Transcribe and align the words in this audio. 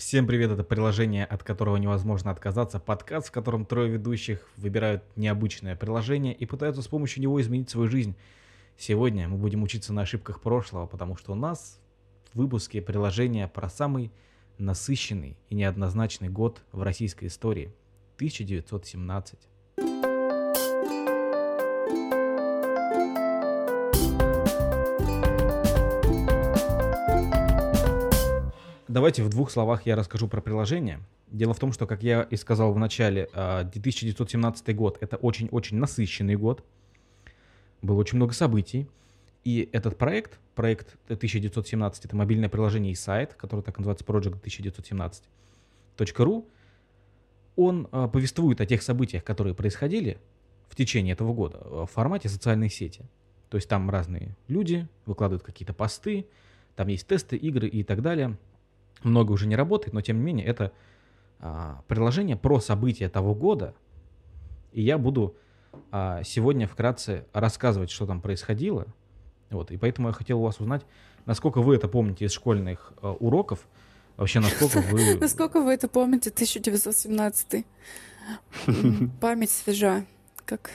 Всем 0.00 0.26
привет, 0.26 0.50
это 0.50 0.64
приложение, 0.64 1.26
от 1.26 1.44
которого 1.44 1.76
невозможно 1.76 2.30
отказаться, 2.30 2.80
подкаст, 2.80 3.28
в 3.28 3.32
котором 3.32 3.66
трое 3.66 3.90
ведущих 3.90 4.48
выбирают 4.56 5.04
необычное 5.14 5.76
приложение 5.76 6.32
и 6.32 6.46
пытаются 6.46 6.80
с 6.80 6.88
помощью 6.88 7.20
него 7.20 7.38
изменить 7.38 7.68
свою 7.68 7.86
жизнь. 7.86 8.16
Сегодня 8.78 9.28
мы 9.28 9.36
будем 9.36 9.62
учиться 9.62 9.92
на 9.92 10.00
ошибках 10.00 10.40
прошлого, 10.40 10.86
потому 10.86 11.18
что 11.18 11.32
у 11.32 11.34
нас 11.34 11.78
в 12.32 12.38
выпуске 12.38 12.80
приложения 12.80 13.46
про 13.46 13.68
самый 13.68 14.10
насыщенный 14.56 15.36
и 15.50 15.54
неоднозначный 15.54 16.30
год 16.30 16.62
в 16.72 16.80
российской 16.82 17.26
истории– 17.26 17.70
1917. 18.16 19.49
Давайте 28.90 29.22
в 29.22 29.28
двух 29.28 29.52
словах 29.52 29.86
я 29.86 29.94
расскажу 29.94 30.26
про 30.26 30.40
приложение. 30.40 30.98
Дело 31.28 31.54
в 31.54 31.60
том, 31.60 31.72
что, 31.72 31.86
как 31.86 32.02
я 32.02 32.22
и 32.22 32.34
сказал 32.34 32.72
в 32.72 32.78
начале, 32.80 33.26
1917 33.34 34.74
год— 34.74 34.98
это 35.00 35.16
очень-очень 35.16 35.76
насыщенный 35.76 36.34
год. 36.34 36.64
Было 37.82 38.00
очень 38.00 38.16
много 38.16 38.32
событий. 38.32 38.88
И 39.44 39.68
этот 39.72 39.96
проект, 39.96 40.40
проект 40.56 40.96
1917, 41.04 42.06
это 42.06 42.16
мобильное 42.16 42.48
приложение 42.48 42.90
и 42.90 42.96
сайт, 42.96 43.34
который 43.34 43.60
так 43.60 43.78
называется 43.78 44.04
Project 44.04 44.42
1917.ru, 44.42 46.48
он 47.54 47.88
а, 47.92 48.08
повествует 48.08 48.60
о 48.60 48.66
тех 48.66 48.82
событиях, 48.82 49.22
которые 49.22 49.54
происходили 49.54 50.18
в 50.68 50.74
течение 50.74 51.12
этого 51.12 51.32
года 51.32 51.60
в 51.60 51.86
формате 51.86 52.28
социальной 52.28 52.68
сети. 52.68 53.04
То 53.50 53.56
есть 53.56 53.68
там 53.68 53.88
разные 53.88 54.36
люди 54.48 54.88
выкладывают 55.06 55.44
какие-то 55.44 55.74
посты, 55.74 56.26
там 56.74 56.88
есть 56.88 57.06
тесты, 57.06 57.36
игры 57.36 57.68
и 57.68 57.84
так 57.84 58.02
далее— 58.02 58.36
много 59.02 59.32
уже 59.32 59.46
не 59.46 59.56
работает, 59.56 59.92
но 59.92 60.00
тем 60.00 60.18
не 60.18 60.24
менее 60.24 60.46
это 60.46 60.72
а, 61.38 61.82
приложение 61.88 62.36
про 62.36 62.60
события 62.60 63.08
того 63.08 63.34
года, 63.34 63.74
и 64.72 64.82
я 64.82 64.98
буду 64.98 65.36
а, 65.90 66.22
сегодня 66.22 66.66
вкратце 66.66 67.26
рассказывать, 67.32 67.90
что 67.90 68.06
там 68.06 68.20
происходило. 68.20 68.86
Вот, 69.50 69.70
и 69.70 69.76
поэтому 69.76 70.08
я 70.08 70.14
хотел 70.14 70.40
у 70.40 70.44
вас 70.44 70.60
узнать, 70.60 70.82
насколько 71.26 71.60
вы 71.60 71.74
это 71.74 71.88
помните 71.88 72.26
из 72.26 72.32
школьных 72.32 72.92
а, 73.02 73.12
уроков, 73.12 73.66
вообще 74.16 74.40
насколько 74.40 74.80
вы... 74.80 75.16
Насколько 75.20 75.60
вы 75.60 75.72
это 75.72 75.88
помните, 75.88 76.30
1917 76.30 77.64
Память 79.20 79.50
свежа, 79.50 80.04
как... 80.44 80.70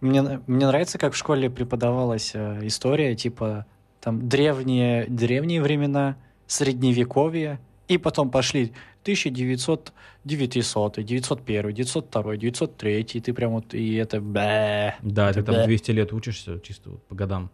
Мне, 0.00 0.40
мне 0.48 0.66
нравится, 0.66 0.98
как 0.98 1.12
в 1.12 1.16
школе 1.16 1.48
преподавалась 1.48 2.32
э, 2.34 2.66
история, 2.66 3.14
типа 3.14 3.66
там 4.00 4.28
древние, 4.28 5.06
древние 5.06 5.62
времена, 5.62 6.16
средневековье, 6.52 7.58
и 7.88 7.98
потом 7.98 8.30
пошли 8.30 8.72
1900, 9.02 9.92
900, 10.24 11.04
901, 11.04 11.74
902, 11.74 12.36
903, 12.36 13.00
и 13.00 13.20
ты 13.20 13.32
прям 13.32 13.52
вот, 13.52 13.74
и 13.74 13.94
это 13.94 14.20
бэ. 14.20 14.94
Да, 15.02 15.30
это 15.30 15.42
ты 15.42 15.52
там 15.52 15.64
200 15.64 15.90
лет 15.90 16.12
учишься 16.12 16.60
чисто 16.60 16.90
вот 16.90 17.02
по 17.04 17.14
годам. 17.14 17.50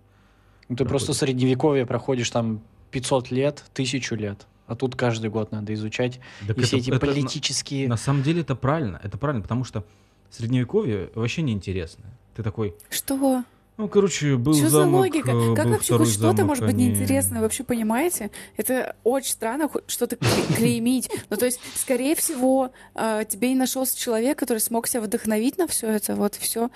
Ну, 0.68 0.76
ты 0.76 0.84
просто 0.84 1.14
средневековье 1.14 1.86
проходишь 1.86 2.30
там 2.30 2.60
500 2.90 3.30
лет, 3.30 3.64
тысячу 3.72 4.16
лет. 4.16 4.46
А 4.66 4.76
тут 4.76 4.96
каждый 4.96 5.30
год 5.30 5.50
надо 5.50 5.72
изучать 5.72 6.20
так 6.46 6.58
и 6.58 6.60
все 6.60 6.76
эти 6.76 6.90
это, 6.90 7.00
политические... 7.00 7.88
На, 7.88 7.92
на 7.92 7.96
самом 7.96 8.22
деле 8.22 8.42
это 8.42 8.54
правильно, 8.54 9.00
это 9.02 9.16
правильно, 9.16 9.42
потому 9.42 9.64
что 9.64 9.82
средневековье 10.28 11.10
вообще 11.14 11.40
неинтересно. 11.40 12.04
Ты 12.36 12.42
такой... 12.42 12.74
Что? 12.90 13.44
Ну, 13.78 13.88
короче, 13.88 14.36
был 14.36 14.54
Что 14.54 14.68
замок, 14.68 14.90
за 14.90 14.96
логика? 14.96 15.30
э, 15.30 15.54
Как 15.54 15.64
был 15.66 15.72
вообще 15.74 15.96
хоть 15.98 16.08
что-то 16.10 16.44
может 16.44 16.64
быть 16.64 16.74
они- 16.74 16.88
неинтересное? 16.88 17.40
Вообще 17.40 17.62
понимаете? 17.62 18.30
Это 18.56 18.96
очень 19.04 19.30
странно 19.30 19.68
хоть 19.68 19.84
что-то 19.86 20.16
кле- 20.16 20.54
клеймить. 20.56 21.08
Ну, 21.30 21.36
то 21.36 21.46
есть, 21.46 21.60
скорее 21.76 22.16
всего, 22.16 22.72
э, 22.96 23.24
тебе 23.28 23.50
не 23.50 23.54
нашелся 23.54 23.96
человек, 23.96 24.36
который 24.36 24.58
смог 24.58 24.88
себя 24.88 25.00
вдохновить 25.02 25.58
на 25.58 25.68
все 25.68 25.86
это. 25.86 26.16
Вот 26.16 26.34
все. 26.34 26.70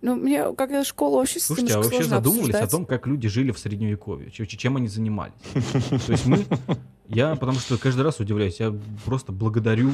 Ну, 0.00 0.14
мне 0.16 0.52
как 0.54 0.70
школу 0.84 1.16
вообще 1.18 1.40
Слушайте, 1.40 1.74
а 1.74 1.78
вообще 1.82 2.04
задумывались 2.04 2.54
о 2.54 2.58
обсуждать. 2.64 2.70
том, 2.70 2.86
как 2.86 3.06
люди 3.06 3.28
жили 3.28 3.50
в 3.50 3.58
средневековье, 3.58 4.30
чем, 4.30 4.76
они 4.78 4.88
занимались? 4.88 5.34
То 6.06 6.12
есть 6.12 6.24
мы, 6.26 6.44
я 7.08 7.34
потому 7.36 7.58
что 7.58 7.76
каждый 7.76 8.02
раз 8.02 8.18
удивляюсь, 8.18 8.60
я 8.60 8.74
просто 9.04 9.32
благодарю 9.32 9.90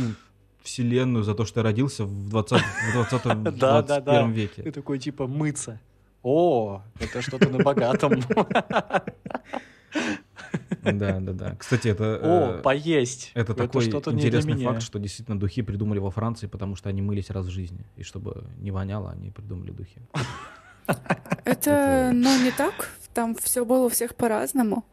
Вселенную 0.63 1.25
за 1.25 1.35
то, 1.35 1.45
что 1.45 1.61
я 1.61 1.65
родился 1.65 2.05
в 2.05 2.29
20 2.31 2.61
в 2.61 2.93
20 2.93 3.23
Да, 3.59 3.83
да, 3.83 3.83
21 3.83 4.05
да. 4.05 4.27
веке. 4.29 4.63
Ты 4.63 4.71
такой 4.71 4.99
типа 4.99 5.27
мыться. 5.27 5.81
О, 6.23 6.83
это 7.01 7.21
что-то 7.23 7.49
на 7.49 7.59
богатом. 7.63 8.21
Да, 10.83 11.21
да, 11.21 11.33
да. 11.33 11.57
Кстати, 11.57 11.89
это, 11.89 12.19
О, 12.23 12.59
э, 12.59 12.63
поесть. 12.63 13.31
это 13.35 13.55
такой 13.55 13.83
что-то 13.83 14.11
не 14.11 14.19
для 14.19 14.29
интересный 14.29 14.65
факт, 14.65 14.83
что 14.83 14.99
действительно 14.99 15.39
духи 15.39 15.63
придумали 15.63 15.99
во 16.01 16.11
Франции, 16.11 16.47
потому 16.49 16.77
что 16.77 16.89
они 16.89 17.03
мылись 17.03 17.31
раз 17.31 17.47
в 17.47 17.51
жизни. 17.51 17.85
И 17.97 18.03
чтобы 18.03 18.45
не 18.59 18.71
воняло, 18.73 19.11
они 19.11 19.31
придумали 19.31 19.71
духи. 19.71 20.01
Это, 20.87 21.71
Это- 21.71 22.11
ну, 22.13 22.43
не 22.43 22.51
так. 22.51 22.89
Там 23.15 23.37
все 23.37 23.65
было 23.65 23.87
у 23.87 23.89
всех 23.89 24.15
по-разному. 24.17 24.85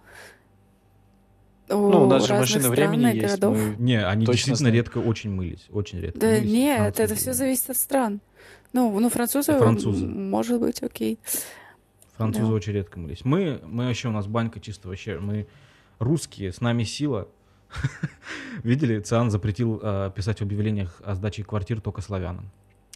Ну, 1.69 2.03
у 2.03 2.07
нас 2.07 2.25
же 2.28 2.46
стран 2.46 2.72
времени 2.72 3.06
есть. 3.16 3.22
городов. 3.22 3.57
мы- 3.57 3.75
Не, 3.78 4.03
они 4.06 4.25
Точно 4.25 4.34
действительно 4.34 4.56
знаю. 4.57 4.74
редко 4.75 4.97
очень 5.00 5.31
мылись. 5.31 5.66
Очень 5.69 6.00
редко 6.00 6.19
Да 6.19 6.28
мылись. 6.28 6.52
нет, 6.52 6.78
Французы. 6.80 7.03
это 7.03 7.16
все 7.16 7.34
зависит 7.34 7.69
от 7.69 7.78
стран. 7.78 8.22
Ну, 8.74 9.00
ну 9.00 9.09
французы, 9.09 9.57
Французы. 9.57 10.06
может 10.06 10.59
быть, 10.59 10.81
окей. 10.84 11.19
Французы 12.18 12.47
Да. 12.47 12.53
очень 12.53 12.74
редко 12.74 13.00
мылись. 13.00 13.24
Мы, 13.24 13.62
мы 13.66 13.88
вообще, 13.88 14.09
у 14.09 14.12
нас 14.12 14.28
банька 14.28 14.59
чисто 14.59 14.88
вообще, 14.90 15.19
мы 15.19 15.47
русские, 16.00 16.52
с 16.52 16.59
нами 16.62 16.84
сила. 16.84 17.28
Видели, 18.63 19.00
ЦИАН 19.00 19.30
запретил 19.31 19.80
э, 19.81 20.12
писать 20.16 20.40
в 20.40 20.41
объявлениях 20.41 21.01
о 21.06 21.16
сдаче 21.16 21.44
квартир 21.44 21.81
только 21.81 22.01
славянам. 22.01 22.50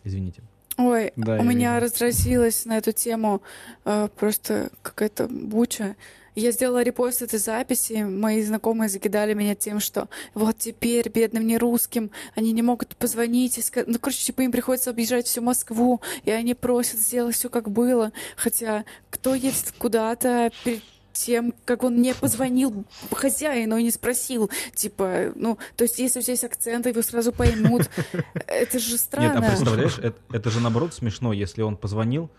Извините. 0.03 0.41
Ой, 0.77 1.11
Да, 1.15 1.37
у 1.39 1.43
меня 1.43 1.75
видел. 1.75 1.85
разразилась 1.87 2.65
на 2.65 2.77
эту 2.77 2.91
тему 2.91 3.41
э, 3.85 4.09
просто 4.17 4.69
какая-то 4.81 5.27
буча. 5.27 5.95
Я 6.35 6.51
сделала 6.51 6.81
репост 6.83 7.21
этой 7.21 7.39
записи, 7.39 8.03
мои 8.03 8.41
знакомые 8.41 8.89
закидали 8.89 9.33
меня 9.33 9.55
тем, 9.55 9.79
что 9.79 10.07
вот 10.33 10.57
теперь 10.57 11.09
бедным 11.09 11.45
нерусским 11.45 12.11
они 12.35 12.51
не 12.51 12.61
могут 12.61 12.95
позвонить 12.95 13.57
и 13.57 13.61
сказать, 13.61 13.87
ну, 13.87 13.99
короче, 13.99 14.25
типа 14.25 14.41
им 14.41 14.51
приходится 14.51 14.89
объезжать 14.89 15.27
всю 15.27 15.41
Москву, 15.41 16.01
и 16.23 16.31
они 16.31 16.53
просят 16.53 16.99
сделать 16.99 17.35
все 17.35 17.49
как 17.49 17.69
было, 17.69 18.11
хотя 18.35 18.85
кто 19.09 19.35
едет 19.35 19.73
куда-то 19.77 20.51
перед 20.63 20.81
тем, 21.13 21.53
как 21.65 21.83
он 21.83 22.01
не 22.01 22.13
позвонил 22.13 22.85
хозяину 23.11 23.77
и 23.77 23.83
не 23.83 23.91
спросил, 23.91 24.49
типа, 24.73 25.31
ну, 25.35 25.57
то 25.77 25.83
есть 25.83 25.99
если 25.99 26.19
у 26.19 26.21
тебя 26.21 26.33
есть 26.33 26.43
акцент, 26.43 26.87
его 26.87 27.01
сразу 27.01 27.31
поймут, 27.31 27.89
это 28.47 28.79
же 28.79 28.97
странно. 28.97 29.35
Нет, 29.35 29.43
а 29.43 29.47
представляешь, 29.49 29.97
это, 29.99 30.17
это 30.31 30.49
же 30.49 30.59
наоборот 30.59 30.93
смешно, 30.93 31.31
если 31.31 31.61
он 31.61 31.77
позвонил 31.77 32.29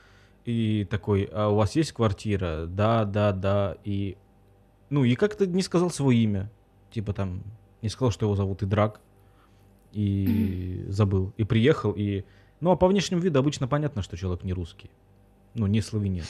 и 0.45 0.87
такой, 0.91 1.29
а 1.33 1.49
у 1.49 1.57
вас 1.57 1.75
есть 1.75 1.93
квартира? 1.93 2.67
Да, 2.67 3.05
да, 3.05 3.33
да. 3.33 3.77
И, 3.85 4.17
ну, 4.91 5.05
и 5.05 5.15
как-то 5.15 5.47
не 5.47 5.63
сказал 5.63 5.91
свое 5.91 6.19
имя. 6.19 6.51
Типа 6.91 7.13
там, 7.13 7.43
не 7.83 7.89
сказал, 7.89 8.11
что 8.11 8.27
его 8.27 8.37
зовут 8.37 8.63
Идрак. 8.63 9.01
И 9.93 10.85
забыл. 10.89 11.33
И 11.37 11.45
приехал, 11.45 11.93
и... 11.93 12.25
Ну, 12.61 12.71
а 12.71 12.77
по 12.77 12.89
внешнему 12.89 13.23
виду 13.23 13.39
обычно 13.39 13.69
понятно, 13.69 14.03
что 14.03 14.17
человек 14.17 14.43
не 14.43 14.53
русский. 14.53 14.91
Ну, 15.55 15.67
не 15.67 15.81
славянин. 15.81 16.25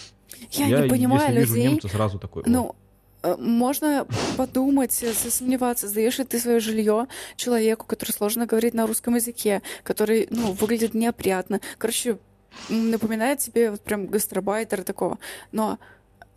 Я, 0.51 0.83
не 0.83 0.89
понимаю 0.89 1.29
если 1.29 1.41
вижу 1.41 1.55
людей. 1.55 1.73
немца, 1.73 1.89
сразу 1.89 2.19
такой... 2.19 2.43
«О, 2.43 2.49
Ну, 2.49 2.75
э, 3.23 3.37
можно 3.37 4.07
подумать, 4.37 5.03
э, 5.03 5.13
засомневаться, 5.13 5.89
сдаешь 5.89 6.19
ли 6.19 6.25
ты 6.25 6.39
свое 6.39 6.61
жилье 6.61 7.07
человеку, 7.37 7.87
который 7.87 8.11
сложно 8.11 8.47
говорит 8.47 8.75
на 8.75 8.87
русском 8.87 9.15
языке, 9.15 9.63
который, 9.83 10.27
ну, 10.31 10.53
выглядит 10.53 10.93
неопрятно. 10.93 11.61
Короче, 11.79 12.19
напоминает 12.69 13.41
тебе 13.41 13.71
вот 13.71 13.81
прям 13.83 14.07
гастробайтера 14.07 14.83
такого. 14.83 15.19
Но 15.53 15.79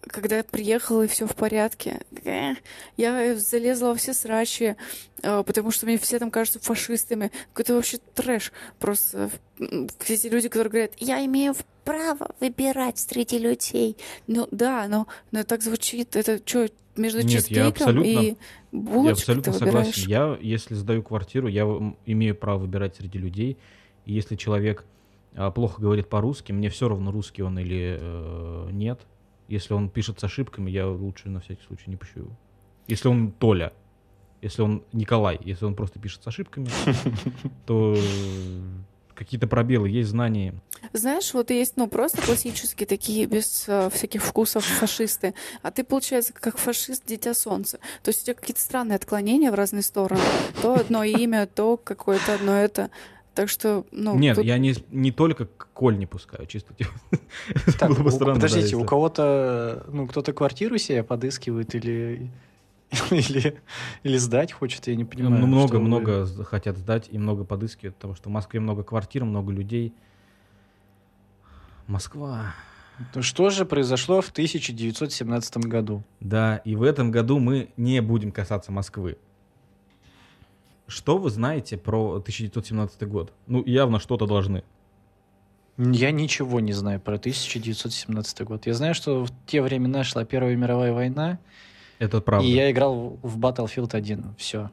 когда 0.01 0.37
я 0.37 0.43
приехала 0.43 1.03
и 1.03 1.07
все 1.07 1.27
в 1.27 1.35
порядке, 1.35 2.01
я 2.97 3.35
залезла 3.35 3.87
во 3.87 3.95
все 3.95 4.13
срачи, 4.13 4.75
э, 5.21 5.43
потому 5.43 5.71
что 5.71 5.85
мне 5.85 5.97
все 5.97 6.19
там 6.19 6.31
кажутся 6.31 6.59
фашистами. 6.59 7.31
Какой-то 7.53 7.75
вообще 7.75 7.97
трэш. 8.15 8.51
Просто 8.79 9.29
все 9.99 10.13
эти 10.13 10.27
люди, 10.27 10.49
которые 10.49 10.71
говорят, 10.71 10.91
я 10.97 11.23
имею 11.25 11.55
право 11.83 12.33
выбирать 12.39 12.99
среди 12.99 13.37
людей. 13.37 13.97
Ну 14.27 14.47
да, 14.51 14.87
но, 14.87 15.07
но 15.31 15.43
так 15.43 15.61
звучит. 15.61 16.15
Это 16.15 16.41
что, 16.45 16.67
между 16.95 17.21
Нет, 17.21 17.47
я 17.49 17.67
абсолютно- 17.67 18.07
и 18.07 18.27
Я 18.29 18.35
булочкой 18.71 19.11
абсолютно 19.13 19.53
ты 19.53 19.59
согласен. 19.59 20.09
Я, 20.09 20.37
если 20.41 20.75
сдаю 20.75 21.03
квартиру, 21.03 21.47
я 21.47 21.63
имею 22.05 22.35
право 22.35 22.59
выбирать 22.59 22.95
среди 22.95 23.17
людей. 23.17 23.57
И 24.05 24.13
если 24.13 24.35
человек 24.35 24.85
плохо 25.53 25.81
говорит 25.81 26.09
по-русски, 26.09 26.51
мне 26.51 26.69
все 26.69 26.89
равно, 26.89 27.11
русский 27.11 27.43
он 27.43 27.59
или 27.59 27.97
э, 27.99 28.69
нет. 28.71 28.99
Если 29.47 29.73
он 29.73 29.89
пишет 29.89 30.19
с 30.19 30.23
ошибками, 30.23 30.69
я 30.69 30.87
лучше 30.87 31.29
на 31.29 31.39
всякий 31.39 31.63
случай 31.63 31.89
не 31.89 31.95
пущу 31.95 32.19
его. 32.19 32.31
Если 32.87 33.07
он 33.07 33.31
Толя, 33.31 33.73
если 34.41 34.61
он 34.61 34.83
Николай, 34.93 35.39
если 35.43 35.65
он 35.65 35.75
просто 35.75 35.99
пишет 35.99 36.23
с 36.23 36.27
ошибками, 36.27 36.69
то 37.65 37.95
э, 37.95 38.01
какие-то 39.17 39.47
пробелы, 39.47 39.89
есть 39.89 40.09
знания. 40.09 40.53
Знаешь, 40.93 41.33
вот 41.33 41.49
есть, 41.49 41.75
ну, 41.75 41.87
просто 41.87 42.21
классические 42.21 42.87
такие, 42.87 43.25
без 43.25 43.65
э, 43.67 43.89
всяких 43.91 44.23
вкусов 44.23 44.63
фашисты. 44.65 45.33
А 45.63 45.71
ты, 45.71 45.83
получается, 45.83 46.33
как 46.33 46.57
фашист 46.57 47.05
Дитя 47.05 47.33
Солнца. 47.33 47.79
То 48.03 48.09
есть 48.09 48.21
у 48.21 48.25
тебя 48.25 48.35
какие-то 48.35 48.61
странные 48.61 48.95
отклонения 48.95 49.51
в 49.51 49.55
разные 49.55 49.83
стороны. 49.83 50.21
То 50.61 50.75
одно 50.75 51.03
имя, 51.03 51.47
то 51.47 51.77
какое-то 51.77 52.35
одно 52.35 52.53
это. 52.53 52.89
Так 53.37 53.49
что, 53.49 53.85
ну... 53.91 54.17
Нет, 54.17 54.35
тут- 54.35 54.45
я 54.45 54.57
не, 54.57 54.73
не 54.89 55.11
только 55.11 55.45
коль 55.73 55.97
не 55.97 56.07
пускаю, 56.07 56.47
чисто 56.47 56.73
типа. 56.73 56.89
Так, 57.79 57.89
Было 57.91 58.03
бы 58.03 58.11
странно, 58.11 58.33
да, 58.33 58.39
подождите, 58.39 58.61
если- 58.63 58.75
у 58.75 58.83
кого-то, 58.83 59.85
ну, 59.89 60.07
кто-то 60.07 60.33
квартиру 60.33 60.77
себе 60.79 61.03
подыскивает 61.03 61.75
или, 61.75 62.31
или, 63.11 63.61
или 64.01 64.17
сдать 64.17 64.51
хочет, 64.51 64.87
я 64.87 64.95
не 64.95 65.05
понимаю. 65.05 65.39
Ну, 65.41 65.45
много, 65.47 65.75
вы- 65.75 65.81
много 65.83 66.25
з- 66.25 66.43
хотят 66.43 66.77
сдать 66.77 67.09
и 67.11 67.19
много 67.19 67.43
подыскивают, 67.43 67.95
потому 67.95 68.15
что 68.15 68.29
в 68.29 68.31
Москве 68.33 68.59
много 68.59 68.83
квартир, 68.83 69.23
много 69.23 69.51
людей. 69.51 69.93
Москва. 71.85 72.55
Ну, 73.13 73.21
Что 73.21 73.51
же 73.51 73.65
произошло 73.65 74.21
в 74.21 74.29
1917 74.29 75.57
году? 75.57 76.03
Да, 76.19 76.57
и 76.65 76.75
в 76.75 76.81
этом 76.81 77.11
году 77.11 77.37
мы 77.37 77.69
не 77.77 78.01
будем 78.01 78.31
касаться 78.31 78.71
Москвы. 78.71 79.17
Что 80.87 81.17
вы 81.17 81.29
знаете 81.29 81.77
про 81.77 82.15
1917 82.15 83.07
год? 83.07 83.33
Ну, 83.47 83.63
явно 83.65 83.99
что-то 83.99 84.25
должны. 84.25 84.63
Я 85.77 86.11
ничего 86.11 86.59
не 86.59 86.73
знаю 86.73 86.99
про 86.99 87.15
1917 87.15 88.41
год. 88.43 88.65
Я 88.65 88.73
знаю, 88.73 88.95
что 88.95 89.23
в 89.25 89.29
те 89.45 89.61
времена 89.61 90.03
шла 90.03 90.25
Первая 90.25 90.55
мировая 90.55 90.91
война, 90.93 91.39
Это 91.99 92.19
правда. 92.21 92.47
и 92.47 92.51
я 92.51 92.71
играл 92.71 93.19
в 93.21 93.37
Battlefield 93.37 93.93
1. 93.95 94.35
Все. 94.37 94.71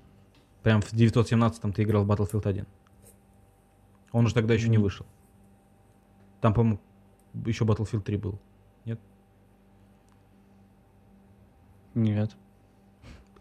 Прям 0.63 0.81
в 0.81 0.93
917-м 0.95 1.73
ты 1.73 1.83
играл 1.83 2.05
в 2.05 2.11
Battlefield 2.11 2.49
1. 2.49 2.67
Он 4.13 4.27
же 4.29 4.35
тогда 4.35 4.55
еще 4.55 4.69
не 4.69 4.77
М. 4.77 4.83
вышел. 4.83 5.05
Там, 6.41 6.55
по-моему, 6.55 6.79
еще 7.45 7.65
Battlefield 7.65 8.03
3 8.03 8.17
был. 8.17 8.39
Нет. 11.95 12.35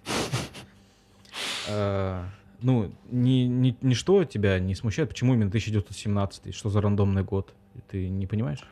А, 1.69 2.25
ну, 2.63 2.91
ни, 3.11 3.43
ни- 3.43 3.77
ничто 3.81 4.23
тебя 4.23 4.59
не 4.59 4.75
смущает. 4.75 5.09
Почему 5.09 5.33
именно 5.33 5.47
1917? 5.49 6.53
Что 6.55 6.69
за 6.69 6.81
рандомный 6.81 7.23
год? 7.23 7.53
Ты 7.89 8.09
не 8.09 8.25
понимаешь? 8.27 8.63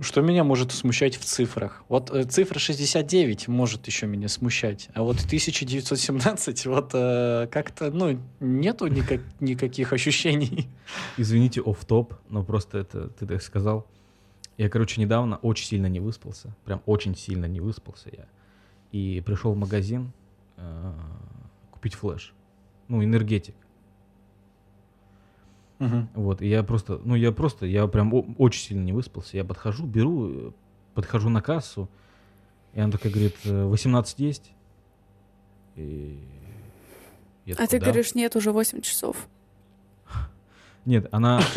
Что 0.00 0.22
меня 0.22 0.42
может 0.42 0.72
смущать 0.72 1.16
в 1.16 1.24
цифрах? 1.24 1.84
Вот 1.88 2.10
э, 2.10 2.24
цифра 2.24 2.58
69 2.58 3.46
может 3.48 3.86
еще 3.86 4.06
меня 4.06 4.28
смущать, 4.28 4.88
а 4.94 5.02
вот 5.02 5.16
1917 5.16 6.66
вот 6.66 6.90
э, 6.94 7.46
как-то, 7.50 7.90
ну, 7.90 8.18
нету 8.40 8.86
никак- 8.86 9.20
никаких 9.40 9.92
ощущений. 9.92 10.68
Извините, 11.18 11.60
оф 11.60 11.84
топ 11.84 12.14
но 12.30 12.42
просто 12.42 12.78
это 12.78 13.08
ты 13.08 13.26
так 13.26 13.42
сказал. 13.42 13.86
Я, 14.56 14.70
короче, 14.70 15.00
недавно 15.00 15.36
очень 15.36 15.66
сильно 15.66 15.86
не 15.88 16.00
выспался. 16.00 16.56
Прям 16.64 16.82
очень 16.86 17.14
сильно 17.14 17.44
не 17.46 17.60
выспался 17.60 18.08
я. 18.12 18.26
И 18.92 19.22
пришел 19.26 19.52
в 19.52 19.56
магазин 19.58 20.12
э, 20.56 20.92
купить 21.70 21.94
флеш. 21.94 22.32
Ну, 22.92 23.02
энергетик. 23.02 23.54
Мгм. 25.78 26.10
Вот, 26.12 26.42
и 26.42 26.46
я 26.46 26.62
просто, 26.62 27.00
ну, 27.02 27.14
я 27.14 27.32
просто, 27.32 27.64
я 27.64 27.86
прям 27.86 28.12
о- 28.12 28.26
очень 28.36 28.60
сильно 28.62 28.84
не 28.84 28.92
выспался. 28.92 29.38
Я 29.38 29.44
подхожу, 29.44 29.86
беру, 29.86 30.28
э, 30.28 30.50
подхожу 30.92 31.30
на 31.30 31.40
кассу, 31.40 31.88
и 32.74 32.80
она 32.80 32.92
такая 32.92 33.10
говорит, 33.10 33.34
«Э, 33.44 33.64
18 33.64 34.18
есть? 34.18 34.52
И 35.74 36.22
я 37.46 37.54
А 37.54 37.56
такой, 37.56 37.68
ты 37.68 37.78
«Да». 37.78 37.86
говоришь, 37.86 38.14
нет, 38.14 38.36
уже 38.36 38.52
8 38.52 38.82
часов. 38.82 39.26
Нет, 40.84 41.08
она... 41.12 41.40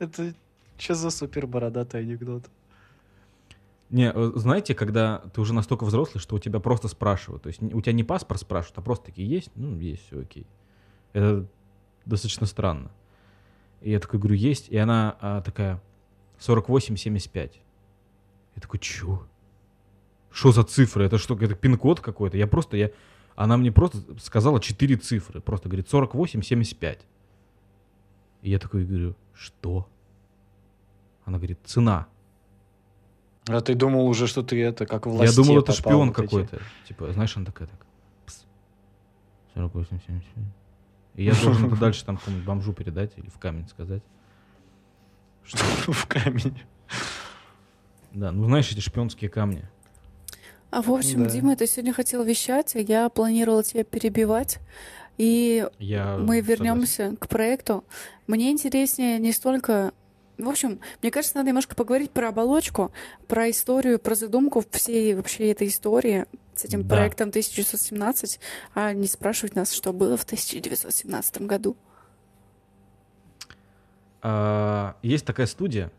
Это 0.00 0.34
что 0.76 0.94
за 0.96 1.10
супер 1.10 1.46
бородатый 1.46 2.00
анекдот? 2.00 2.50
Не, 3.90 4.12
э, 4.14 4.32
знаете, 4.36 4.74
когда 4.74 5.18
ты 5.34 5.40
уже 5.40 5.52
настолько 5.52 5.84
взрослый, 5.84 6.20
что 6.20 6.36
у 6.36 6.38
тебя 6.38 6.60
просто 6.60 6.88
спрашивают. 6.88 7.42
То 7.42 7.48
есть 7.48 7.60
у 7.62 7.80
тебя 7.80 7.92
не 7.92 8.04
паспорт 8.04 8.40
спрашивают, 8.40 8.78
а 8.78 8.82
просто 8.82 9.06
такие 9.06 9.28
есть? 9.28 9.50
Ну, 9.56 9.76
есть, 9.78 10.06
все 10.06 10.20
окей. 10.20 10.46
Это 11.12 11.46
достаточно 12.06 12.46
И 13.80 13.90
я 13.90 13.98
такой 13.98 14.20
говорю, 14.20 14.36
есть. 14.36 14.68
И 14.68 14.76
она 14.76 15.16
а, 15.20 15.40
такая, 15.42 15.82
48-75. 16.38 17.52
Я 18.56 18.62
такой, 18.62 18.78
чё? 18.78 19.26
Что 20.30 20.52
за 20.52 20.62
цифры? 20.62 21.04
Это 21.04 21.18
что, 21.18 21.36
это 21.36 21.54
пин-код 21.54 22.00
какой-то? 22.00 22.36
Я 22.36 22.46
просто, 22.46 22.76
я... 22.76 22.90
Она 23.34 23.56
мне 23.56 23.72
просто 23.72 23.98
сказала 24.20 24.60
4 24.60 24.96
цифры. 24.96 25.40
Просто 25.40 25.68
говорит 25.68 25.92
48-75. 25.92 27.00
И 28.42 28.50
я 28.50 28.58
такой 28.58 28.84
говорю, 28.84 29.16
что? 29.34 29.88
Она 31.24 31.38
говорит, 31.38 31.58
цена. 31.64 32.06
А 33.52 33.60
ты 33.60 33.74
думал 33.74 34.06
уже, 34.06 34.26
что 34.26 34.42
ты 34.42 34.62
это, 34.62 34.86
как 34.86 35.06
в 35.06 35.22
Я 35.22 35.32
думал, 35.32 35.58
это 35.58 35.72
шпион 35.72 36.12
какой-то. 36.12 36.60
Типа, 36.86 37.12
знаешь, 37.12 37.36
он 37.36 37.44
такая 37.44 37.68
так. 37.68 37.86
пс, 38.26 38.44
48, 39.54 40.00
70. 40.06 40.26
И 41.16 41.24
я 41.24 41.34
должен 41.34 41.66
это 41.66 41.76
дальше 41.76 42.04
там 42.04 42.18
бомжу 42.46 42.72
передать 42.72 43.12
или 43.16 43.28
в 43.28 43.38
камень 43.38 43.68
сказать. 43.68 44.02
Что, 45.44 45.58
в 45.92 46.06
камень. 46.06 46.62
да, 48.12 48.32
ну 48.32 48.44
знаешь, 48.46 48.70
эти 48.70 48.80
шпионские 48.80 49.30
камни. 49.30 49.64
А 50.70 50.82
в 50.82 50.90
общем, 50.92 51.24
Да. 51.24 51.30
Дима, 51.30 51.56
ты 51.56 51.66
сегодня 51.66 51.92
хотел 51.92 52.22
вещать, 52.22 52.72
я 52.74 53.08
планировала 53.08 53.64
тебя 53.64 53.82
перебивать. 53.84 54.58
И 55.18 55.66
Я 55.78 56.16
мы 56.16 56.38
согласен. 56.38 56.44
вернемся 56.46 57.16
к 57.20 57.28
проекту. 57.28 57.84
Мне 58.26 58.50
интереснее 58.50 59.18
не 59.18 59.32
столько... 59.32 59.92
В 60.44 60.48
общем, 60.48 60.80
мне 61.02 61.10
кажется, 61.10 61.36
надо 61.36 61.48
немножко 61.48 61.74
поговорить 61.74 62.10
про 62.10 62.28
оболочку, 62.28 62.92
про 63.28 63.50
историю, 63.50 63.98
про 63.98 64.14
задумку 64.14 64.64
всей 64.70 65.14
вообще 65.14 65.50
этой 65.50 65.68
истории 65.68 66.26
с 66.54 66.64
этим 66.64 66.82
Да. 66.82 66.96
проектом 66.96 67.30
1917, 67.30 68.40
а 68.74 68.92
не 68.92 69.06
спрашивать 69.06 69.54
нас, 69.54 69.72
что 69.72 69.92
было 69.92 70.16
в 70.16 70.24
1917 70.24 71.42
году. 71.42 71.76
А, 74.22 74.96
Есть 75.02 75.24
такая 75.24 75.46
студия, 75.46 75.90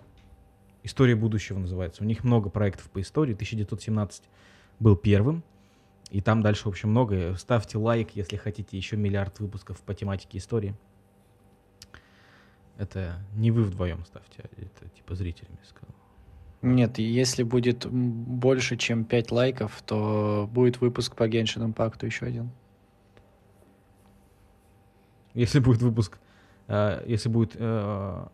«История 0.83 1.15
будущего» 1.15 1.59
называется. 1.59 2.03
У 2.03 2.05
них 2.05 2.23
много 2.23 2.49
проектов 2.49 2.89
по 2.89 3.01
истории. 3.01 3.33
1917 3.33 4.23
был 4.79 4.95
первым. 4.95 5.43
И 6.09 6.21
там 6.21 6.41
дальше, 6.41 6.63
в 6.65 6.67
общем, 6.67 6.89
много. 6.89 7.35
Ставьте 7.37 7.77
лайк, 7.77 8.11
если 8.15 8.35
хотите 8.35 8.75
еще 8.77 8.97
миллиард 8.97 9.39
выпусков 9.39 9.79
по 9.81 9.93
тематике 9.93 10.39
истории. 10.39 10.75
Это 12.81 13.13
не 13.35 13.51
вы 13.51 13.63
вдвоем 13.63 14.03
ставьте, 14.05 14.41
а 14.41 14.47
это 14.59 14.89
типа 14.95 15.13
зрителями 15.13 15.59
сказал. 15.63 15.93
Нет, 16.63 16.97
если 16.97 17.43
будет 17.43 17.85
больше, 17.85 18.75
чем 18.75 19.05
5 19.05 19.31
лайков, 19.31 19.83
то 19.85 20.49
будет 20.51 20.81
выпуск 20.81 21.15
по 21.15 21.29
Genshin 21.29 21.71
Impact 21.71 22.03
еще 22.03 22.25
один. 22.25 22.49
Если 25.35 25.59
будет 25.59 25.83
выпуск, 25.83 26.17
э, 26.67 27.03
если 27.05 27.29
будет 27.29 27.51
э, 27.53 28.27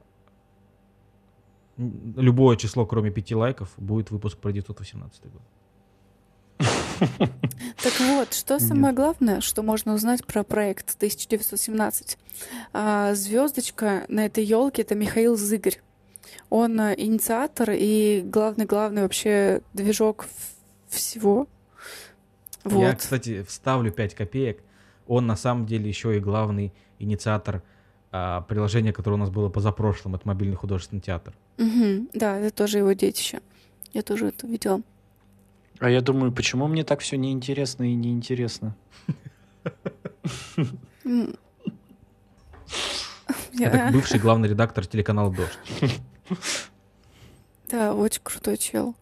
любое 1.75 2.55
число, 2.55 2.85
кроме 2.85 3.11
пяти 3.11 3.35
лайков, 3.35 3.73
будет 3.75 4.11
выпуск 4.11 4.37
про 4.37 4.53
918 4.53 5.23
год. 5.29 5.41
Так 7.83 7.93
вот, 7.99 8.33
что 8.33 8.59
самое 8.59 8.93
главное, 8.93 9.41
что 9.41 9.61
можно 9.61 9.93
узнать 9.93 10.25
про 10.25 10.43
проект 10.43 10.95
1917? 10.95 12.17
А, 12.73 13.13
звездочка 13.13 14.05
на 14.07 14.25
этой 14.25 14.43
елке 14.43 14.81
это 14.81 14.95
Михаил 14.95 15.35
Зыгорь. 15.37 15.79
Он 16.49 16.79
а, 16.79 16.93
инициатор 16.93 17.71
и 17.71 18.21
главный-главный 18.25 19.03
вообще 19.03 19.61
движок 19.73 20.27
всего. 20.87 21.47
Вот. 22.63 22.81
Я, 22.81 22.95
кстати, 22.95 23.43
вставлю 23.43 23.91
5 23.91 24.15
копеек. 24.15 24.61
Он 25.07 25.27
на 25.27 25.35
самом 25.35 25.65
деле 25.65 25.87
еще 25.87 26.17
и 26.17 26.19
главный 26.19 26.73
инициатор 26.99 27.63
а, 28.11 28.41
приложения, 28.41 28.93
которое 28.93 29.15
у 29.15 29.19
нас 29.19 29.29
было 29.29 29.49
позапрошлым, 29.49 30.15
это 30.15 30.27
мобильный 30.27 30.55
художественный 30.55 31.01
театр. 31.01 31.33
Мгм, 31.57 32.09
Да, 32.13 32.37
это 32.39 32.55
тоже 32.55 32.79
его 32.79 32.93
детище. 32.93 33.41
Я 33.93 34.01
тоже 34.01 34.27
это 34.27 34.47
видела. 34.47 34.81
А 35.79 35.89
я 35.89 36.01
думаю, 36.01 36.31
почему 36.31 36.67
мне 36.67 36.83
так 36.83 37.01
все 37.01 37.17
неинтересно 37.17 37.83
и 37.83 37.93
неинтересно? 37.93 38.75
Это 43.59 43.89
бывший 43.93 44.19
главный 44.19 44.49
редактор 44.49 44.85
телеканала 44.85 45.33
«Дождь». 45.33 46.01
Да, 47.69 47.93
очень 47.93 48.21
крутой 48.23 48.57
чел. 48.57 48.95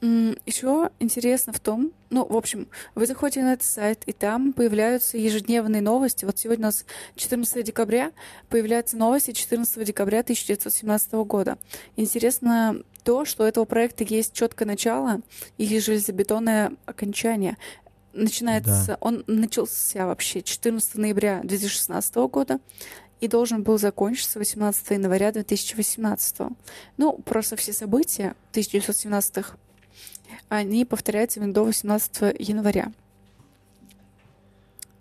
Еще 0.00 0.90
интересно 0.98 1.52
в 1.52 1.60
том, 1.60 1.92
ну, 2.08 2.24
в 2.24 2.34
общем, 2.34 2.68
вы 2.94 3.06
заходите 3.06 3.42
на 3.42 3.52
этот 3.52 3.66
сайт, 3.66 4.02
и 4.06 4.12
там 4.12 4.54
появляются 4.54 5.18
ежедневные 5.18 5.82
новости. 5.82 6.24
Вот 6.24 6.38
сегодня 6.38 6.64
у 6.64 6.68
нас 6.68 6.86
14 7.16 7.62
декабря, 7.64 8.12
появляются 8.48 8.96
новости 8.96 9.32
14 9.32 9.84
декабря 9.84 10.20
1917 10.20 11.12
года. 11.12 11.58
Интересно 11.96 12.82
то, 13.04 13.26
что 13.26 13.44
у 13.44 13.46
этого 13.46 13.66
проекта 13.66 14.04
есть 14.04 14.32
четкое 14.32 14.66
начало 14.66 15.20
и 15.58 15.78
железобетонное 15.78 16.72
окончание. 16.86 17.56
начинается, 18.12 18.86
Да. 18.88 18.98
он 19.02 19.22
начался 19.28 20.06
вообще 20.06 20.42
14 20.42 20.96
ноября 20.96 21.42
2016 21.44 22.26
года 22.26 22.58
и 23.20 23.28
должен 23.28 23.62
был 23.62 23.78
закончиться 23.78 24.38
18 24.40 24.90
января 24.90 25.30
2018. 25.30 26.56
Ну, 26.96 27.12
просто 27.18 27.54
все 27.54 27.72
события 27.72 28.34
1917-х, 28.52 29.56
они 30.50 30.84
повторяются 30.84 31.40
именно 31.40 31.54
до 31.54 31.64
18 31.64 32.36
января. 32.38 32.92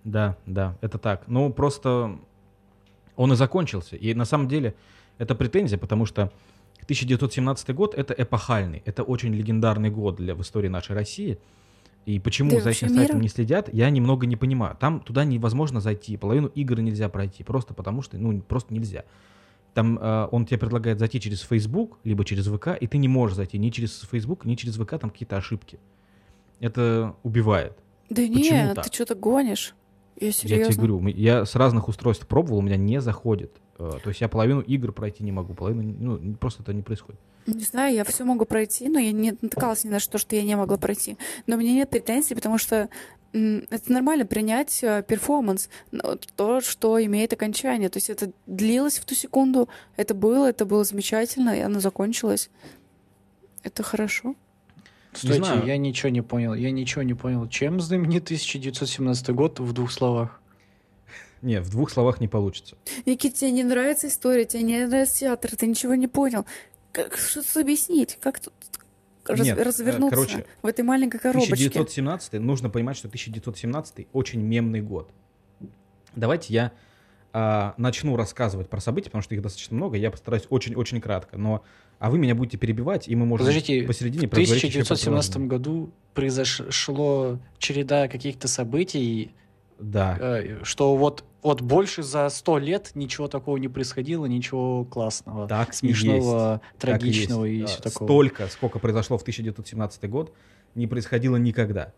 Да, 0.06 0.38
да, 0.46 0.78
это 0.80 0.98
так. 0.98 1.28
Ну, 1.28 1.52
просто 1.52 2.18
он 3.18 3.34
и 3.34 3.36
закончился. 3.36 3.98
И 3.98 4.14
на 4.14 4.26
самом 4.26 4.48
деле 4.48 4.76
это 5.18 5.36
претензия, 5.36 5.78
потому 5.78 6.06
что 6.06 6.32
1917 6.84 7.76
год— 7.76 7.94
это 7.98 8.14
эпохальный, 8.14 8.82
это 8.86 9.04
очень 9.04 9.34
легендарный 9.34 9.90
год 9.90 10.16
для, 10.16 10.36
в 10.36 10.42
истории 10.42 10.70
нашей 10.70 10.96
России. 10.96 11.40
И 12.06 12.20
почему 12.20 12.52
Да 12.52 12.62
за 12.62 12.70
этим 12.70 12.90
сайтом 12.90 13.20
не 13.20 13.28
следят, 13.28 13.74
я 13.74 13.90
немного 13.90 14.26
не 14.26 14.36
понимаю. 14.36 14.78
Там 14.80 15.00
туда 15.00 15.26
невозможно 15.26 15.82
зайти, 15.82 16.16
половину 16.16 16.48
игр 16.48 16.80
нельзя 16.80 17.10
пройти, 17.10 17.44
просто 17.44 17.74
потому 17.74 18.02
что, 18.02 18.18
ну, 18.18 18.40
просто 18.42 18.74
нельзя. 18.74 19.04
Там 19.80 19.98
э, 19.98 20.28
он 20.34 20.46
тебе 20.46 20.58
предлагает 20.58 21.00
зайти 21.00 21.22
через 21.22 21.40
Facebook, 21.40 22.00
либо 22.04 22.26
через 22.26 22.48
ВК, 22.48 22.70
и 22.78 22.86
ты 22.86 22.98
не 22.98 23.08
можешь 23.08 23.38
зайти 23.38 23.58
ни 23.58 23.70
через 23.70 24.02
Facebook, 24.02 24.44
ни 24.44 24.56
через 24.56 24.76
ВК, 24.76 25.00
там 25.00 25.10
какие-то 25.10 25.38
ошибки. 25.38 25.80
Это 26.60 27.16
убивает. 27.24 27.78
Да 28.10 28.22
Почему 28.22 28.40
нет, 28.42 28.76
так? 28.76 28.86
ты 28.86 28.94
что-то 28.94 29.16
гонишь. 29.16 29.74
Я 30.20 30.28
Я 30.28 30.34
тебе 30.34 30.50
серьезно. 30.50 30.76
говорю, 30.86 31.08
я 31.16 31.46
с 31.46 31.56
разных 31.56 31.88
устройств 31.88 32.28
пробовал, 32.28 32.58
у 32.58 32.62
меня 32.62 32.76
не 32.76 33.00
заходит. 33.00 33.54
Э, 33.78 34.00
То 34.04 34.10
есть 34.10 34.20
я 34.20 34.28
половину 34.28 34.60
игр 34.60 34.92
пройти 34.92 35.24
не 35.24 35.32
могу, 35.32 35.54
половину, 35.54 35.96
ну, 35.98 36.36
просто 36.36 36.62
это 36.62 36.74
не 36.74 36.82
происходит. 36.82 37.22
Не 37.54 37.64
знаю, 37.64 37.94
я 37.96 38.04
все 38.04 38.24
могу 38.24 38.46
пройти, 38.46 38.90
но 38.90 39.00
я 39.00 39.12
не 39.12 39.32
натыкалась 39.42 39.84
ни 39.84 39.90
на 39.90 40.00
что, 40.00 40.18
что 40.18 40.36
я 40.36 40.44
не 40.44 40.56
могла 40.56 40.78
пройти. 40.78 41.18
Но 41.48 41.56
у 41.56 41.60
меня 41.60 41.74
нет 41.74 41.90
претензий, 41.90 42.36
потому 42.36 42.58
что 42.58 42.90
это 43.32 43.92
нормально 43.92 44.26
принять 44.26 44.84
э, 44.84 45.04
перформанс, 45.08 45.70
но 45.92 46.18
то, 46.36 46.62
что 46.62 47.04
имеет 47.04 47.32
окончание. 47.34 47.90
То 47.90 47.98
есть 47.98 48.10
это 48.10 48.32
длилось 48.48 48.98
в 48.98 49.06
ту 49.06 49.14
секунду, 49.14 49.70
это 49.98 50.16
было, 50.16 50.50
это 50.50 50.66
было 50.66 50.84
замечательно, 50.84 51.52
и 51.56 51.60
оно 51.60 51.80
закончилось. 51.80 52.50
Это 53.64 53.84
хорошо. 53.84 54.36
Стойте, 55.14 55.44
знаю. 55.44 55.66
я 55.66 55.78
ничего 55.78 56.10
не 56.10 56.22
понял. 56.22 56.54
Я 56.54 56.72
ничего 56.72 57.04
не 57.04 57.14
понял. 57.14 57.48
Чем 57.48 57.80
знаменит 57.80 58.24
1917 58.24 59.30
год 59.30 59.60
в 59.60 59.74
двух 59.74 59.92
словах? 59.92 60.42
Не, 61.42 61.62
в 61.62 61.70
двух 61.70 61.90
словах 61.90 62.20
не 62.20 62.28
получится. 62.28 62.76
Никит, 63.06 63.36
тебе 63.36 63.52
не 63.52 63.64
нравится 63.64 64.08
история, 64.08 64.46
тебе 64.46 64.64
не 64.64 64.86
нравится 64.86 65.20
театр, 65.20 65.56
ты 65.56 65.68
ничего 65.68 65.96
не 65.96 66.08
понял. 66.08 66.46
Как, 66.92 67.18
что 67.18 67.42
объяснить? 67.60 68.18
Как 68.22 68.40
тут 68.40 68.54
раз- 69.26 69.40
Нет, 69.46 69.58
э, 69.58 69.64
развернуться 69.64 70.16
короче, 70.16 70.46
в 70.62 70.66
этой 70.66 70.82
маленькой 70.84 71.20
коробочке? 71.20 71.54
1917, 71.54 72.40
нужно 72.40 72.70
понимать, 72.70 72.98
что 72.98 73.08
1917 73.08 74.08
очень 74.14 74.42
мемный 74.42 74.82
год. 74.82 75.12
Давайте 76.16 76.54
я 76.54 76.72
а, 77.32 77.76
начну 77.78 78.16
рассказывать 78.16 78.70
про 78.70 78.80
события, 78.80 79.10
потому 79.10 79.22
что 79.22 79.36
их 79.36 79.42
достаточно 79.44 79.76
много, 79.76 79.98
я 79.98 80.10
постараюсь 80.10 80.48
очень-очень 80.50 81.00
кратко, 81.00 81.38
но 81.38 81.64
а 82.00 82.10
вы 82.10 82.18
меня 82.18 82.34
будете 82.34 82.58
перебивать, 82.58 83.08
и 83.08 83.16
мы 83.16 83.26
можем 83.28 83.46
Подождите, 83.46 83.86
посередине 83.86 84.26
В 84.26 84.32
проговорить 84.32 84.64
еще 84.64 84.80
про 84.80 84.96
1917 84.96 85.34
приложение. 85.34 85.50
году 85.50 85.92
произошло 86.16 87.40
череда 87.60 88.08
каких-то 88.08 88.48
событий, 88.48 89.34
Да, 89.78 90.18
э, 90.20 90.64
что 90.64 90.96
вот, 90.96 91.24
вот 91.42 91.62
больше 91.62 92.04
за 92.04 92.30
сто 92.30 92.58
лет 92.58 92.92
ничего 92.96 93.28
такого 93.28 93.58
не 93.58 93.68
происходило, 93.68 94.26
ничего 94.26 94.86
классного, 94.86 95.48
так 95.48 95.74
смешного, 95.74 96.62
есть. 96.62 96.80
Так 96.80 97.02
и 97.04 97.08
есть. 97.08 97.26
трагичного 97.26 97.46
и, 97.46 97.64
А, 97.64 97.68
все 97.68 97.82
такого. 97.82 98.08
Столько, 98.08 98.48
сколько 98.48 98.80
произошло 98.80 99.18
в 99.18 99.22
1917 99.22 100.10
год, 100.10 100.34
не 100.76 100.88
происходило 100.88 101.38
никогда. 101.38 101.94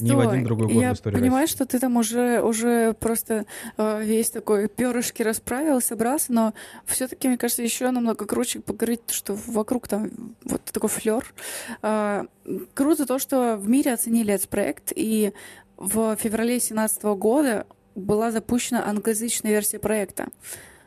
Ни 0.00 0.12
в 0.12 0.20
один 0.20 0.30
Стой, 0.30 0.44
другой 0.44 0.66
год 0.68 0.76
в 0.76 0.80
я 0.80 0.92
истории 0.92 1.14
понимаю, 1.16 1.42
России. 1.42 1.54
что 1.56 1.66
ты 1.66 1.78
там 1.78 1.96
уже, 1.96 2.42
уже 2.42 2.92
просто 2.94 3.46
э, 3.78 4.02
весь 4.04 4.30
такой 4.30 4.68
перышки 4.68 5.22
расправил, 5.22 5.80
собрался, 5.80 6.32
но 6.32 6.54
все-таки, 6.84 7.28
мне 7.28 7.38
кажется, 7.38 7.62
еще 7.62 7.90
намного 7.90 8.26
круче 8.26 8.60
поговорить, 8.60 9.00
что 9.10 9.34
вокруг 9.46 9.88
там 9.88 10.10
вот 10.44 10.62
такой 10.64 10.90
флер. 10.90 11.24
круто 12.74 13.06
то, 13.06 13.18
что 13.18 13.56
в 13.56 13.68
мире 13.68 13.94
оценили 13.94 14.34
этот 14.34 14.48
проект, 14.48 14.92
и 14.94 15.32
в 15.78 16.16
феврале 16.16 16.52
2017 16.54 17.02
года 17.04 17.66
была 17.94 18.30
запущена 18.30 18.86
англоязычная 18.86 19.50
версия 19.50 19.78
проекта. 19.78 20.28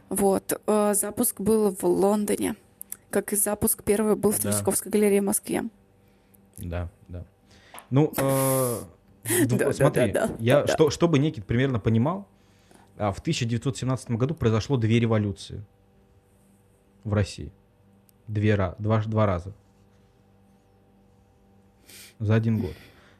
Вот. 0.09 0.59
э, 0.65 0.93
запуск 0.93 1.41
был 1.41 1.75
в 1.75 1.83
Лондоне, 1.83 2.55
как 3.09 3.33
и 3.33 3.35
запуск 3.35 3.83
первый 3.83 4.15
был 4.15 4.31
в 4.31 4.35
Да. 4.41 4.49
Третьяковской 4.49 4.89
галерее 4.89 5.21
в 5.21 5.25
Москве. 5.25 5.63
Да, 6.57 6.89
да. 7.07 7.25
Ну, 7.89 8.13
э, 8.15 8.79
Да, 9.47 9.57
да, 9.57 9.73
смотри, 9.73 10.11
да, 10.11 10.27
да, 10.27 10.35
я, 10.39 10.61
да, 10.61 10.67
да. 10.67 10.73
что, 10.73 10.89
чтобы 10.89 11.17
Никит 11.17 11.45
примерно 11.45 11.79
понимал, 11.79 12.27
а, 12.97 13.11
в 13.11 13.19
1917 13.19 14.11
году 14.11 14.35
произошло 14.35 14.77
две 14.77 14.99
революции 14.99 15.65
в 17.03 17.13
России. 17.13 17.51
Две, 18.27 18.55
два, 18.77 19.01
два 19.03 19.25
раза. 19.25 19.53
За 22.19 22.35
один 22.35 22.59
год. 22.59 22.73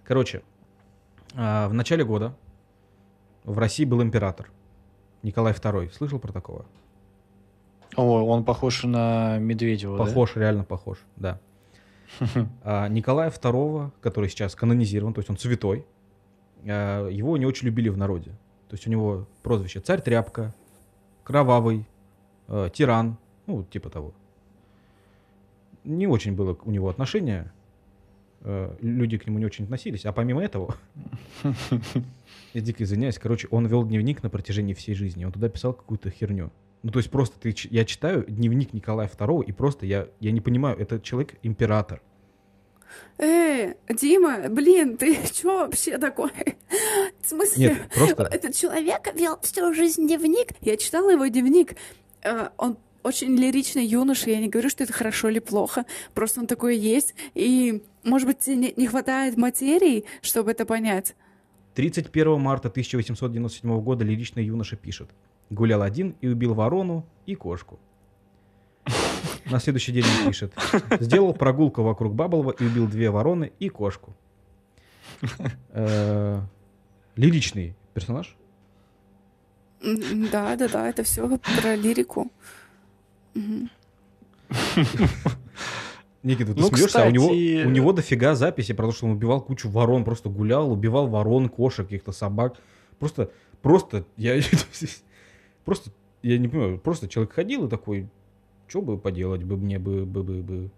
Короче, 0.04 0.44
а, 1.34 1.68
в 1.68 1.74
начале 1.74 2.06
года 2.06 2.36
в 3.46 3.58
России 3.58 3.86
был 3.86 4.02
император 4.02 4.52
Николай 5.24 5.54
II. 5.54 5.92
Слышал 5.94 6.20
про 6.20 6.32
такого? 6.32 6.66
О, 7.96 8.24
он 8.26 8.44
похож 8.44 8.84
на 8.84 9.38
Медведева, 9.38 9.98
да? 9.98 10.06
Похож, 10.06 10.36
реально 10.36 10.64
похож, 10.64 10.98
да. 11.16 11.40
А, 12.64 12.88
Николая 12.88 13.30
II, 13.30 13.92
который 14.02 14.30
сейчас 14.30 14.56
канонизирован, 14.56 15.14
то 15.14 15.20
есть 15.20 15.30
он 15.30 15.38
святой, 15.38 15.86
а, 16.66 17.08
его 17.08 17.38
не 17.38 17.46
очень 17.46 17.68
любили 17.68 17.90
в 17.90 17.98
народе. 17.98 18.32
То 18.70 18.74
есть 18.74 18.88
у 18.88 18.90
него 18.90 19.28
прозвище 19.44 19.80
царь 19.80 20.02
тряпка, 20.02 20.54
кровавый, 21.24 21.88
э, 22.48 22.70
тиран, 22.74 23.18
ну, 23.46 23.64
типа 23.64 23.90
того. 23.90 24.14
Не 25.84 26.08
очень 26.08 26.36
было 26.36 26.58
у 26.64 26.72
него 26.72 26.90
отношение, 26.90 27.52
э, 28.46 28.76
люди 28.82 29.18
к 29.18 29.28
нему 29.28 29.40
не 29.40 29.46
очень 29.46 29.66
относились, 29.66 30.06
а 30.06 30.14
помимо 30.14 30.44
этого, 30.44 30.76
я 32.54 32.62
дико 32.62 32.84
извиняюсь, 32.84 33.18
короче, 33.18 33.48
он 33.52 33.68
вел 33.68 33.84
дневник 33.84 34.24
на 34.24 34.30
протяжении 34.30 34.74
всей 34.74 34.94
жизни, 34.94 35.26
он 35.26 35.32
туда 35.32 35.50
писал 35.50 35.74
какую-то 35.74 36.10
херню. 36.10 36.52
Ну, 36.84 36.92
то 36.92 37.00
есть 37.00 37.10
просто 37.10 37.40
ты, 37.40 37.56
я 37.72 37.84
читаю 37.84 38.24
дневник 38.28 38.72
Николая 38.74 39.10
II, 39.10 39.44
и 39.44 39.52
просто 39.52 39.86
я, 39.86 40.08
я 40.20 40.32
не 40.32 40.42
понимаю, 40.42 40.78
это 40.78 41.00
человек 41.00 41.36
император. 41.42 42.02
Эй, 43.18 43.76
Дима, 43.90 44.50
блин, 44.50 44.98
ты 44.98 45.18
чё 45.34 45.60
вообще 45.60 45.98
такой? 45.98 46.32
В 47.22 47.28
смысле? 47.28 47.70
Нет, 47.70 47.92
просто 47.94 48.24
Этот 48.24 48.56
человек 48.56 49.14
вел 49.16 49.40
всю 49.42 49.74
жизнь 49.74 50.08
дневник. 50.08 50.50
Я 50.62 50.78
читала 50.78 51.10
его 51.10 51.26
дневник. 51.28 51.76
Э, 52.24 52.50
Он 52.58 52.78
очень 53.04 53.36
лиричный 53.36 53.86
юноша. 53.86 54.30
Я 54.30 54.40
не 54.40 54.50
говорю, 54.50 54.70
что 54.70 54.84
это 54.84 54.92
хорошо 54.92 55.30
или 55.30 55.40
плохо. 55.40 55.86
Просто 56.14 56.42
он 56.42 56.48
такой 56.48 56.78
есть. 56.78 57.16
И, 57.36 57.84
может 58.06 58.28
быть, 58.28 58.40
тебе 58.40 58.74
не, 58.76 58.88
хватает 58.88 59.36
материи, 59.36 60.06
чтобы 60.22 60.52
это 60.52 60.66
понять. 60.66 61.16
31 61.74 62.40
марта 62.40 62.70
1897 62.70 63.82
года 63.82 64.06
лиричный 64.06 64.46
юноша 64.46 64.76
пишет. 64.76 65.10
Гулял 65.50 65.82
один 65.82 66.16
и 66.22 66.28
убил 66.28 66.54
ворону 66.54 67.06
и 67.26 67.36
кошку. 67.36 67.80
На 69.52 69.60
следующий 69.60 69.92
день 69.92 70.06
он 70.06 70.28
пишет. 70.30 70.54
Сделал 71.00 71.34
прогулку 71.34 71.84
вокруг 71.84 72.16
Баблова 72.16 72.52
и 72.52 72.66
убил 72.66 72.88
две 72.88 73.10
вороны 73.10 73.52
и 73.60 73.70
кошку. 73.70 74.16
Э, 75.70 76.42
Лиричный 77.16 77.76
персонаж. 77.94 78.36
Да, 79.82 80.56
да, 80.56 80.68
да, 80.68 80.90
это 80.90 81.04
все 81.04 81.38
про 81.62 81.76
лирику. 81.76 82.32
Никита, 86.26 86.54
ты 86.56 86.60
Ну, 86.60 86.68
смеешься, 86.68 87.04
а 87.04 87.08
у 87.08 87.12
него, 87.12 87.26
кстати- 87.28 87.66
у 87.66 87.70
него 87.70 87.94
дофига 87.94 88.36
записи 88.36 88.74
про 88.74 88.88
то, 88.88 88.92
что 88.94 89.06
он 89.06 89.12
убивал 89.14 89.42
кучу 89.42 89.70
ворон, 89.70 90.04
просто 90.04 90.28
гулял, 90.30 90.72
убивал 90.72 91.08
ворон, 91.08 91.50
кошек, 91.50 91.86
каких-то 91.86 92.12
собак. 92.12 92.56
Просто, 93.00 93.30
просто, 93.62 94.06
я 94.18 94.36
просто, 95.66 95.92
я 96.24 96.38
не 96.40 96.48
понимаю, 96.48 96.80
просто 96.80 97.08
человек 97.08 97.34
ходил 97.34 97.66
и 97.68 97.70
такой, 97.70 98.08
что 98.68 98.82
бы 98.82 98.98
поделать 98.98 99.44
бы 99.44 99.56
мне 99.56 99.78
бы, 99.80 100.06
бы, 100.06 100.24
бы, 100.24 100.42
бы. 100.42 100.70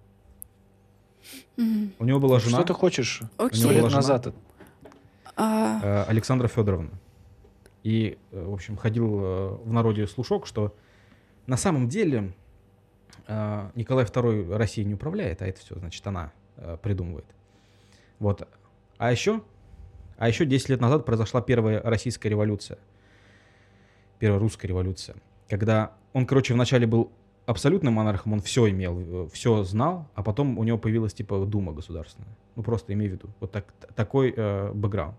Мгм. 1.57 1.91
У 1.99 2.05
него 2.05 2.19
была 2.19 2.39
жена 2.39 2.57
Что 2.57 2.67
ты 2.67 2.73
хочешь? 2.73 3.21
Окей. 3.37 3.57
Сто 3.59 3.67
была 3.69 3.73
лет 3.73 3.85
жена. 3.89 3.95
назад. 3.97 4.33
Э, 5.37 6.03
Александра 6.07 6.47
Федоровна. 6.47 6.91
И, 7.83 8.17
э, 8.31 8.45
в 8.45 8.53
общем, 8.53 8.75
ходил 8.75 9.19
э, 9.21 9.57
в 9.63 9.71
народе 9.71 10.07
слушок, 10.07 10.45
что 10.47 10.73
на 11.45 11.57
самом 11.57 11.87
деле 11.87 12.33
Николай 13.75 14.05
II 14.05 14.55
Россией 14.55 14.87
не 14.87 14.93
управляет, 14.93 15.41
а 15.41 15.47
это 15.47 15.59
все, 15.59 15.77
значит, 15.77 16.05
она 16.07 16.31
э, 16.55 16.77
придумывает. 16.81 17.25
Вот. 18.19 18.47
А 18.97 19.11
еще, 19.11 19.41
а 20.17 20.27
еще 20.27 20.45
10 20.45 20.69
лет 20.69 20.81
назад 20.81 21.05
произошла 21.05 21.41
первая 21.41 21.81
российская 21.81 22.29
революция. 22.29 22.79
Первая 24.19 24.39
русская 24.39 24.67
революция. 24.67 25.15
Когда 25.49 25.93
он, 26.13 26.25
короче, 26.25 26.53
вначале 26.53 26.87
был 26.87 27.11
абсолютным 27.45 27.93
монархом, 27.93 28.33
он 28.33 28.41
все 28.41 28.69
имел, 28.69 29.29
все 29.31 29.63
знал, 29.63 30.07
а 30.15 30.23
потом 30.23 30.57
у 30.57 30.63
него 30.63 30.77
появилась 30.77 31.13
типа 31.13 31.45
дума 31.45 31.73
государственная. 31.73 32.35
Ну 32.55 32.63
просто 32.63 32.93
имей 32.93 33.09
в 33.09 33.11
виду. 33.11 33.29
Вот 33.39 33.51
так, 33.51 33.71
такой 33.95 34.33
э, 34.35 34.71
бэкграунд. 34.73 35.17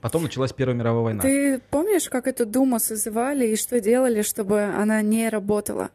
Потом 0.00 0.22
началась 0.22 0.52
Первая 0.52 0.76
мировая 0.76 1.02
война. 1.02 1.22
Ты 1.22 1.58
помнишь, 1.70 2.08
как 2.08 2.26
эту 2.28 2.46
Думу 2.46 2.78
созывали 2.78 3.48
и 3.48 3.56
что 3.56 3.80
делали, 3.80 4.22
чтобы 4.22 4.62
она 4.62 5.02
не 5.02 5.28
работала? 5.28 5.90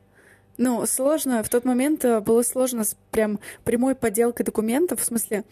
Ну, 0.58 0.86
сложно, 0.86 1.42
в 1.42 1.50
тот 1.50 1.66
момент 1.66 2.06
э, 2.06 2.20
было 2.20 2.44
сложно 2.44 2.84
с 2.84 2.96
прям 3.10 3.40
прямой 3.64 3.96
подделкой 3.96 4.46
документов, 4.46 5.02
в 5.02 5.04
смысле, 5.04 5.46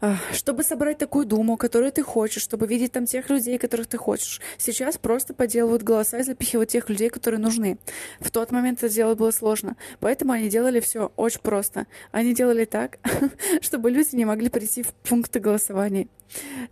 э, 0.00 0.14
чтобы 0.32 0.62
собрать 0.62 0.96
такую 0.96 1.26
думу, 1.26 1.58
которую 1.58 1.92
ты 1.92 2.02
хочешь, 2.02 2.42
чтобы 2.42 2.66
видеть 2.66 2.92
там 2.92 3.04
тех 3.04 3.28
людей, 3.28 3.58
которых 3.58 3.86
ты 3.86 3.98
хочешь. 3.98 4.40
Сейчас 4.56 4.96
просто 4.96 5.34
подделывают 5.34 5.82
голоса 5.82 6.18
и 6.18 6.22
запихивают 6.22 6.70
тех 6.70 6.88
людей, 6.88 7.10
которые 7.10 7.38
нужны. 7.38 7.76
В 8.18 8.30
тот 8.30 8.50
момент 8.50 8.82
это 8.82 8.92
делать 8.92 9.18
было 9.18 9.30
сложно, 9.30 9.76
поэтому 10.00 10.32
они 10.32 10.48
делали 10.48 10.80
все 10.80 11.12
очень 11.16 11.40
просто. 11.40 11.86
Они 12.10 12.34
делали 12.34 12.64
так, 12.64 12.98
чтобы 13.60 13.90
люди 13.90 14.16
не 14.16 14.24
могли 14.24 14.48
прийти 14.48 14.82
в 14.82 14.94
пункты 14.94 15.38
голосования. 15.38 16.08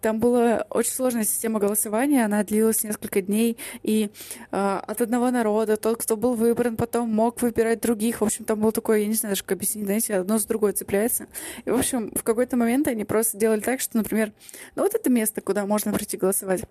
Там 0.01 0.19
была 0.19 0.67
очень 0.71 0.93
сложная 0.93 1.25
система 1.25 1.59
голосования, 1.61 2.25
она 2.25 2.43
длилась 2.45 2.83
несколько 2.85 3.23
дней, 3.23 3.57
и 3.83 4.11
э, 4.51 4.81
от 4.87 5.01
одного 5.01 5.31
народа 5.31 5.77
тот, 5.77 6.03
кто 6.03 6.17
был 6.17 6.35
выбран, 6.35 6.77
потом 6.77 7.11
мог 7.11 7.41
выбирать 7.43 7.81
других. 7.81 8.21
В 8.21 8.25
общем, 8.25 8.45
там 8.45 8.61
было 8.61 8.73
такое, 8.73 9.01
я 9.01 9.07
не 9.07 9.15
знаю 9.15 9.33
даже, 9.33 9.45
как 9.45 9.53
объяснить, 9.53 9.85
знаете, 9.85 10.17
одно 10.17 10.39
с 10.39 10.45
другой 10.45 10.73
цепляется. 10.73 11.27
И, 11.65 11.71
в 11.71 11.77
общем, 11.77 12.11
в 12.15 12.23
какой-то 12.23 12.57
момент 12.57 12.89
они 12.89 13.05
просто 13.05 13.39
делали 13.39 13.61
так, 13.61 13.81
что, 13.81 13.97
например, 13.97 14.33
ну 14.77 14.83
вот 14.83 14.95
это 14.95 15.11
место, 15.11 15.41
куда 15.41 15.67
можно 15.67 15.93
прийти 15.93 16.17
голосовать, 16.17 16.65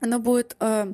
оно 0.00 0.18
будет 0.18 0.56
э, 0.60 0.92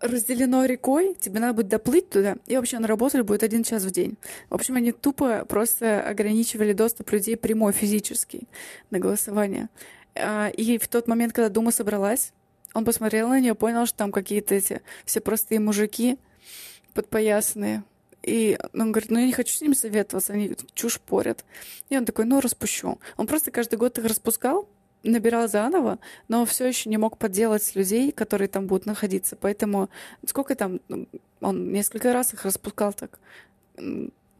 разделено 0.00 0.64
рекой, 0.64 1.14
тебе 1.18 1.40
надо 1.40 1.54
будет 1.54 1.68
доплыть 1.68 2.10
туда, 2.10 2.36
и 2.46 2.56
вообще 2.56 2.78
на 2.78 2.86
работали 2.86 3.22
будет 3.22 3.42
один 3.42 3.62
час 3.62 3.84
в 3.84 3.90
день. 3.90 4.16
В 4.50 4.54
общем, 4.54 4.76
они 4.76 4.92
тупо 4.92 5.44
просто 5.46 6.00
ограничивали 6.00 6.72
доступ 6.72 7.12
людей 7.12 7.36
прямой, 7.36 7.72
физический, 7.72 8.48
на 8.90 8.98
голосование. 8.98 9.68
А, 10.18 10.48
и 10.48 10.78
в 10.78 10.88
тот 10.88 11.08
момент, 11.08 11.32
когда 11.32 11.48
Дума 11.48 11.70
собралась, 11.70 12.32
он 12.74 12.84
посмотрел 12.84 13.28
на 13.28 13.40
нее, 13.40 13.54
понял, 13.54 13.86
что 13.86 13.96
там 13.96 14.12
какие-то 14.12 14.54
эти 14.54 14.82
все 15.04 15.20
простые 15.20 15.60
мужики 15.60 16.18
подпоясанные. 16.94 17.84
И 18.22 18.58
он 18.74 18.92
говорит, 18.92 19.10
ну 19.10 19.18
я 19.18 19.26
не 19.26 19.32
хочу 19.32 19.54
с 19.54 19.60
ними 19.60 19.74
советоваться, 19.74 20.32
они 20.32 20.56
чушь 20.74 21.00
порят. 21.00 21.44
И 21.90 21.96
он 21.96 22.04
такой, 22.04 22.24
ну 22.24 22.40
распущу. 22.40 22.98
Он 23.16 23.26
просто 23.26 23.50
каждый 23.50 23.76
год 23.76 23.98
их 23.98 24.04
распускал, 24.04 24.68
набирал 25.04 25.48
заново, 25.48 25.98
но 26.28 26.44
все 26.44 26.66
еще 26.66 26.90
не 26.90 26.96
мог 26.96 27.18
подделать 27.18 27.74
людей, 27.76 28.12
которые 28.12 28.48
там 28.48 28.66
будут 28.66 28.86
находиться. 28.86 29.36
Поэтому 29.36 29.88
сколько 30.26 30.54
там, 30.54 30.80
ну, 30.88 31.06
он 31.40 31.72
несколько 31.72 32.12
раз 32.12 32.34
их 32.34 32.44
распускал 32.44 32.92
так. 32.92 33.18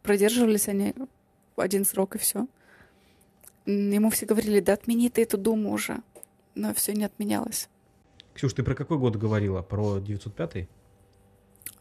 Продерживались 0.02 0.68
они 0.68 0.95
один 1.56 1.85
срок 1.85 2.16
и 2.16 2.18
все. 2.18 2.47
Ему 3.66 4.11
все 4.11 4.26
говорили, 4.26 4.61
да 4.61 4.75
отмени 4.75 5.08
ты 5.08 5.23
эту 5.23 5.38
думу 5.38 5.73
уже. 5.73 5.99
Но 6.54 6.73
все 6.73 6.92
не 6.92 7.04
отменялось. 7.04 7.68
Ксюш, 8.35 8.52
ты 8.52 8.62
про 8.62 8.75
какой 8.75 8.99
год 8.99 9.16
говорила? 9.16 9.62
Про 9.62 9.99
905-й? 9.99 10.68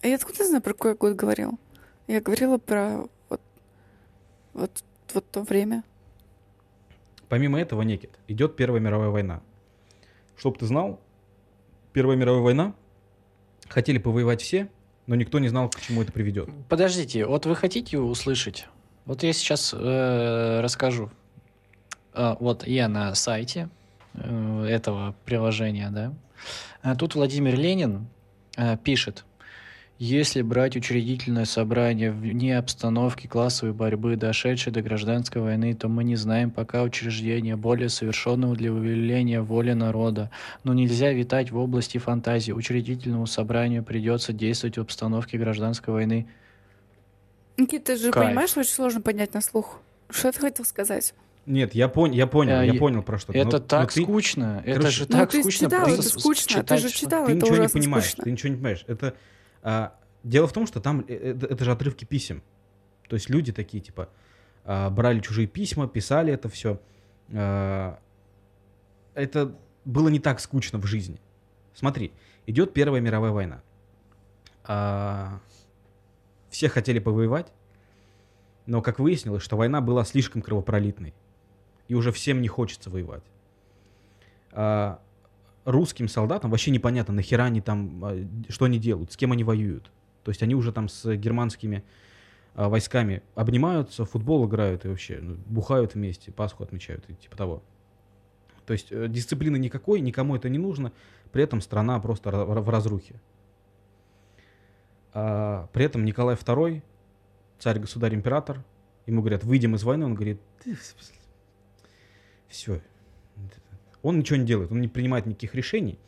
А 0.01 0.08
я 0.08 0.15
откуда 0.15 0.46
знаю, 0.46 0.62
про 0.62 0.74
какой 0.74 0.96
год 0.96 1.13
говорил? 1.15 1.60
Я 2.08 2.22
говорила 2.22 2.58
про 2.58 3.08
вот, 3.30 3.42
вот, 4.54 4.84
вот 5.13 5.25
то 5.32 5.42
время. 5.44 5.84
Помимо 7.30 7.60
этого, 7.60 7.82
Некит, 7.82 8.20
идет 8.27 8.56
Первая 8.56 8.82
мировая 8.82 9.10
война. 9.10 9.42
Чтоб 10.38 10.58
ты 10.58 10.65
знал, 10.65 11.00
Первая 11.94 12.18
мировая 12.18 12.42
война 12.42 12.75
хотели 13.68 13.98
повоевать 13.98 14.42
все, 14.42 14.70
но 15.08 15.15
никто 15.15 15.39
не 15.39 15.48
знал, 15.48 15.70
к 15.70 15.80
чему 15.80 16.01
это 16.01 16.12
приведет. 16.12 16.50
Подождите, 16.70 17.25
вот 17.25 17.46
вы 17.46 17.56
хотите 17.56 18.00
услышать? 18.00 18.68
Вот 19.06 19.24
я 19.24 19.34
сейчас 19.34 19.74
э, 19.74 20.62
расскажу. 20.62 21.12
А, 22.16 22.38
вот 22.40 22.66
я 22.66 22.88
на 22.88 23.14
сайте 23.14 23.70
э, 24.14 24.66
этого 24.70 25.16
приложения, 25.26 25.90
да. 25.92 26.14
А 26.82 26.96
тут 26.96 27.16
Владимир 27.16 27.56
Ленин 27.56 28.08
э, 28.58 28.78
пишет, 28.78 29.26
если 29.98 30.42
брать 30.42 30.76
учредительное 30.76 31.46
собрание 31.46 32.12
вне 32.12 32.58
обстановки 32.58 33.28
классовой 33.28 33.74
борьбы, 33.74 34.18
дошедшей 34.18 34.72
до 34.74 34.82
гражданской 34.82 35.42
войны, 35.42 35.74
то 35.74 35.88
мы 35.88 36.04
не 36.04 36.16
знаем 36.16 36.52
пока 36.52 36.84
учреждения 36.84 37.56
более 37.56 37.88
совершенного 37.88 38.56
для 38.56 38.74
увеличения 38.74 39.42
воли 39.42 39.72
народа. 39.72 40.32
Но 40.64 40.74
нельзя 40.74 41.12
витать 41.12 41.52
в 41.52 41.58
области 41.58 41.98
фантазии. 41.98 42.52
Учредительному 42.52 43.26
собранию 43.26 43.84
придется 43.84 44.34
действовать 44.34 44.78
в 44.78 44.82
обстановке 44.82 45.38
гражданской 45.38 45.94
войны. 45.94 46.28
Никита, 47.58 47.94
ты 47.94 47.98
же 47.98 48.12
Кайф. 48.12 48.28
понимаешь, 48.28 48.58
очень 48.58 48.72
сложно 48.72 49.01
понять 49.01 49.34
на 49.34 49.40
слух. 49.40 49.80
Что 50.10 50.32
ты 50.34 50.40
хотел 50.40 50.66
сказать? 50.66 51.14
Нет, 51.46 51.75
я, 51.75 51.88
пон, 51.88 52.12
я 52.12 52.25
понял, 52.25 52.62
я 52.62 52.74
понял 52.74 53.03
про 53.03 53.20
что. 53.20 53.31
Это 53.31 53.60
но, 53.60 53.60
так 53.60 53.96
но 53.96 54.03
скучно. 54.03 54.62
Ты, 54.64 54.72
это 54.72 54.79
короче, 54.79 54.98
же 54.98 55.05
ну, 55.08 55.18
так 55.18 55.29
ты 55.29 55.42
скучно. 55.42 55.68
Читал, 55.68 55.88
это 55.88 56.01
скучно. 56.01 56.50
Читать, 56.50 56.66
ты 56.66 56.77
же 56.77 56.94
читал, 56.94 57.25
ты 57.25 57.31
это 57.34 57.46
ничего 57.46 57.58
не 57.58 57.70
понимаешь. 57.70 58.05
Скучно. 58.05 58.24
Ты 58.24 58.31
ничего 58.31 58.50
не 58.50 58.55
понимаешь. 58.55 58.86
Это 58.88 59.16
а, 59.62 59.96
дело 60.24 60.48
в 60.48 60.53
том, 60.53 60.66
что 60.66 60.79
там 60.79 61.05
это, 61.08 61.46
это 61.46 61.64
же 61.64 61.72
отрывки 61.72 62.05
писем. 62.05 62.42
То 63.08 63.16
есть 63.16 63.29
люди 63.29 63.53
такие 63.53 63.84
типа 63.84 64.10
а, 64.64 64.90
брали 64.90 65.20
чужие 65.20 65.48
письма, 65.48 65.88
писали 65.88 66.34
это 66.34 66.50
все. 66.50 66.79
А, 67.31 68.00
это 69.14 69.55
было 69.86 70.10
не 70.10 70.20
так 70.20 70.40
скучно 70.40 70.79
в 70.79 70.86
жизни. 70.88 71.20
Смотри, 71.75 72.12
идет 72.48 72.74
Первая 72.74 73.01
мировая 73.01 73.31
война. 73.31 73.62
А, 74.64 75.40
все 76.50 76.70
хотели 76.70 76.98
повоевать, 76.98 77.51
но 78.66 78.81
как 78.81 78.98
выяснилось, 78.98 79.44
что 79.44 79.58
война 79.58 79.79
была 79.79 80.05
слишком 80.05 80.42
кровопролитной 80.42 81.14
и 81.88 81.96
уже 81.96 82.12
всем 82.12 82.42
не 82.42 82.48
хочется 82.48 82.90
воевать. 82.90 83.24
А, 84.52 85.00
русским 85.66 86.08
солдатам 86.08 86.52
вообще 86.52 86.72
непонятно, 86.72 87.14
нахера 87.14 87.44
они 87.44 87.62
там, 87.62 88.04
а, 88.04 88.28
что 88.50 88.66
они 88.66 88.80
делают, 88.80 89.12
с 89.12 89.18
кем 89.18 89.32
они 89.32 89.44
воюют. 89.44 89.92
То 90.24 90.32
есть 90.32 90.42
они 90.42 90.56
уже 90.56 90.72
там 90.72 90.90
с 90.90 91.16
германскими 91.16 91.84
а, 92.56 92.70
войсками 92.70 93.22
обнимаются, 93.36 94.06
футбол 94.06 94.48
играют 94.48 94.86
и 94.86 94.88
вообще 94.88 95.20
ну, 95.22 95.36
бухают 95.46 95.96
вместе, 95.96 96.32
Пасху 96.32 96.64
отмечают 96.64 97.04
и 97.10 97.16
типа 97.16 97.36
того. 97.36 97.64
То 98.66 98.74
есть 98.74 98.92
э, 98.92 99.08
дисциплины 99.08 99.58
никакой, 99.58 100.00
никому 100.00 100.36
это 100.36 100.50
не 100.50 100.58
нужно, 100.58 100.92
при 101.32 101.44
этом 101.44 101.62
страна 101.62 102.00
просто 102.00 102.32
в 102.32 102.70
разрухе. 102.70 103.20
А, 105.14 105.68
при 105.72 105.86
этом 105.86 106.04
Николай 106.04 106.36
II, 106.36 106.82
царь-государь-император, 107.60 108.64
ему 109.06 109.22
говорят, 109.22 109.44
выйдем 109.44 109.76
из 109.76 109.84
войны, 109.84 110.06
он 110.06 110.16
говорит, 110.16 110.42
все. 112.55 112.81
Он 114.01 114.20
ничего 114.20 114.37
не 114.37 114.46
делает, 114.46 114.72
он 114.72 114.81
не 114.81 114.87
принимает 114.87 115.25
никаких 115.25 115.55
решений. 115.55 116.00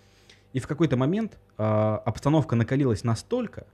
И 0.54 0.60
в 0.60 0.68
какой-то 0.68 0.98
момент 0.98 1.38
э, 1.58 1.64
обстановка 1.64 2.56
накалилась 2.56 3.04
настолько, 3.04 3.68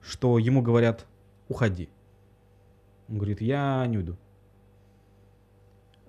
что 0.00 0.38
ему 0.38 0.60
говорят, 0.62 1.06
уходи. 1.48 1.88
Он 3.08 3.16
говорит, 3.16 3.40
я 3.40 3.86
не 3.86 3.98
уйду. 3.98 4.16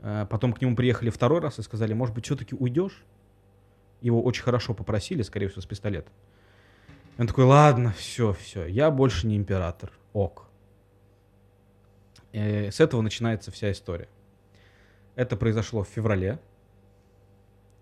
А 0.01 0.25
потом 0.25 0.53
к 0.53 0.61
нему 0.61 0.75
приехали 0.75 1.09
второй 1.09 1.39
раз 1.39 1.59
и 1.59 1.61
сказали, 1.61 1.93
может 1.93 2.15
быть, 2.15 2.25
все-таки 2.25 2.55
уйдешь? 2.55 3.03
Его 4.01 4.21
очень 4.21 4.43
хорошо 4.43 4.73
попросили, 4.73 5.21
скорее 5.21 5.47
всего, 5.47 5.61
с 5.61 5.65
пистолета. 5.65 6.11
Он 7.17 7.27
такой, 7.27 7.45
ладно, 7.45 7.93
все, 7.93 8.33
все, 8.33 8.65
я 8.65 8.89
больше 8.91 9.27
не 9.27 9.37
император, 9.37 9.91
ок. 10.13 10.47
И 12.31 12.69
с 12.71 12.79
этого 12.79 13.01
начинается 13.01 13.51
вся 13.51 13.71
история. 13.71 14.09
Это 15.15 15.35
произошло 15.35 15.83
в 15.83 15.87
феврале. 15.87 16.39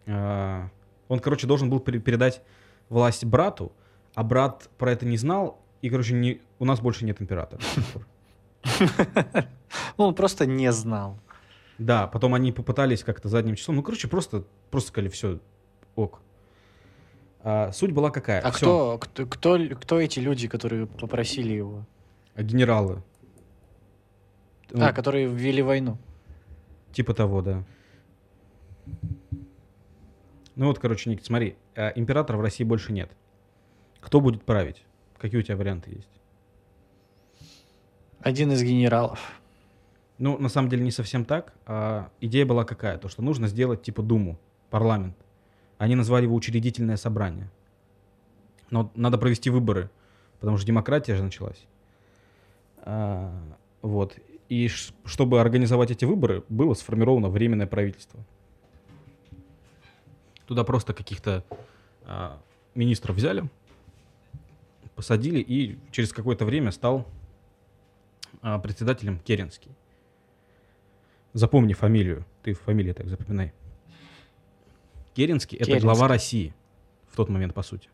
А, 0.08 0.70
он, 1.08 1.20
короче, 1.20 1.48
должен 1.48 1.70
был 1.70 1.80
передать 1.80 2.41
власть 2.89 3.26
брату, 3.26 3.72
а 4.15 4.24
брат 4.24 4.70
про 4.78 4.91
это 4.91 5.06
не 5.06 5.17
знал, 5.17 5.60
и, 5.82 5.89
короче, 5.89 6.13
не, 6.13 6.41
у 6.60 6.65
нас 6.65 6.80
больше 6.80 7.06
нет 7.06 7.22
императора. 7.22 7.62
Ну, 9.98 10.06
он 10.06 10.15
просто 10.15 10.46
не 10.46 10.72
знал. 10.72 11.17
Да, 11.78 12.08
потом 12.08 12.34
они 12.34 12.52
попытались 12.52 13.04
как-то 13.04 13.30
задним 13.30 13.56
числом. 13.56 13.78
Ну, 13.78 13.84
короче, 13.84 14.08
просто, 14.08 14.44
просто 14.70 14.89
сказали, 14.89 15.10
все, 15.10 15.39
ок. 15.96 16.22
А, 17.44 17.72
суть 17.72 17.91
была 17.91 18.12
какая? 18.12 18.41
А 18.41 18.52
кто, 18.52 18.98
кто, 19.00 19.26
кто, 19.26 19.58
кто 19.76 20.00
эти 20.00 20.20
люди, 20.20 20.48
которые 20.48 20.88
попросили 20.88 21.54
его? 21.54 21.86
А 22.36 22.44
генералы. 22.44 23.02
А, 24.74 24.94
которые 24.94 25.28
ввели 25.28 25.62
войну. 25.62 25.98
Типа 26.91 27.13
того, 27.13 27.41
да. 27.41 27.63
Ну 30.56 30.67
вот, 30.67 30.80
короче, 30.80 31.10
Ник, 31.10 31.23
смотри, 31.23 31.56
э, 31.75 31.91
императора 31.95 32.38
в 32.38 32.41
России 32.41 32.63
больше 32.63 32.91
нет. 32.91 33.12
Кто 33.99 34.19
будет 34.19 34.43
править? 34.43 34.84
Какие 35.17 35.39
у 35.39 35.43
тебя 35.43 35.56
варианты 35.56 35.91
есть? 35.91 36.10
Один 38.19 38.51
из 38.51 38.62
генералов. 38.62 39.19
Ну, 40.17 40.38
на 40.38 40.49
самом 40.49 40.69
деле 40.69 40.84
не 40.84 40.91
совсем 40.91 41.25
так. 41.25 41.54
А, 41.65 42.12
идея 42.19 42.45
была 42.45 42.63
какая? 42.63 42.97
То, 42.97 43.08
что 43.08 43.23
нужно 43.23 43.47
сделать 43.47 43.82
типа 43.82 44.04
Думу, 44.04 44.39
парламент. 44.69 45.15
Они 45.80 45.95
назвали 45.95 46.25
его 46.25 46.36
учредительное 46.36 46.97
собрание. 46.97 47.49
Но 48.69 48.91
надо 48.93 49.17
провести 49.17 49.49
выборы, 49.49 49.89
потому 50.39 50.58
что 50.58 50.67
демократия 50.67 51.15
же 51.15 51.23
началась. 51.23 51.65
А, 52.77 53.34
вот. 53.82 54.15
И 54.52 54.68
чтобы 54.68 55.40
организовать 55.40 55.92
эти 55.92 56.04
выборы, 56.04 56.44
было 56.50 56.74
сформировано 56.74 57.30
временное 57.30 57.68
правительство. 57.68 58.20
Туда 60.46 60.66
просто 60.66 60.94
каких-то 60.94 61.46
а, 62.04 62.38
министров 62.76 63.16
взяли, 63.16 63.50
посадили, 64.94 65.40
и 65.40 65.80
через 65.92 66.12
какое-то 66.12 66.44
время 66.44 66.72
стал 66.72 67.08
а, 68.42 68.60
председателем 68.60 69.20
Керенский. 69.20 69.72
Запомни 71.32 71.72
фамилию. 71.72 72.26
Ты 72.44 72.54
фамилию 72.54 72.94
так 72.94 73.08
запоминай. 73.08 73.54
Керенский, 75.14 75.56
это 75.56 75.68
Керенский. 75.68 75.88
глава 75.88 76.10
России 76.10 76.54
в 77.10 77.16
тот 77.16 77.30
момент, 77.30 77.54
по 77.54 77.64
сути. 77.64 77.88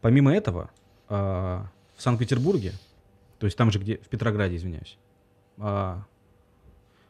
Помимо 0.00 0.32
этого, 0.32 0.70
а, 1.08 1.66
в 1.96 2.02
Санкт-Петербурге, 2.02 2.74
то 3.42 3.46
есть 3.46 3.58
там 3.58 3.72
же, 3.72 3.80
где 3.80 3.96
в 3.96 4.08
Петрограде, 4.08 4.54
извиняюсь, 4.54 4.96
а, 5.58 6.06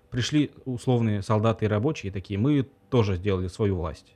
пришли 0.09 0.51
условные 0.65 1.21
солдаты 1.21 1.67
и 1.67 1.69
рабочие 1.69 2.11
такие, 2.11 2.41
мы 2.41 2.67
тоже 2.89 3.17
сделали 3.17 3.49
свою 3.49 3.77
власть. 3.77 4.15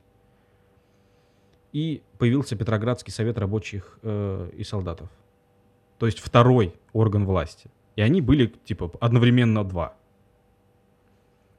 И 1.73 2.01
появился 2.17 2.55
Петроградский 2.55 3.13
совет 3.13 3.37
рабочих 3.37 3.99
э, 4.01 4.49
и 4.57 4.63
солдатов. 4.63 5.11
То 5.99 6.07
есть 6.07 6.17
второй 6.17 6.73
орган 6.91 7.23
власти. 7.23 7.69
И 7.95 8.01
они 8.01 8.19
были, 8.21 8.47
типа, 8.47 8.91
одновременно 8.99 9.63
два. 9.63 9.95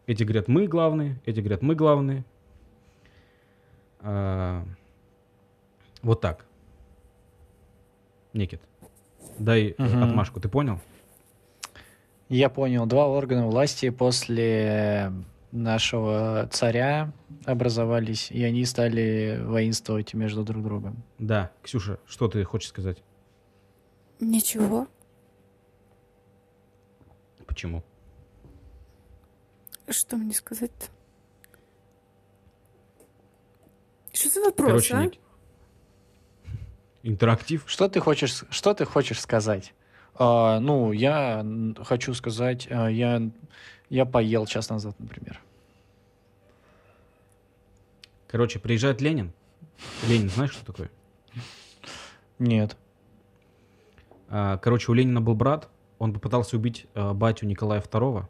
Эти 0.09 0.25
говорят, 0.25 0.49
мы 0.49 0.67
главные, 0.67 1.21
эти 1.25 1.39
говорят, 1.39 1.63
мы 1.63 1.77
главные. 1.77 2.25
А, 4.01 4.65
вот 6.03 6.21
так. 6.21 6.45
Никит, 8.33 8.61
дай 9.39 9.75
Мгм. 9.79 10.03
отмашку, 10.05 10.41
ты 10.41 10.49
понял? 10.49 10.81
Я 12.29 12.49
понял, 12.51 12.85
два 12.87 13.07
органа 13.07 13.47
власти 13.47 13.89
после 13.91 15.13
нашего 15.51 16.47
царя 16.53 17.13
образовались, 17.47 18.31
и 18.31 18.43
они 18.45 18.65
стали 18.67 19.41
воинствовать 19.43 20.13
между 20.13 20.45
друг 20.45 20.63
другом. 20.63 21.03
Да. 21.19 21.51
Ксюша, 21.63 21.99
что 22.07 22.29
ты 22.29 22.45
хочешь 22.45 22.69
сказать? 22.69 23.03
Ничего. 24.21 24.87
Почему? 27.47 27.83
Что 29.89 30.17
мне 30.19 30.35
сказать-то? 30.35 30.87
Что 34.13 34.29
за 34.29 34.41
вопрос, 34.43 34.67
Короче, 34.69 34.95
а? 34.95 35.05
Ник- 35.05 35.19
Интерактив. 37.09 37.65
Что 37.67 37.89
ты 37.89 38.01
хочешь, 38.01 38.45
что 38.51 38.75
ты 38.75 38.85
хочешь 38.85 39.19
сказать? 39.19 39.73
А, 40.15 40.61
ну, 40.61 40.93
я 40.93 41.43
хочу 41.83 42.13
сказать, 42.13 42.69
а, 42.71 42.89
я, 42.89 43.31
я 43.89 44.05
поел 44.05 44.45
час 44.45 44.69
назад, 44.69 44.95
например. 44.99 45.41
Короче, 48.27 48.59
приезжает 48.59 49.01
Ленин. 49.01 49.33
Ленин, 50.07 50.29
знаешь, 50.29 50.53
что 50.53 50.67
такое? 50.67 50.91
Нет. 52.39 52.77
А, 54.29 54.59
Короче, 54.59 54.93
у 54.93 54.95
Ленина 54.95 55.23
был 55.23 55.35
брат. 55.35 55.71
Он 55.99 56.13
попытался 56.13 56.57
убить 56.57 56.87
а, 56.95 57.15
батю 57.15 57.47
Николая 57.47 57.81
II, 57.81 58.27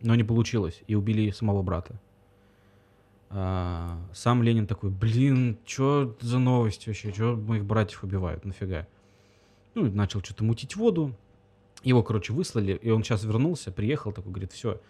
но 0.00 0.14
не 0.16 0.24
получилось. 0.24 0.82
И 0.88 0.96
убили 0.96 1.30
самого 1.30 1.62
брата. 1.62 2.00
А, 3.30 3.98
Сам 4.12 4.42
Ленин 4.42 4.66
такой, 4.66 4.90
блин, 4.90 5.58
что 5.64 6.16
за 6.20 6.38
новость 6.38 6.86
вообще? 6.86 7.12
Что 7.12 7.36
моих 7.36 7.64
братьев 7.64 8.02
убивают? 8.04 8.44
Нафига? 8.44 8.86
Ну, 9.74 9.90
начал 9.90 10.22
что-то 10.22 10.44
мутить 10.44 10.76
воду. 10.76 11.14
Его, 11.82 12.02
короче, 12.02 12.32
выслали, 12.32 12.72
и 12.80 12.90
он 12.90 13.04
сейчас 13.04 13.24
вернулся, 13.24 13.70
приехал, 13.70 14.10
такой, 14.10 14.32
говорит, 14.32 14.52
все, 14.52 14.80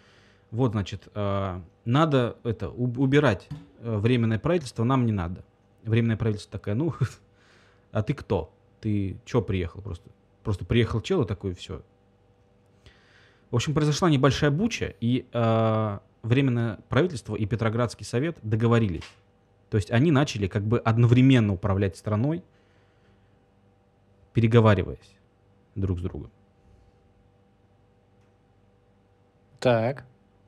вот, 0.49 0.71
значит, 0.71 1.09
а, 1.13 1.61
надо 1.85 2.37
это 2.43 2.69
уб- 2.69 2.97
убирать 2.97 3.47
э, 3.79 3.97
временное 3.97 4.39
правительство, 4.39 4.83
нам 4.83 5.05
не 5.05 5.11
надо. 5.11 5.43
Временное 5.83 6.17
правительство 6.17 6.53
такое, 6.57 6.73
ну, 6.73 6.93
а 7.91 8.01
ты 8.01 8.13
кто? 8.13 8.53
Ты 8.79 9.17
чё 9.25 9.41
приехал 9.41 9.81
просто? 9.81 10.09
Просто 10.43 10.63
приехал 10.65 11.01
чел 11.01 11.23
и 11.23 11.27
такой, 11.27 11.53
все. 11.53 11.81
В 13.51 13.55
общем, 13.55 13.73
произошла 13.73 14.09
небольшая 14.09 14.49
буча, 14.51 14.95
и 15.01 15.27
а, 15.33 16.01
Временное 16.27 16.77
правительство 16.89 17.35
и 17.35 17.45
Петроградский 17.45 18.05
совет 18.05 18.37
договорились. 18.41 19.09
То 19.69 19.77
есть 19.77 19.91
они 19.91 20.11
начали 20.11 20.47
как 20.47 20.61
бы 20.63 20.77
одновременно 20.77 21.53
управлять 21.53 21.95
страной, 21.95 22.43
переговариваясь 24.33 25.15
друг 25.75 25.99
с 25.99 26.01
другом. 26.01 26.29
Так, 29.61 30.03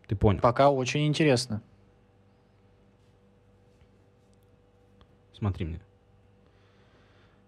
Ты 0.08 0.18
понял? 0.18 0.42
пока 0.42 0.70
очень 0.70 1.08
интересно. 1.08 1.62
Смотри 5.32 5.66
мне. 5.66 5.82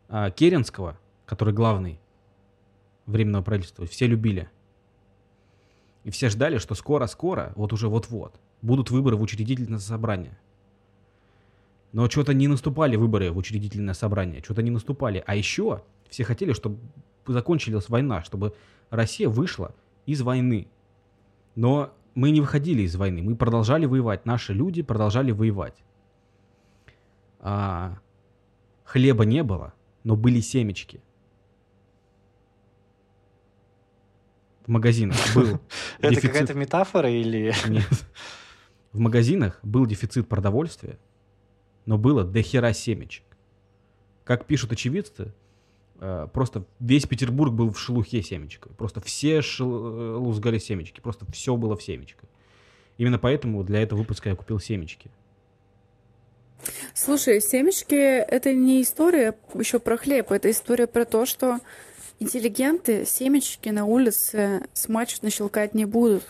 А, 0.08 0.32
Керенского, 0.32 0.98
который 1.26 1.54
главный 1.54 2.00
временного 3.08 3.44
правительства, 3.44 3.86
все 3.86 4.08
любили. 4.08 4.50
И 6.04 6.12
все 6.12 6.30
ждали, 6.30 6.58
что 6.58 6.76
скоро-скоро, 6.76 7.54
вот 7.56 7.74
уже 7.74 7.88
вот-вот, 7.88 8.40
будут 8.62 8.90
выборы 8.90 9.16
в 9.16 9.22
учредительное 9.22 9.80
собрание. 9.80 10.38
Но 11.92 12.10
что-то 12.10 12.34
не 12.34 12.48
наступали 12.48 12.96
выборы 12.96 13.32
в 13.32 13.38
учредительное 13.38 13.94
собрание, 13.94 14.42
что-то 14.42 14.62
не 14.64 14.72
наступали. 14.72 15.24
А 15.28 15.36
еще 15.36 15.84
все 16.10 16.24
хотели, 16.24 16.54
чтобы 16.54 16.80
закончилась 17.28 17.90
война, 17.90 18.24
чтобы 18.24 18.56
Россия 18.90 19.30
вышла 19.30 19.76
из 20.06 20.22
войны. 20.22 20.68
Но 21.56 21.94
мы 22.16 22.32
не 22.32 22.42
выходили 22.42 22.84
из 22.84 22.96
войны, 22.96 23.22
мы 23.22 23.36
продолжали 23.36 23.86
воевать, 23.86 24.26
наши 24.26 24.54
люди 24.54 24.82
продолжали 24.82 25.32
воевать. 25.32 25.76
А, 27.40 27.98
хлеба 28.84 29.26
не 29.26 29.44
было, 29.44 29.74
но 30.04 30.16
были 30.16 30.40
семечки. 30.40 31.02
В 34.66 34.70
магазинах 34.70 35.18
был 35.36 35.60
Это 36.00 36.22
какая-то 36.22 36.54
метафора 36.54 37.10
или... 37.10 37.54
Нет. 37.68 37.88
В 38.92 39.00
магазинах 39.00 39.60
был 39.64 39.86
дефицит 39.86 40.28
продовольствия, 40.28 41.00
но 41.86 41.98
было 41.98 42.24
до 42.24 42.42
хера 42.42 42.74
семечек. 42.74 43.24
Как 44.26 44.46
пишут 44.46 44.74
очевидцы, 44.74 45.34
э, 46.00 46.28
просто 46.34 46.66
весь 46.80 47.06
Петербург 47.06 47.54
был 47.54 47.72
в 47.72 47.80
шелухе 47.80 48.22
семечкой. 48.22 48.74
Просто 48.74 49.00
все 49.00 49.42
шел- 49.42 49.86
э, 49.86 50.16
лузгали 50.18 50.58
семечки. 50.58 51.00
Просто 51.00 51.26
все 51.32 51.56
было 51.56 51.78
в 51.78 51.84
семечках. 51.84 52.30
Именно 52.98 53.18
поэтому 53.18 53.64
для 53.64 53.82
этого 53.82 54.00
выпуска 54.00 54.30
я 54.30 54.36
купил 54.36 54.60
семечки. 54.60 55.10
Слушай, 56.94 57.42
семечки— 57.42 57.96
это 57.96 58.54
не 58.54 58.82
история 58.82 59.36
еще 59.56 59.80
про 59.80 59.98
хлеб, 59.98 60.32
это 60.32 60.52
история 60.52 60.86
про 60.86 61.06
то, 61.06 61.26
что 61.26 61.60
интеллигенты 62.22 63.04
семечки 63.06 63.70
на 63.70 63.86
улице 63.86 64.62
смачно 64.74 65.30
щелкать 65.30 65.74
не 65.74 65.86
будут. 65.86 66.24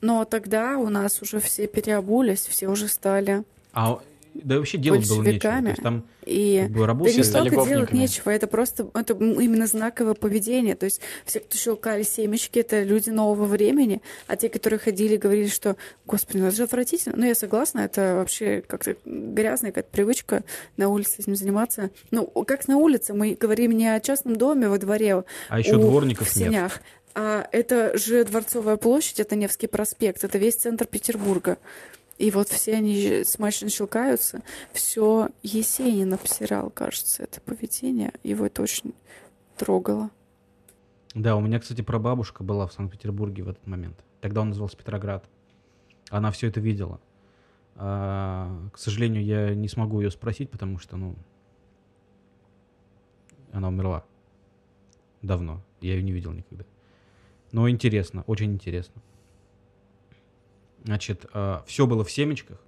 Но 0.00 0.24
тогда 0.24 0.78
у 0.78 0.88
нас 0.88 1.20
уже 1.20 1.40
все 1.40 1.66
переобулись, 1.66 2.46
все 2.46 2.68
уже 2.68 2.88
стали. 2.88 3.42
А 3.72 4.00
да 4.34 4.58
вообще 4.58 4.78
делать 4.78 5.08
было 5.08 5.22
нечего. 5.22 5.40
То 5.40 5.48
Большевиками. 5.48 5.68
есть 5.68 5.82
там 5.82 6.04
И 6.24 6.60
как 6.62 6.70
бы 6.72 6.80
да 6.80 6.86
работали... 6.86 7.16
не 7.16 7.22
столько 7.22 7.66
делать 7.66 7.92
нечего, 7.92 8.30
это 8.30 8.46
просто 8.46 8.88
это 8.94 9.14
именно 9.14 9.66
знаковое 9.66 10.14
поведение. 10.14 10.74
То 10.74 10.86
есть 10.86 11.00
все, 11.24 11.40
кто 11.40 11.56
щелкали 11.56 12.02
семечки, 12.02 12.58
это 12.58 12.82
люди 12.82 13.10
нового 13.10 13.44
времени, 13.46 14.00
а 14.26 14.36
те, 14.36 14.48
которые 14.48 14.78
ходили, 14.78 15.16
говорили, 15.16 15.48
что, 15.48 15.76
господи, 16.06 16.38
ну 16.38 16.46
это 16.46 16.56
же 16.56 16.62
отвратительно. 16.64 17.14
Ну, 17.16 17.26
я 17.26 17.34
согласна, 17.34 17.80
это 17.80 18.16
вообще 18.16 18.62
как-то 18.66 18.96
грязная 19.04 19.70
какая-то 19.70 19.90
привычка 19.90 20.44
на 20.76 20.88
улице 20.88 21.16
этим 21.18 21.36
заниматься. 21.36 21.90
Ну, 22.10 22.26
как 22.26 22.68
на 22.68 22.76
улице, 22.78 23.14
мы 23.14 23.36
говорим 23.38 23.72
не 23.72 23.88
о 23.88 24.00
частном 24.00 24.36
доме 24.36 24.68
во 24.68 24.78
дворе, 24.78 25.24
А 25.48 25.58
еще 25.58 25.76
дворников 25.76 26.28
в 26.28 26.36
нет. 26.36 26.48
сенях. 26.48 26.80
А 27.14 27.46
это 27.52 27.96
же 27.98 28.24
Дворцовая 28.24 28.76
площадь, 28.76 29.20
это 29.20 29.36
Невский 29.36 29.66
проспект, 29.66 30.24
это 30.24 30.38
весь 30.38 30.54
центр 30.56 30.86
Петербурга. 30.86 31.58
И 32.22 32.30
вот 32.30 32.48
все 32.50 32.74
они 32.76 33.24
смачно 33.24 33.68
щелкаются. 33.68 34.42
Все 34.72 35.30
Есенин 35.42 36.14
обсирал, 36.14 36.70
кажется, 36.70 37.24
это 37.24 37.40
поведение. 37.40 38.12
Его 38.22 38.46
это 38.46 38.62
очень 38.62 38.94
трогало. 39.56 40.08
Да, 41.16 41.34
у 41.34 41.40
меня, 41.40 41.58
кстати, 41.58 41.80
прабабушка 41.80 42.44
была 42.44 42.68
в 42.68 42.72
Санкт-Петербурге 42.74 43.42
в 43.42 43.48
этот 43.48 43.66
момент. 43.66 44.04
Тогда 44.20 44.42
он 44.42 44.50
назывался 44.50 44.76
Петроград. 44.76 45.28
Она 46.10 46.30
все 46.30 46.46
это 46.46 46.60
видела. 46.60 47.00
А, 47.74 48.68
к 48.72 48.78
сожалению, 48.78 49.24
я 49.24 49.52
не 49.56 49.66
смогу 49.66 50.00
ее 50.00 50.12
спросить, 50.12 50.48
потому 50.48 50.78
что, 50.78 50.96
ну, 50.96 51.16
она 53.50 53.66
умерла 53.66 54.04
давно. 55.22 55.60
Я 55.80 55.94
ее 55.94 56.04
не 56.04 56.12
видел 56.12 56.30
никогда. 56.30 56.64
Но 57.50 57.68
интересно, 57.68 58.22
очень 58.28 58.52
интересно. 58.52 59.02
Значит, 60.84 61.26
все 61.66 61.86
было 61.86 62.04
в 62.04 62.10
семечках. 62.10 62.58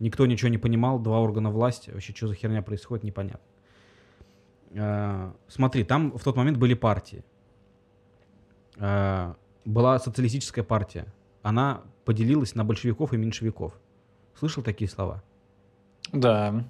Никто 0.00 0.26
ничего 0.26 0.48
не 0.48 0.58
понимал, 0.58 0.98
два 0.98 1.20
органа 1.20 1.50
власти. 1.50 1.90
Вообще, 1.90 2.12
что 2.14 2.28
за 2.28 2.34
херня 2.34 2.62
происходит, 2.62 3.04
непонятно. 3.04 3.40
А, 4.76 5.34
Смотри, 5.48 5.84
там 5.84 6.16
в 6.16 6.22
тот 6.22 6.36
момент 6.36 6.58
были 6.58 6.74
партии. 6.74 7.24
А, 8.76 9.36
Была 9.64 9.98
социалистическая 9.98 10.64
партия. 10.64 11.06
Она 11.42 11.82
поделилась 12.04 12.54
на 12.54 12.64
большевиков 12.64 13.12
и 13.12 13.16
меньшевиков. 13.16 13.72
Слышал 14.38 14.62
такие 14.62 14.90
слова? 14.90 15.22
Да. 16.12 16.64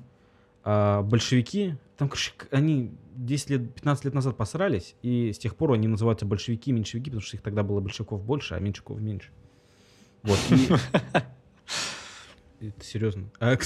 А 0.63 1.03
большевики, 1.03 1.77
там, 1.97 2.11
они 2.51 2.93
10 3.17 3.51
лет, 3.51 3.75
15 3.75 4.05
лет 4.05 4.15
назад 4.15 4.37
посрались, 4.37 4.97
и 5.03 5.33
с 5.33 5.39
тех 5.39 5.57
пор 5.57 5.73
они 5.73 5.89
называются 5.89 6.27
большевики, 6.27 6.73
меньшевики, 6.73 7.11
потому 7.11 7.21
что 7.23 7.37
их 7.37 7.43
тогда 7.43 7.63
было 7.63 7.81
большевиков 7.81 8.23
больше, 8.23 8.55
а 8.55 8.61
меньшевиков 8.61 9.01
меньше. 9.01 9.31
Вот. 10.25 10.39
и- 10.51 10.69
Это 12.67 12.85
серьезно. 12.85 13.25
А, 13.41 13.57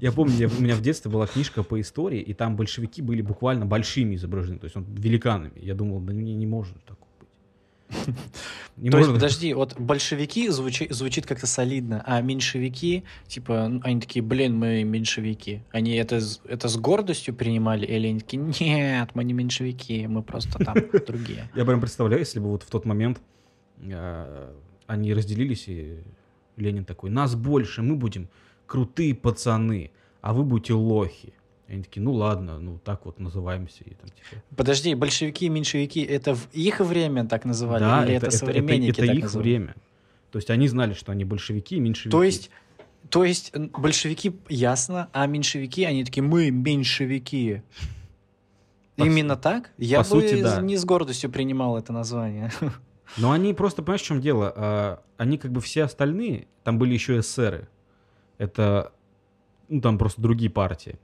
я 0.00 0.10
помню, 0.12 0.34
я- 0.34 0.48
у 0.48 0.60
меня 0.60 0.74
в 0.74 0.80
детстве 0.80 1.10
была 1.10 1.26
книжка 1.26 1.62
по 1.62 1.80
истории, 1.80 2.20
и 2.20 2.32
там 2.34 2.56
большевики 2.56 3.02
были 3.02 3.20
буквально 3.20 3.66
большими 3.66 4.14
изображены, 4.16 4.58
то 4.58 4.64
есть 4.64 4.76
он 4.76 4.84
великанами. 4.94 5.52
Я 5.60 5.74
думал, 5.74 6.00
да 6.00 6.12
не, 6.14 6.34
не 6.34 6.46
может 6.46 6.82
такого 6.84 7.08
быть. 7.20 7.28
Не 8.78 8.88
То 8.88 8.98
есть, 8.98 9.12
подожди, 9.12 9.52
вот 9.52 9.78
большевики 9.78 10.48
звучи- 10.48 10.90
звучит 10.90 11.26
как-то 11.26 11.46
солидно, 11.46 12.02
а 12.06 12.22
меньшевики, 12.22 13.04
типа, 13.28 13.68
ну, 13.68 13.80
они 13.84 14.00
такие, 14.00 14.22
блин, 14.22 14.56
мы 14.56 14.82
меньшевики. 14.82 15.60
Они 15.72 15.92
это, 15.96 16.20
это 16.46 16.68
с 16.68 16.76
гордостью 16.78 17.34
принимали, 17.34 17.84
или 17.84 18.06
они 18.06 18.20
такие, 18.20 18.42
нет, 18.60 19.10
мы 19.14 19.24
не 19.24 19.34
меньшевики, 19.34 20.06
мы 20.06 20.22
просто 20.22 20.58
там 20.58 20.74
другие. 21.06 21.50
Я 21.54 21.66
прям 21.66 21.82
представляю, 21.82 22.20
если 22.20 22.40
бы 22.40 22.48
вот 22.48 22.62
в 22.62 22.70
тот 22.70 22.86
момент 22.86 23.20
э, 23.82 24.52
они 24.92 25.14
разделились, 25.14 25.68
и 25.68 26.02
Ленин 26.56 26.84
такой, 26.84 27.10
нас 27.10 27.34
больше, 27.34 27.82
мы 27.82 27.96
будем 27.96 28.28
крутые 28.66 29.14
пацаны, 29.14 29.90
а 30.20 30.34
вы 30.34 30.44
будете 30.44 30.74
лохи. 30.74 31.32
И 31.68 31.72
они 31.72 31.82
такие, 31.82 32.02
ну 32.02 32.12
ладно, 32.12 32.58
ну 32.58 32.78
так 32.78 33.06
вот 33.06 33.18
называемся. 33.18 33.84
И 33.84 33.94
там, 33.94 34.10
типа, 34.10 34.42
Подожди, 34.54 34.94
большевики 34.94 35.46
и 35.46 35.48
меньшевики, 35.48 36.02
это 36.02 36.34
в 36.34 36.46
их 36.52 36.80
время 36.80 37.26
так 37.26 37.46
называли, 37.46 37.82
да, 37.82 38.04
или 38.04 38.14
это, 38.14 38.30
современники 38.30 38.90
это 38.90 39.06
так 39.06 39.16
их 39.16 39.22
называли? 39.22 39.48
время. 39.48 39.74
То 40.30 40.38
есть 40.38 40.50
они 40.50 40.68
знали, 40.68 40.92
что 40.92 41.10
они 41.12 41.24
большевики 41.24 41.76
и 41.76 41.80
меньшевики. 41.80 42.10
То 42.10 42.22
есть, 42.22 42.50
то 43.08 43.24
есть 43.24 43.56
большевики 43.56 44.34
ясно, 44.50 45.08
а 45.12 45.26
меньшевики, 45.26 45.84
они 45.84 46.04
такие, 46.04 46.22
мы 46.22 46.50
меньшевики. 46.50 47.62
По 48.96 49.04
Именно 49.04 49.36
так? 49.36 49.70
Я 49.78 50.00
бы 50.00 50.04
сути, 50.04 50.42
да. 50.42 50.60
не 50.60 50.76
с 50.76 50.84
гордостью 50.84 51.30
принимал 51.30 51.78
это 51.78 51.94
название. 51.94 52.52
Но 53.16 53.30
они 53.32 53.52
просто, 53.54 53.82
понимаешь, 53.82 54.02
в 54.02 54.06
чем 54.06 54.20
дело? 54.20 54.52
А, 54.56 55.02
Они 55.18 55.38
как 55.38 55.52
бы 55.52 55.60
все 55.60 55.84
остальные, 55.84 56.46
там 56.64 56.78
были 56.78 56.94
еще 56.94 57.18
эсеры. 57.20 57.68
Это, 58.38 58.92
ну 59.68 59.80
там 59.80 59.98
просто 59.98 60.20
другие 60.22 60.50
партии. 60.50 60.98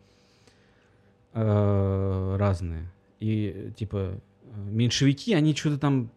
э, 1.35 2.37
разные. 2.39 2.91
И 3.21 3.73
типа 3.77 4.21
меньшевики, 4.55 5.35
они 5.35 5.55
что-то 5.55 5.79
там 5.79 6.11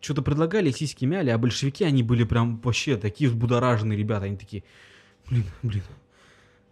что-то 0.00 0.22
предлагали, 0.22 0.70
сиськи 0.70 1.04
мяли, 1.06 1.30
а 1.30 1.38
большевики, 1.38 1.84
они 1.84 2.02
были 2.02 2.24
прям 2.24 2.60
вообще 2.60 2.96
такие 2.96 3.30
взбудораженные 3.30 3.96
ребята. 3.98 4.26
Они 4.26 4.36
такие, 4.36 4.62
блин, 5.28 5.44
блин, 5.62 5.82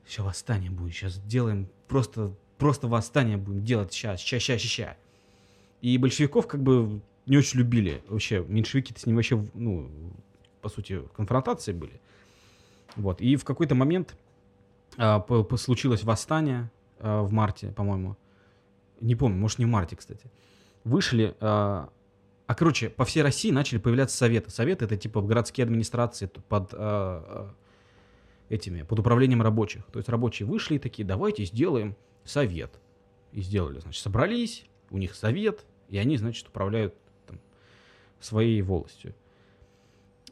сейчас 0.06 0.26
восстание 0.26 0.70
будет, 0.70 0.92
сейчас 0.94 1.14
сделаем, 1.14 1.68
просто, 1.88 2.34
просто 2.58 2.88
восстание 2.88 3.36
будем 3.38 3.64
делать 3.64 3.92
сейчас, 3.92 4.20
сейчас, 4.20 4.42
сейчас, 4.42 4.60
сейчас. 4.60 4.96
И 5.80 5.96
большевиков 5.98 6.46
как 6.46 6.62
бы 6.62 7.00
не 7.26 7.36
очень 7.36 7.58
любили. 7.58 8.02
Вообще, 8.08 8.44
меньшевики 8.46 8.94
с 8.96 9.06
ним 9.06 9.16
вообще, 9.16 9.44
ну, 9.54 9.90
по 10.60 10.68
сути, 10.68 11.02
конфронтации 11.14 11.72
были. 11.72 12.00
Вот. 12.96 13.20
И 13.20 13.36
в 13.36 13.44
какой-то 13.44 13.74
момент 13.74 14.16
а, 14.96 15.24
случилось 15.56 16.04
восстание 16.04 16.70
а, 16.98 17.22
в 17.22 17.32
марте, 17.32 17.68
по-моему. 17.68 18.16
Не 19.00 19.14
помню, 19.14 19.38
может, 19.38 19.58
не 19.58 19.64
в 19.64 19.68
марте, 19.68 19.96
кстати. 19.96 20.30
Вышли... 20.84 21.34
А, 21.40 21.90
а, 22.46 22.54
короче, 22.54 22.90
по 22.90 23.04
всей 23.04 23.22
России 23.22 23.50
начали 23.50 23.78
появляться 23.78 24.16
советы. 24.16 24.50
Советы— 24.50 24.84
это 24.86 24.96
типа 24.96 25.22
городские 25.22 25.64
администрации 25.64 26.26
под 26.26 26.74
а, 26.74 26.76
а, 26.78 27.54
этими, 28.48 28.82
под 28.82 28.98
управлением 28.98 29.42
рабочих. 29.42 29.84
То 29.86 29.98
есть 29.98 30.08
рабочие 30.08 30.46
вышли 30.46 30.74
и 30.74 30.78
такие, 30.78 31.06
давайте 31.06 31.44
сделаем 31.44 31.96
совет. 32.24 32.78
И 33.32 33.40
сделали, 33.40 33.78
значит, 33.78 34.02
собрались, 34.02 34.66
у 34.90 34.98
них 34.98 35.14
совет, 35.14 35.64
и 35.88 35.96
они, 35.96 36.18
значит, 36.18 36.48
управляют 36.48 36.94
своей 38.24 38.60
волостью. 38.62 39.14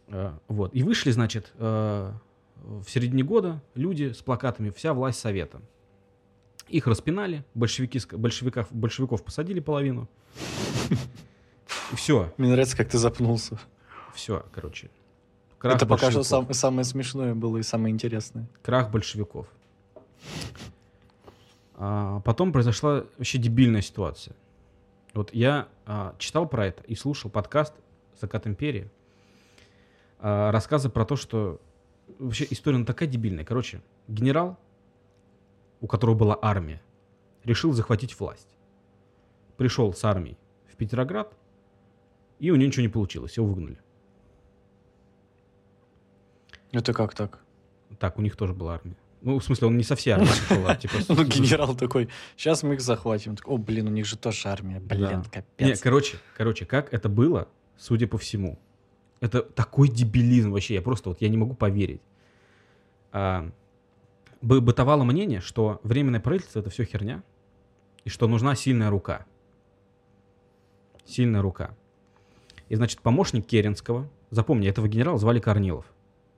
А, 0.08 0.38
Вот. 0.48 0.74
И 0.74 0.82
вышли, 0.82 1.10
значит, 1.10 1.52
э, 1.56 2.12
в 2.56 2.84
середине 2.88 3.22
года 3.22 3.62
люди 3.74 4.12
с 4.12 4.18
плакатами 4.22 4.70
«Вся 4.70 4.92
власть 4.94 5.18
совета». 5.20 5.60
Их 6.68 6.86
распинали, 6.86 7.44
большевики, 7.54 8.00
большевиков, 8.12 8.68
большевиков 8.70 9.24
посадили 9.24 9.60
половину. 9.60 10.08
Все, 11.94 12.32
Мне 12.36 12.50
нравится, 12.50 12.76
как 12.76 12.88
ты 12.88 12.98
запнулся. 12.98 13.58
все, 14.14 14.44
короче. 14.52 14.90
Крах 15.58 15.76
это 15.76 15.86
пока 15.86 16.10
что 16.10 16.22
сам- 16.22 16.52
самое 16.54 16.84
смешное 16.84 17.34
было 17.34 17.58
и 17.58 17.62
самое 17.62 17.92
интересное. 17.92 18.48
Крах 18.62 18.90
большевиков. 18.90 19.46
А, 21.74 22.20
потом 22.20 22.52
произошла 22.52 23.04
вообще 23.18 23.38
дебильная 23.38 23.82
ситуация. 23.82 24.34
Вот 25.14 25.34
я 25.34 25.68
а, 25.86 26.14
читал 26.18 26.48
про 26.48 26.66
это 26.66 26.82
и 26.84 26.94
слушал 26.94 27.30
подкаст 27.30 27.74
«Закат 28.20 28.46
империи». 28.46 28.90
А, 30.18 30.52
рассказы 30.52 30.88
про 30.88 31.04
то, 31.04 31.16
что 31.16 31.60
вообще 32.18 32.46
история 32.50 32.78
ну, 32.78 32.84
такая 32.84 33.08
дебильная. 33.08 33.44
Короче, 33.44 33.82
генерал, 34.06 34.56
у 35.80 35.86
которого 35.86 36.14
была 36.14 36.38
армия, 36.40 36.80
решил 37.44 37.72
захватить 37.72 38.18
власть. 38.18 38.56
Пришел 39.56 39.92
с 39.92 40.04
армией 40.04 40.38
в 40.72 40.76
Петроград, 40.76 41.36
и 42.38 42.50
у 42.50 42.56
него 42.56 42.68
ничего 42.68 42.82
не 42.82 42.88
получилось, 42.88 43.36
его 43.36 43.46
выгнали. 43.46 43.78
Это 46.72 46.92
как 46.92 47.14
так? 47.14 47.40
Так, 47.98 48.18
у 48.18 48.22
них 48.22 48.36
тоже 48.36 48.54
была 48.54 48.74
армия. 48.74 48.96
Ну, 49.22 49.38
в 49.38 49.44
смысле, 49.44 49.66
он 49.68 49.76
не 49.76 49.84
со 49.84 49.96
всей 49.96 50.12
армией 50.12 50.30
пришел, 50.30 50.66
а 50.66 50.74
типа... 50.76 50.94
Ну, 51.08 51.24
генерал 51.24 51.74
такой, 51.74 52.08
сейчас 52.36 52.62
мы 52.62 52.74
их 52.74 52.80
захватим. 52.80 53.36
О, 53.44 53.58
блин, 53.58 53.86
у 53.88 53.90
них 53.90 54.06
же 54.06 54.16
тоже 54.16 54.48
армия. 54.48 54.80
Блин, 54.80 55.22
капец. 55.24 55.68
Не, 55.68 55.74
короче, 55.76 56.16
короче, 56.36 56.64
как 56.64 56.92
это 56.94 57.08
было, 57.10 57.46
судя 57.76 58.06
по 58.06 58.16
всему. 58.16 58.58
Это 59.20 59.42
такой 59.42 59.88
дебилизм 59.88 60.52
вообще, 60.52 60.74
я 60.74 60.82
просто 60.82 61.10
вот 61.10 61.20
я 61.20 61.28
не 61.28 61.36
могу 61.36 61.52
поверить. 61.54 62.00
А, 63.12 63.50
бы- 64.40 64.62
бытовало 64.62 65.04
мнение, 65.04 65.40
что 65.40 65.80
временное 65.82 66.20
правительство 66.20 66.60
это 66.60 66.70
все 66.70 66.84
херня, 66.84 67.22
и 68.04 68.08
что 68.08 68.26
нужна 68.26 68.54
сильная 68.54 68.88
рука. 68.88 69.26
Сильная 71.04 71.42
рука. 71.42 71.76
И 72.70 72.76
значит, 72.76 73.00
помощник 73.00 73.46
Керенского, 73.46 74.08
запомни, 74.30 74.68
этого 74.68 74.88
генерала 74.88 75.18
звали 75.18 75.40
Корнилов. 75.40 75.84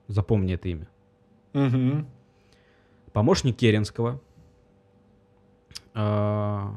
Запомни 0.07 0.55
это 0.55 0.67
имя. 0.67 0.89
Мгм. 1.53 2.07
Помощник 3.13 3.57
Керенского. 3.57 4.19
а, 5.93 6.75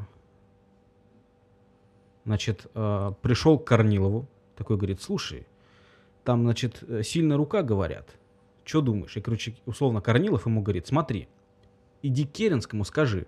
Значит, 2.24 2.66
а, 2.74 3.12
пришел 3.22 3.58
к 3.58 3.66
Корнилову, 3.66 4.28
такой 4.56 4.76
говорит, 4.76 5.00
слушай, 5.02 5.46
там, 6.24 6.42
значит, 6.42 6.82
сильная 7.04 7.36
рука, 7.36 7.62
говорят. 7.62 8.16
Что 8.64 8.80
думаешь? 8.80 9.16
И, 9.16 9.20
короче, 9.20 9.54
условно, 9.64 10.00
Корнилов 10.00 10.46
ему 10.46 10.60
говорит, 10.60 10.86
смотри, 10.86 11.28
иди 12.02 12.26
к 12.26 12.32
Керенскому, 12.32 12.84
скажи, 12.84 13.26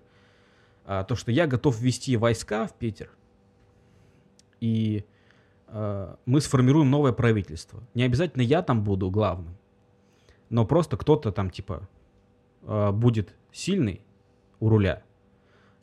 а, 0.85 1.03
то, 1.03 1.15
что 1.15 1.31
я 1.31 1.47
готов 1.47 1.79
ввести 1.79 2.15
войска 2.17 2.67
в 2.67 2.73
Питер, 2.73 3.09
и 4.59 5.03
мы 6.25 6.41
сформируем 6.41 6.89
новое 6.89 7.11
правительство. 7.13 7.83
Не 7.93 8.01
обязательно 8.01 8.41
я 8.41 8.63
там 8.63 8.83
буду 8.83 9.11
главным, 9.11 9.55
но 10.49 10.65
просто 10.65 10.97
кто-то 10.97 11.31
там, 11.31 11.51
типа, 11.51 11.87
э, 12.63 12.91
будет 12.91 13.35
сильный 13.51 14.01
у 14.59 14.69
руля, 14.69 15.03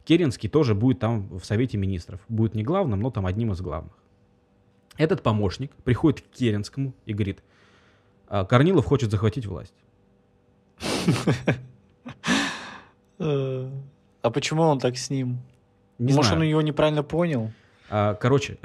Керенский 0.06 0.48
тоже 0.48 0.74
будет 0.74 1.00
там 1.00 1.28
в 1.36 1.44
Совете 1.44 1.76
Министров. 1.76 2.20
Будет 2.28 2.54
не 2.54 2.62
главным, 2.62 3.00
но 3.00 3.10
там 3.10 3.26
одним 3.26 3.52
из 3.52 3.60
главных. 3.60 3.92
Этот 4.96 5.22
помощник 5.22 5.74
приходит 5.84 6.20
к 6.20 6.30
Керенскому 6.30 6.94
и 7.06 7.12
говорит, 7.12 7.42
«А, 8.28 8.44
Корнилов 8.44 8.86
хочет 8.86 9.10
захватить 9.10 9.46
власть. 9.46 9.74
А 13.18 14.30
почему 14.30 14.62
он 14.62 14.78
так 14.80 14.98
с 14.98 15.08
ним? 15.08 15.38
Не 15.98 16.12
Может, 16.12 16.30
знаю. 16.32 16.42
он 16.42 16.48
его 16.48 16.60
неправильно 16.60 17.02
понял? 17.04 17.52
А, 17.88 18.14
короче, 18.14 18.58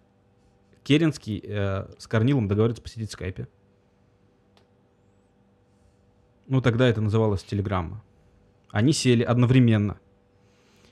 Керенский 0.84 1.42
э, 1.44 1.86
с 1.98 2.06
Корнилом 2.06 2.46
договорится 2.46 2.80
посидеть 2.80 3.10
в 3.10 3.12
скайпе. 3.12 3.48
Ну, 6.46 6.60
тогда 6.60 6.88
это 6.88 7.00
называлось 7.00 7.42
телеграмма. 7.42 8.02
Они 8.70 8.92
сели 8.92 9.22
одновременно. 9.22 9.98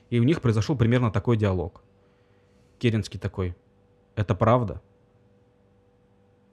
И 0.09 0.19
у 0.19 0.23
них 0.23 0.41
произошел 0.41 0.75
примерно 0.75 1.11
такой 1.11 1.37
диалог. 1.37 1.83
Керенский 2.79 3.19
такой, 3.19 3.55
это 4.15 4.35
правда? 4.35 4.81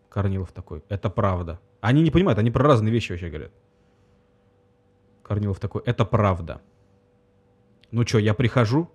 Корнилов 0.09 0.53
такой, 0.53 0.83
это 0.89 1.11
правда. 1.11 1.61
Они 1.81 2.03
не 2.03 2.11
понимают, 2.11 2.39
они 2.39 2.51
про 2.51 2.65
разные 2.65 2.93
вещи 2.93 3.13
вообще 3.13 3.29
говорят. 3.29 3.53
Корнилов 5.23 5.61
такой, 5.61 5.83
это 5.87 6.05
правда. 6.05 6.61
Ну 7.91 8.07
что, 8.07 8.19
я 8.19 8.35
прихожу? 8.35 8.91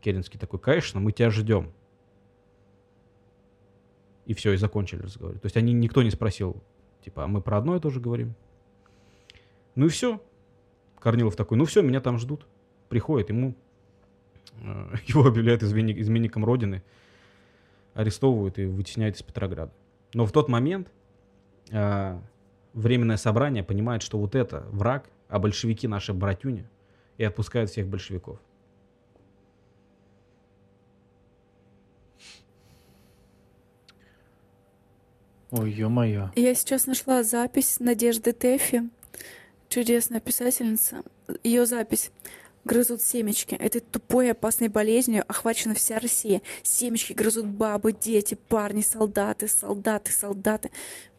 Керенский 0.00 0.38
такой, 0.38 0.58
конечно, 0.58 1.00
мы 1.00 1.12
тебя 1.12 1.30
ждем. 1.30 1.72
И 4.26 4.34
все, 4.34 4.52
и 4.52 4.56
закончили 4.56 5.02
разговор. 5.02 5.34
То 5.38 5.46
есть 5.46 5.56
они, 5.56 5.72
никто 5.72 6.02
не 6.02 6.10
спросил, 6.10 6.62
типа, 7.04 7.24
а 7.24 7.26
мы 7.26 7.40
про 7.40 7.58
одно 7.58 7.76
и 7.76 7.80
то 7.80 7.90
же 7.90 8.00
говорим. 8.00 8.34
Ну 9.74 9.86
и 9.86 9.88
все. 9.88 10.20
Корнилов 10.98 11.36
такой, 11.36 11.56
ну 11.56 11.64
все, 11.64 11.82
меня 11.82 12.00
там 12.00 12.18
ждут. 12.18 12.46
Приходит, 12.88 13.30
ему 13.30 13.54
э, 14.62 14.94
его 15.06 15.26
объявляют 15.26 15.62
изменник, 15.62 15.98
изменником 15.98 16.44
Родины, 16.44 16.82
арестовывают 17.94 18.58
и 18.58 18.66
вытесняют 18.66 19.16
из 19.16 19.22
Петрограда. 19.22 19.72
Но 20.12 20.26
в 20.26 20.32
тот 20.32 20.48
момент 20.48 20.90
э, 21.70 22.18
Временное 22.72 23.16
собрание 23.16 23.64
понимает, 23.64 24.02
что 24.02 24.18
вот 24.18 24.34
это 24.34 24.64
враг, 24.70 25.08
а 25.28 25.38
большевики 25.40 25.88
наши 25.88 26.12
братюни, 26.12 26.66
и 27.18 27.24
отпускают 27.24 27.70
всех 27.70 27.88
большевиков. 27.88 28.38
Ой, 35.50 35.70
ё-моё. 35.70 36.30
Я 36.36 36.54
сейчас 36.54 36.86
нашла 36.86 37.22
запись 37.22 37.80
Надежды 37.80 38.32
Тэфи, 38.32 38.88
чудесная 39.68 40.20
писательница. 40.20 41.02
Ее 41.42 41.66
запись 41.66 42.12
грызут 42.64 43.02
семечки. 43.02 43.54
Этой 43.54 43.80
тупой 43.80 44.30
опасной 44.30 44.68
болезнью 44.68 45.24
охвачена 45.26 45.74
вся 45.74 45.98
Россия. 45.98 46.42
Семечки 46.62 47.12
грызут 47.12 47.46
бабы, 47.46 47.92
дети, 47.92 48.36
парни, 48.48 48.82
солдаты, 48.82 49.48
солдаты, 49.48 50.12
солдаты. 50.12 50.70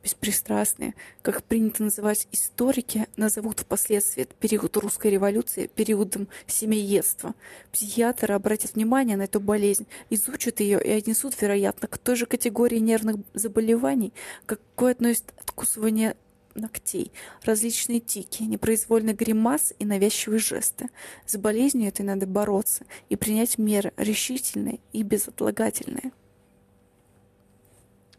Беспристрастные, 0.03 0.95
как 1.21 1.43
принято 1.43 1.83
называть 1.83 2.27
историки, 2.31 3.07
назовут 3.17 3.59
впоследствии 3.59 4.27
период 4.39 4.75
русской 4.77 5.11
революции 5.11 5.67
периодом 5.67 6.27
семейедства. 6.47 7.35
Психиатры 7.71 8.33
обратят 8.33 8.73
внимание 8.73 9.15
на 9.15 9.23
эту 9.23 9.39
болезнь, 9.39 9.85
изучат 10.09 10.59
ее 10.59 10.83
и 10.83 10.89
отнесут, 10.89 11.39
вероятно, 11.39 11.87
к 11.87 11.99
той 11.99 12.15
же 12.15 12.25
категории 12.25 12.79
нервных 12.79 13.17
заболеваний, 13.35 14.11
какой 14.47 14.93
относят 14.93 15.33
откусывание 15.37 16.15
ногтей, 16.55 17.11
различные 17.43 17.99
тики, 17.99 18.43
непроизвольный 18.43 19.13
гримас 19.13 19.73
и 19.77 19.85
навязчивые 19.85 20.39
жесты. 20.39 20.89
С 21.27 21.37
болезнью 21.37 21.89
этой 21.89 22.03
надо 22.03 22.25
бороться 22.25 22.85
и 23.09 23.15
принять 23.15 23.57
меры 23.57 23.93
решительные 23.97 24.79
и 24.93 25.03
безотлагательные. 25.03 26.11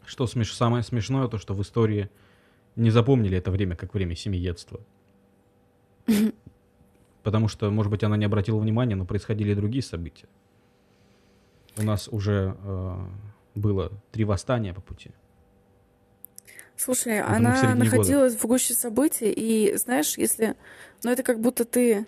Что 0.05 0.27
смеш... 0.27 0.53
самое 0.53 0.83
смешное, 0.83 1.27
то, 1.27 1.37
что 1.37 1.53
в 1.53 1.61
истории 1.61 2.09
не 2.75 2.89
запомнили 2.89 3.37
это 3.37 3.51
время 3.51 3.75
как 3.75 3.93
время 3.93 4.15
семиедства. 4.15 4.81
Потому 7.23 7.47
что, 7.47 7.69
может 7.71 7.89
быть, 7.89 8.03
она 8.03 8.17
не 8.17 8.25
обратила 8.25 8.59
внимания, 8.59 8.95
но 8.95 9.05
происходили 9.05 9.53
другие 9.53 9.83
события. 9.83 10.27
У 11.77 11.83
нас 11.83 12.07
уже 12.11 12.55
э, 12.61 12.97
было 13.55 13.91
три 14.11 14.25
восстания 14.25 14.73
по 14.73 14.81
пути. 14.81 15.11
Слушай, 16.75 17.21
она 17.21 17.75
находилась 17.75 18.33
года. 18.33 18.43
в 18.43 18.47
гуще 18.47 18.73
событий, 18.73 19.31
и 19.31 19.75
знаешь, 19.77 20.17
если... 20.17 20.55
Ну, 21.03 21.11
это 21.11 21.23
как 21.23 21.39
будто 21.39 21.65
ты... 21.65 22.05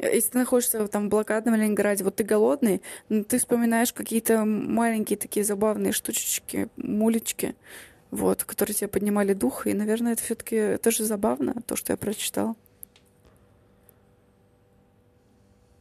Если 0.00 0.30
ты 0.30 0.38
находишься 0.38 0.88
там 0.88 1.06
в 1.06 1.08
блокадном 1.10 1.56
Ленинграде, 1.56 2.04
вот 2.04 2.16
ты 2.16 2.24
голодный, 2.24 2.80
ну, 3.10 3.22
ты 3.22 3.38
вспоминаешь 3.38 3.92
какие-то 3.92 4.46
маленькие 4.46 5.18
такие 5.18 5.44
забавные 5.44 5.92
штучечки, 5.92 6.68
мулечки, 6.76 7.54
вот, 8.10 8.44
которые 8.44 8.74
тебе 8.74 8.88
поднимали 8.88 9.34
дух, 9.34 9.66
и, 9.66 9.74
наверное, 9.74 10.14
это 10.14 10.22
все-таки 10.22 10.56
это 10.56 10.90
же 10.90 11.04
забавно, 11.04 11.54
то, 11.66 11.76
что 11.76 11.92
я 11.92 11.98
прочитал. 11.98 12.56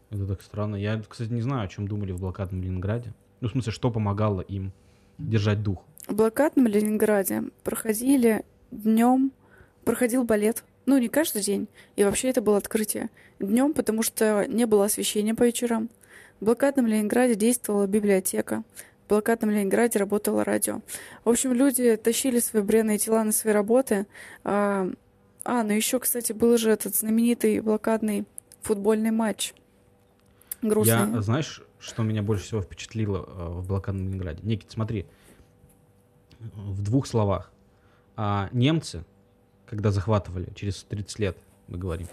Это 0.10 0.26
так 0.26 0.42
странно. 0.42 0.76
Я, 0.76 1.02
кстати, 1.08 1.30
не 1.30 1.42
знаю, 1.42 1.64
о 1.64 1.68
чем 1.70 1.88
думали 1.88 2.12
в 2.12 2.20
блокадном 2.20 2.62
Ленинграде. 2.62 3.14
Ну, 3.40 3.48
в 3.48 3.52
смысле, 3.52 3.72
что 3.72 3.90
помогало 3.90 4.42
им 4.42 4.74
держать 5.18 5.64
дух? 5.64 5.86
В 6.08 6.16
блокадном 6.16 6.68
Ленинграде 6.68 7.44
проходили 7.64 8.44
днем, 8.72 9.32
проходил 9.86 10.26
балет. 10.26 10.66
Ну, 10.90 10.98
не 10.98 11.08
каждый 11.08 11.44
день. 11.44 11.68
И 11.98 12.04
вообще 12.04 12.30
это 12.30 12.42
было 12.42 12.58
открытие. 12.58 13.12
Днем, 13.38 13.74
потому 13.74 14.02
что 14.02 14.48
не 14.48 14.66
было 14.66 14.86
освещения 14.86 15.36
по 15.36 15.44
вечерам. 15.44 15.88
В 16.40 16.46
блокадном 16.46 16.88
Ленинграде 16.88 17.36
действовала 17.36 17.86
библиотека. 17.86 18.64
В 19.06 19.10
блокадном 19.10 19.52
Ленинграде 19.52 20.00
работало 20.00 20.44
радио. 20.44 20.82
В 21.26 21.30
общем, 21.30 21.54
люди 21.54 21.96
тащили 21.96 22.40
свои 22.40 22.64
бренные 22.64 22.98
тела 22.98 23.24
на 23.24 23.32
свои 23.32 23.54
работы. 23.54 24.08
А, 24.44 24.90
а 25.44 25.62
ну 25.62 25.74
еще, 25.74 26.00
кстати, 26.00 26.34
был 26.34 26.58
же 26.58 26.72
этот 26.72 26.96
знаменитый 26.96 27.60
блокадный 27.60 28.26
футбольный 28.64 29.12
матч. 29.12 29.54
Грустный. 30.64 31.14
Я, 31.14 31.22
знаешь, 31.22 31.62
что 31.78 32.02
меня 32.02 32.24
больше 32.24 32.46
всего 32.46 32.64
впечатлило 32.64 33.26
э, 33.28 33.48
в 33.60 33.68
блокадном 33.68 34.08
Ленинграде? 34.08 34.42
Никит, 34.42 34.72
смотри, 34.72 35.06
в 36.40 36.82
двух 36.82 37.06
словах. 37.06 37.52
А 38.16 38.50
немцы, 38.52 39.06
когда 39.70 39.92
захватывали, 39.92 40.52
через 40.56 40.84
30 40.84 41.20
лет 41.20 41.38
мы 41.68 41.78
говорим, 41.78 42.08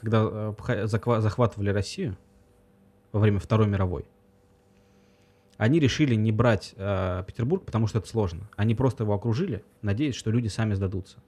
когда 0.00 0.54
э, 0.68 0.86
захватывали 0.86 1.70
Россию 1.70 2.16
во 3.10 3.18
время 3.18 3.40
Второй 3.40 3.66
мировой, 3.66 4.04
они 5.56 5.80
решили 5.80 6.14
не 6.14 6.30
брать 6.30 6.74
э, 6.76 7.24
Петербург, 7.26 7.64
потому 7.64 7.88
что 7.88 7.98
это 7.98 8.08
сложно. 8.08 8.48
Они 8.56 8.74
просто 8.74 9.02
его 9.02 9.14
окружили, 9.14 9.64
надеясь, 9.82 10.14
что 10.14 10.30
люди 10.30 10.48
сами 10.48 10.74
сдадутся. 10.74 11.18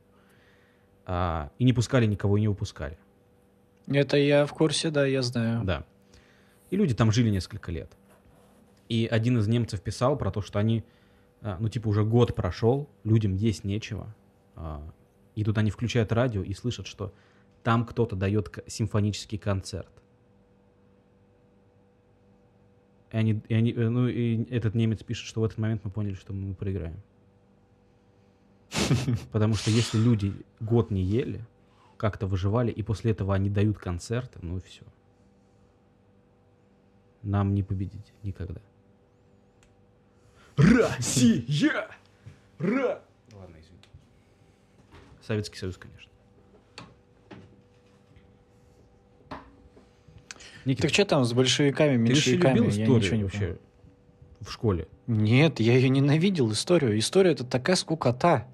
А, 1.06 1.50
и 1.58 1.64
не 1.64 1.72
пускали 1.72 2.06
никого 2.06 2.36
и 2.36 2.40
не 2.40 2.48
выпускали. 2.48 2.98
Это 3.86 4.16
я 4.16 4.46
в 4.46 4.52
курсе, 4.52 4.90
да, 4.90 5.06
я 5.06 5.22
знаю. 5.22 5.64
Да. 5.64 5.84
И 6.70 6.76
люди 6.76 6.94
там 6.94 7.12
жили 7.12 7.30
несколько 7.30 7.70
лет. 7.70 7.92
И 8.88 9.08
один 9.10 9.38
из 9.38 9.46
немцев 9.46 9.80
писал 9.80 10.16
про 10.16 10.30
то, 10.32 10.40
что 10.40 10.58
они 10.58 10.84
а, 11.42 11.56
ну, 11.60 11.68
типа, 11.68 11.88
уже 11.88 12.04
год 12.04 12.34
прошел, 12.34 12.88
людям 13.04 13.34
есть 13.34 13.64
нечего. 13.64 14.14
И 15.36 15.44
тут 15.44 15.58
они 15.58 15.70
включают 15.70 16.12
радио 16.12 16.42
и 16.42 16.52
слышат, 16.54 16.88
что 16.88 17.12
там 17.62 17.86
кто-то 17.86 18.16
дает 18.16 18.58
симфонический 18.66 19.38
концерт. 19.38 19.90
И, 23.12 23.16
они, 23.16 23.40
и, 23.48 23.54
они, 23.54 23.72
э, 23.72 23.88
ну, 23.88 24.08
и 24.08 24.50
этот 24.50 24.74
немец 24.74 25.02
пишет, 25.02 25.26
что 25.26 25.42
в 25.42 25.44
этот 25.44 25.58
момент 25.58 25.84
мы 25.84 25.90
поняли, 25.90 26.14
что 26.14 26.32
мы 26.32 26.54
проиграем. 26.54 27.00
Потому 29.32 29.54
что 29.54 29.70
если 29.70 29.98
люди 29.98 30.32
год 30.58 30.90
не 30.90 31.02
ели, 31.02 31.44
как-то 31.98 32.26
выживали, 32.26 32.70
и 32.70 32.82
после 32.82 33.12
этого 33.12 33.34
они 33.34 33.50
дают 33.50 33.78
концерты, 33.78 34.38
ну 34.42 34.56
и 34.56 34.60
все. 34.60 34.82
Нам 37.22 37.54
не 37.54 37.62
победить 37.62 38.12
никогда. 38.22 38.60
Россия! 40.56 41.88
Ра! 42.58 43.02
Советский 45.26 45.58
Союз, 45.58 45.76
конечно. 45.76 46.10
Никита, 50.64 50.82
так 50.82 50.94
что 50.94 51.04
там 51.04 51.24
с 51.24 51.32
большевиками, 51.32 51.96
меньшевиками? 51.96 52.70
Ты 52.70 52.80
я 52.80 52.86
ничего 52.86 53.16
не 53.16 53.24
вообще 53.24 53.58
в 54.40 54.50
школе? 54.50 54.88
Нет, 55.06 55.60
я 55.60 55.74
ее 55.74 55.88
ненавидел, 55.88 56.50
историю. 56.52 56.98
История— 56.98 57.30
это 57.32 57.44
такая 57.44 57.76
скукота. 57.76 58.48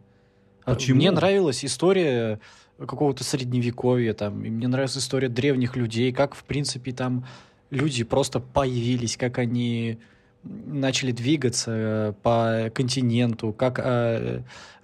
А 0.64 0.74
Почему? 0.74 0.96
Мне 0.96 1.10
нравилась 1.10 1.64
история 1.64 2.38
какого-то 2.78 3.24
средневековья, 3.24 4.12
там, 4.12 4.44
и 4.44 4.50
мне 4.50 4.68
нравилась 4.68 4.96
история 4.96 5.28
древних 5.28 5.76
людей, 5.76 6.12
как, 6.12 6.34
в 6.34 6.44
принципе, 6.44 6.92
там 6.92 7.26
люди 7.70 8.04
просто 8.04 8.40
появились, 8.40 9.16
как 9.16 9.38
они 9.38 9.98
начали 10.44 11.12
двигаться 11.12 11.70
э, 11.72 12.12
по 12.22 12.70
континенту, 12.74 13.52
как 13.52 13.78
э, 13.78 14.42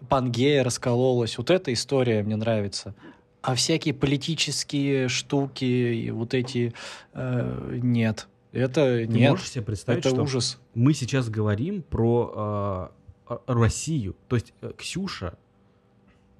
Пангея 0.08 0.64
раскололась. 0.64 1.38
Вот 1.38 1.50
эта 1.50 1.72
история 1.72 2.22
мне 2.22 2.36
нравится. 2.36 2.94
А 3.42 3.54
всякие 3.54 3.94
политические 3.94 5.08
штуки, 5.08 6.10
вот 6.10 6.34
эти 6.34 6.74
э, 7.12 7.78
нет. 7.82 8.28
Это 8.52 8.98
Ты 8.98 9.06
нет. 9.06 9.30
можешь 9.30 9.50
себе 9.50 9.64
представить, 9.64 10.00
это 10.00 10.10
что 10.10 10.22
ужас. 10.22 10.58
мы 10.74 10.94
сейчас 10.94 11.28
говорим 11.28 11.82
про 11.82 12.90
э, 13.28 13.36
Россию. 13.46 14.16
То 14.28 14.36
есть 14.36 14.54
э, 14.60 14.72
Ксюша 14.76 15.38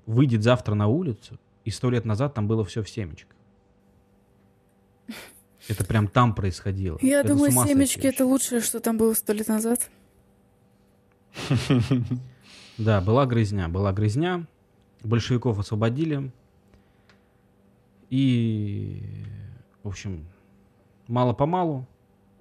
выйдет 0.07 0.43
завтра 0.43 0.75
на 0.75 0.87
улицу, 0.89 1.39
и 1.65 1.71
сто 1.71 1.91
лет 1.91 2.05
назад 2.05 2.35
там 2.35 2.49
было 2.49 2.65
все 2.65 2.83
в 2.83 2.89
семечках. 2.89 3.37
Это 5.69 5.85
прям 5.85 6.09
там 6.09 6.35
происходило. 6.35 6.99
Я 7.03 7.21
это 7.21 7.29
думаю, 7.29 7.53
семечки 7.53 8.07
это 8.07 8.25
лучшее, 8.25 8.61
что 8.61 8.81
там 8.81 8.97
было 8.97 9.15
сто 9.15 9.33
лет 9.33 9.49
назад. 9.49 9.91
Да, 12.79 13.01
была 13.01 13.27
грызня, 13.27 13.69
была 13.69 13.93
грызня. 13.93 14.47
Большевиков 15.03 15.59
освободили. 15.59 16.31
И, 18.09 19.03
в 19.83 19.89
общем, 19.89 20.29
мало-помалу 21.09 21.89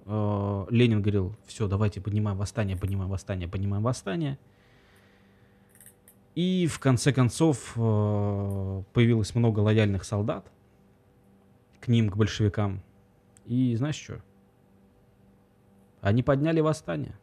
э, 0.06 0.66
Ленин 0.70 1.02
говорил, 1.02 1.34
все, 1.44 1.66
давайте 1.66 2.00
поднимаем 2.00 2.38
восстание, 2.38 2.76
поднимаем 2.76 3.10
восстание, 3.10 3.48
поднимаем 3.48 3.82
восстание. 3.82 4.38
И 6.36 6.68
в 6.68 6.78
конце 6.78 7.12
концов 7.12 7.72
э, 7.74 8.82
появилось 8.92 9.34
много 9.34 9.58
лояльных 9.58 10.04
солдат 10.04 10.46
к 11.80 11.88
ним, 11.88 12.10
к 12.10 12.16
большевикам. 12.16 12.80
И 13.48 13.74
знаешь 13.76 13.96
что? 13.96 14.22
Они 16.02 16.22
подняли 16.22 16.60
восстание. 16.60 17.18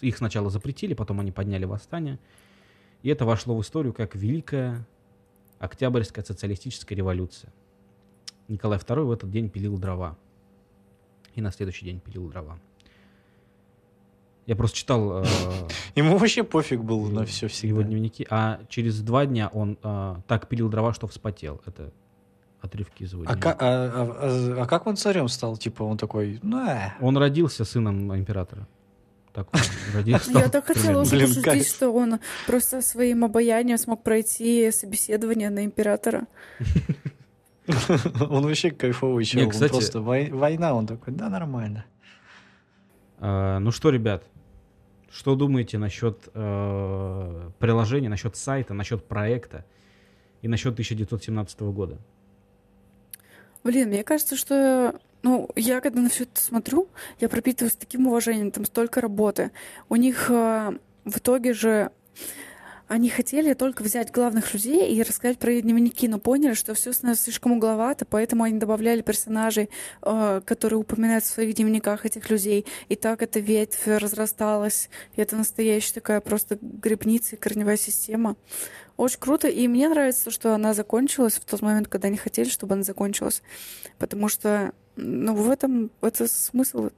Их 0.00 0.16
сначала 0.16 0.50
запретили, 0.50 0.94
потом 0.94 1.18
они 1.18 1.32
подняли 1.32 1.64
восстание. 1.64 2.20
И 3.02 3.08
это 3.08 3.24
вошло 3.24 3.56
в 3.56 3.60
историю 3.60 3.92
как 3.92 4.14
Великая 4.14 4.86
Октябрьская 5.58 6.24
социалистическая 6.24 6.94
революция. 6.94 7.52
Николай 8.46 8.78
II 8.78 9.02
в 9.02 9.10
этот 9.10 9.30
день 9.30 9.50
пилил 9.50 9.76
дрова. 9.78 10.16
И 11.34 11.40
на 11.40 11.50
следующий 11.50 11.84
день 11.84 11.98
пилил 11.98 12.28
дрова. 12.28 12.60
Я 14.46 14.54
просто 14.54 14.76
читал... 14.78 15.24
Э, 15.24 15.26
Ему 15.96 16.16
вообще 16.16 16.44
пофиг 16.44 16.82
был 16.82 17.10
на 17.10 17.24
все 17.26 17.46
его 17.46 17.52
всегда. 17.52 17.82
дневники. 17.82 18.26
А 18.30 18.60
через 18.68 19.02
два 19.02 19.26
дня 19.26 19.48
он 19.48 19.76
э, 19.82 20.16
так 20.28 20.48
пилил 20.48 20.68
дрова, 20.68 20.94
что 20.94 21.08
вспотел. 21.08 21.60
Это 21.66 21.92
отрывки 22.60 23.04
из 23.04 23.12
его 23.12 23.22
А, 23.22 23.26
дневника. 23.26 23.52
ка- 23.54 23.56
а- 23.60 23.92
а- 23.94 24.56
а- 24.58 24.62
а 24.62 24.66
как 24.66 24.86
он 24.86 24.96
царем 24.96 25.28
стал? 25.28 25.56
Типа 25.56 25.82
он 25.84 25.96
такой, 25.96 26.38
ну, 26.42 26.66
э. 26.68 26.92
Он 27.00 27.16
родился 27.16 27.64
сыном 27.64 28.14
императора. 28.16 28.66
Так 29.32 29.48
он 29.54 29.60
родился. 29.94 30.32
Я 30.32 30.48
так 30.48 30.66
хотела 30.66 31.04
кайф. 31.42 31.66
что 31.66 31.90
он 31.90 32.18
просто 32.46 32.82
своим 32.82 33.24
обаянием 33.24 33.78
смог 33.78 34.02
пройти 34.02 34.70
собеседование 34.72 35.50
на 35.50 35.64
императора. 35.64 36.26
он 38.30 38.46
вообще 38.46 38.70
кайфовый 38.70 39.24
чел. 39.24 39.44
Он 39.44 39.50
кстати- 39.50 39.72
просто 39.72 40.00
вой- 40.00 40.30
война, 40.30 40.74
он 40.74 40.86
такой, 40.86 41.12
да, 41.14 41.28
нормально. 41.28 41.84
А, 43.20 43.58
Ну 43.58 43.70
что, 43.70 43.90
ребят, 43.90 44.24
что 45.10 45.34
думаете 45.36 45.78
насчет 45.78 46.28
э, 46.34 47.50
приложения, 47.58 48.08
насчет 48.08 48.36
сайта, 48.36 48.74
насчет 48.74 49.04
проекта 49.06 49.64
и 50.42 50.48
насчет 50.48 50.72
1917 50.74 51.60
года? 51.72 51.98
Блин, 53.64 53.88
мне 53.88 54.04
кажется, 54.04 54.36
что 54.36 55.00
ну, 55.22 55.48
я 55.56 55.80
когда 55.80 56.00
на 56.00 56.08
все 56.08 56.24
это 56.24 56.40
смотрю, 56.40 56.88
я 57.20 57.28
пропитываюсь 57.28 57.74
таким 57.74 58.06
уважением, 58.06 58.50
там 58.50 58.64
столько 58.64 59.00
работы. 59.00 59.50
У 59.88 59.96
них 59.96 60.30
э, 60.30 60.72
в 61.04 61.18
итоге 61.18 61.52
же 61.52 61.90
они 62.88 63.10
хотели 63.10 63.52
только 63.52 63.82
взять 63.82 64.10
главных 64.10 64.54
людей 64.54 64.94
и 64.94 65.02
рассказать 65.02 65.38
про 65.38 65.52
их 65.52 65.62
дневники, 65.62 66.08
но 66.08 66.18
поняли, 66.18 66.54
что 66.54 66.72
все 66.72 66.94
становится 66.94 67.24
слишком 67.24 67.52
угловато, 67.52 68.06
поэтому 68.06 68.44
они 68.44 68.58
добавляли 68.58 69.02
персонажей, 69.02 69.68
э, 70.02 70.40
которые 70.44 70.78
упоминают 70.78 71.24
в 71.24 71.28
своих 71.28 71.54
дневниках 71.54 72.06
этих 72.06 72.30
людей. 72.30 72.64
И 72.88 72.96
так 72.96 73.22
эта 73.22 73.40
ветвь 73.40 73.86
разрасталась. 73.86 74.88
И 75.16 75.20
это 75.20 75.36
настоящая 75.36 75.94
такая 75.94 76.20
просто 76.20 76.58
грибница 76.62 77.36
и 77.36 77.38
корневая 77.38 77.76
система. 77.76 78.36
Очень 78.98 79.20
круто. 79.20 79.46
И 79.46 79.68
мне 79.68 79.88
нравится, 79.88 80.32
что 80.32 80.56
она 80.56 80.74
закончилась 80.74 81.34
в 81.34 81.44
тот 81.44 81.62
момент, 81.62 81.86
когда 81.86 82.08
они 82.08 82.16
хотели, 82.16 82.48
чтобы 82.48 82.74
она 82.74 82.82
закончилась. 82.82 83.42
Потому 83.96 84.28
что, 84.28 84.72
ну, 84.96 85.36
в 85.36 85.48
этом 85.48 85.92
это 86.00 86.26
смысл. 86.26 86.90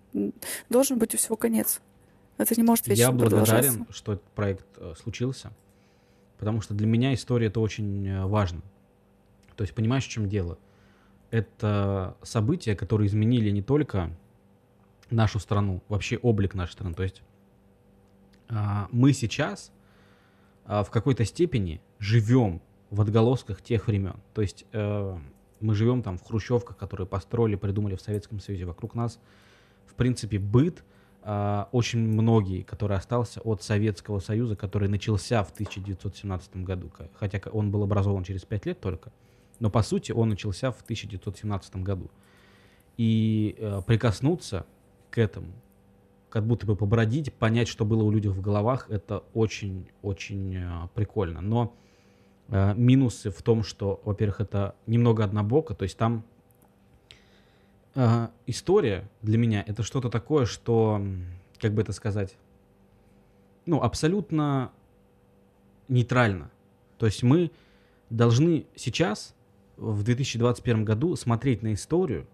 Должен 0.70 0.98
быть 0.98 1.14
у 1.14 1.18
всего 1.18 1.36
конец. 1.36 1.82
Это 2.38 2.55
не 2.57 2.62
может 2.62 2.86
вечно 2.86 3.03
Я 3.03 3.12
благодарен, 3.12 3.86
что 3.90 4.14
этот 4.14 4.24
проект 4.30 4.64
э, 4.78 4.94
случился, 4.98 5.53
потому 6.38 6.62
что 6.62 6.72
для 6.72 6.86
меня 6.86 7.12
история 7.12 7.48
это 7.48 7.61
очень 7.61 8.09
э, 8.09 8.24
важно. 8.24 8.62
То 9.57 9.62
есть 9.62 9.74
понимаешь, 9.74 10.07
в 10.07 10.09
чем 10.09 10.26
дело? 10.26 10.57
Это 11.30 12.16
события, 12.22 12.74
которые 12.74 13.09
изменили 13.09 13.51
не 13.51 13.61
только 13.62 14.11
нашу 15.11 15.38
страну, 15.38 15.82
вообще 15.88 16.16
облик 16.16 16.55
нашей 16.55 16.72
страны. 16.72 16.94
То 16.94 17.03
есть 17.03 17.22
а, 18.48 18.88
мы 18.90 19.12
сейчас 19.12 19.70
а, 20.64 20.82
в 20.82 20.90
какой-то 20.90 21.26
степени 21.26 21.82
живем 22.01 22.61
в 22.90 23.01
отголосках 23.01 23.62
тех 23.62 23.86
времен. 23.86 24.16
То 24.34 24.42
есть 24.42 24.66
э, 24.72 25.18
мы 25.61 25.74
живем 25.74 26.03
там 26.03 26.18
в 26.18 26.24
хрущевках, 26.24 26.76
которые 26.76 27.07
построили, 27.07 27.55
придумали 27.55 27.94
в 27.94 28.01
Советском 28.01 28.40
Союзе. 28.40 28.64
Вокруг 28.64 28.94
нас, 28.94 29.20
в 29.86 29.94
принципе, 29.94 30.38
быт 30.38 30.82
а, 31.22 31.68
очень 31.72 32.01
многие, 32.01 32.62
который 32.62 32.96
остался 32.96 33.40
от 33.42 33.62
Советского 33.62 34.20
Союза, 34.20 34.57
который 34.57 34.88
начался 34.88 35.44
в 35.44 35.51
1917 35.51 36.57
году, 36.57 36.90
хотя 37.14 37.40
он 37.51 37.70
был 37.70 37.82
образован 37.82 38.24
через 38.24 38.44
пять 38.46 38.64
лет 38.64 38.80
только, 38.80 39.12
но 39.59 39.70
по 39.70 39.82
сути 39.82 40.12
он 40.12 40.30
начался 40.30 40.72
в 40.72 40.80
1917 40.80 41.76
году. 41.76 42.11
И 42.96 43.55
э, 43.59 43.82
прикоснуться 43.86 44.64
к 45.11 45.18
этому, 45.18 45.53
как 46.30 46.46
будто 46.46 46.66
бы 46.66 46.76
побродить, 46.76 47.32
понять, 47.34 47.68
что 47.68 47.84
было 47.84 48.02
у 48.02 48.10
людей 48.10 48.30
в 48.30 48.40
головах, 48.40 48.86
это 48.88 49.24
очень-очень 49.34 50.56
э, 50.56 50.88
прикольно. 50.94 51.40
Но 51.40 51.74
э, 52.48 52.74
минусы 52.74 53.30
в 53.30 53.42
том, 53.42 53.62
что, 53.62 54.00
во-первых, 54.04 54.40
это 54.40 54.74
немного 54.86 55.24
однобоко, 55.24 55.74
то 55.74 55.82
есть 55.82 55.98
там 55.98 56.24
а, 57.94 58.30
история 58.46 59.08
для 59.20 59.36
меня 59.36 59.64
это 59.66 59.82
что-то 59.82 60.10
такое, 60.10 60.46
что, 60.46 61.02
как 61.58 61.74
бы 61.74 61.82
это 61.82 61.92
сказать, 61.92 62.36
ну, 63.66 63.82
абсолютно 63.82 64.70
нейтрально. 65.88 66.50
То 66.98 67.06
есть 67.06 67.22
мы 67.22 67.50
должны 68.08 68.66
сейчас, 68.76 69.34
в 69.76 70.02
2021 70.04 70.84
году, 70.84 71.16
смотреть 71.16 71.62
на 71.62 71.74
историю 71.74 72.26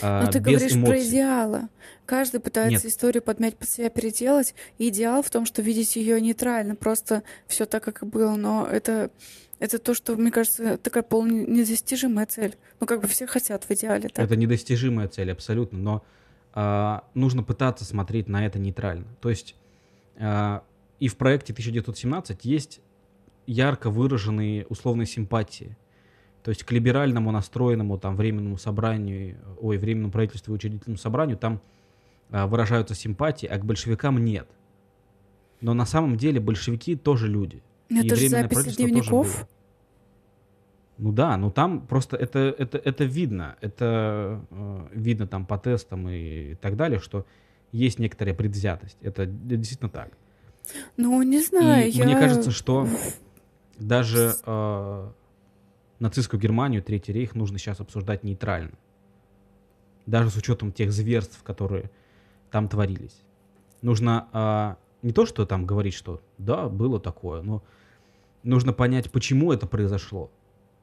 а, 0.00 0.24
Но 0.24 0.30
ты 0.30 0.38
без 0.38 0.44
говоришь 0.44 0.72
про 0.72 0.78
эмоций. 0.78 1.08
идеалы. 1.08 1.68
Каждый 2.06 2.40
пытается 2.40 2.86
Нет. 2.86 2.92
историю 2.92 3.22
подмять 3.22 3.56
под 3.56 3.68
себя, 3.68 3.90
переделать. 3.90 4.54
И 4.78 4.88
идеал 4.88 5.22
в 5.22 5.30
том, 5.30 5.46
что 5.46 5.62
видеть 5.62 5.96
ее 5.96 6.20
нейтрально, 6.20 6.74
просто 6.74 7.22
все 7.46 7.66
так, 7.66 7.82
как 7.82 8.02
и 8.02 8.06
было. 8.06 8.36
Но 8.36 8.66
это, 8.66 9.10
это 9.58 9.78
то, 9.78 9.94
что, 9.94 10.16
мне 10.16 10.30
кажется, 10.30 10.78
такая 10.78 11.02
полнедостижимая 11.02 12.26
цель. 12.26 12.56
Ну, 12.80 12.86
как 12.86 13.00
бы 13.00 13.08
все 13.08 13.26
хотят 13.26 13.64
в 13.64 13.70
идеале. 13.70 14.08
Так? 14.08 14.24
Это 14.24 14.36
недостижимая 14.36 15.08
цель, 15.08 15.32
абсолютно. 15.32 15.78
Но 15.78 16.04
а, 16.54 17.04
нужно 17.14 17.42
пытаться 17.42 17.84
смотреть 17.84 18.28
на 18.28 18.46
это 18.46 18.58
нейтрально. 18.58 19.06
То 19.20 19.30
есть 19.30 19.54
а, 20.16 20.62
и 20.98 21.08
в 21.08 21.16
проекте 21.16 21.52
1917 21.52 22.44
есть 22.44 22.80
ярко 23.46 23.90
выраженные 23.90 24.66
условные 24.66 25.06
симпатии. 25.06 25.76
То 26.48 26.50
есть 26.50 26.64
к 26.64 26.72
либеральному 26.72 27.30
настроенному 27.30 27.98
там 27.98 28.16
временному 28.16 28.56
собранию, 28.56 29.36
ой, 29.60 29.76
временному 29.76 30.10
правительству 30.10 30.52
и 30.52 30.54
учредительному 30.54 30.96
собранию 30.96 31.36
там 31.36 31.60
а, 32.30 32.46
выражаются 32.46 32.94
симпатии, 32.94 33.44
а 33.44 33.58
к 33.58 33.66
большевикам 33.66 34.24
нет. 34.24 34.48
Но 35.60 35.74
на 35.74 35.84
самом 35.84 36.16
деле 36.16 36.40
большевики 36.40 36.96
тоже 36.96 37.28
люди. 37.28 37.62
Ну, 37.90 38.00
и 38.00 38.06
это 38.06 38.16
же 38.16 38.28
Временное 38.28 38.48
записи 38.48 38.76
дневников. 38.78 39.46
Ну 40.96 41.12
да, 41.12 41.36
ну 41.36 41.50
там 41.50 41.86
просто 41.86 42.16
это, 42.16 42.38
это, 42.56 42.78
это 42.78 43.04
видно. 43.04 43.56
Это 43.60 44.42
э, 44.50 44.86
видно 44.94 45.26
там 45.26 45.44
по 45.44 45.58
тестам 45.58 46.08
и 46.08 46.54
так 46.54 46.76
далее, 46.76 46.98
что 46.98 47.26
есть 47.72 47.98
некоторая 47.98 48.34
предвзятость. 48.34 48.96
Это 49.02 49.26
действительно 49.26 49.90
так. 49.90 50.12
Ну, 50.96 51.22
не 51.24 51.42
знаю, 51.42 51.88
и 51.88 51.90
я... 51.90 52.06
мне 52.06 52.14
кажется, 52.14 52.52
что 52.52 52.88
даже 53.78 54.32
э, 54.46 55.08
нацистскую 55.98 56.40
Германию, 56.40 56.82
Третий 56.82 57.12
рейх 57.12 57.34
нужно 57.34 57.58
сейчас 57.58 57.80
обсуждать 57.80 58.24
нейтрально. 58.24 58.72
Даже 60.06 60.30
с 60.30 60.36
учетом 60.36 60.72
тех 60.72 60.92
зверств, 60.92 61.42
которые 61.42 61.90
там 62.50 62.68
творились. 62.68 63.20
Нужно 63.82 64.28
э, 64.32 65.06
не 65.06 65.12
то, 65.12 65.26
что 65.26 65.46
там 65.46 65.66
говорить, 65.66 65.94
что 65.94 66.20
да, 66.38 66.68
было 66.68 66.98
такое, 66.98 67.42
но 67.42 67.62
нужно 68.42 68.72
понять, 68.72 69.10
почему 69.10 69.52
это 69.52 69.66
произошло. 69.66 70.30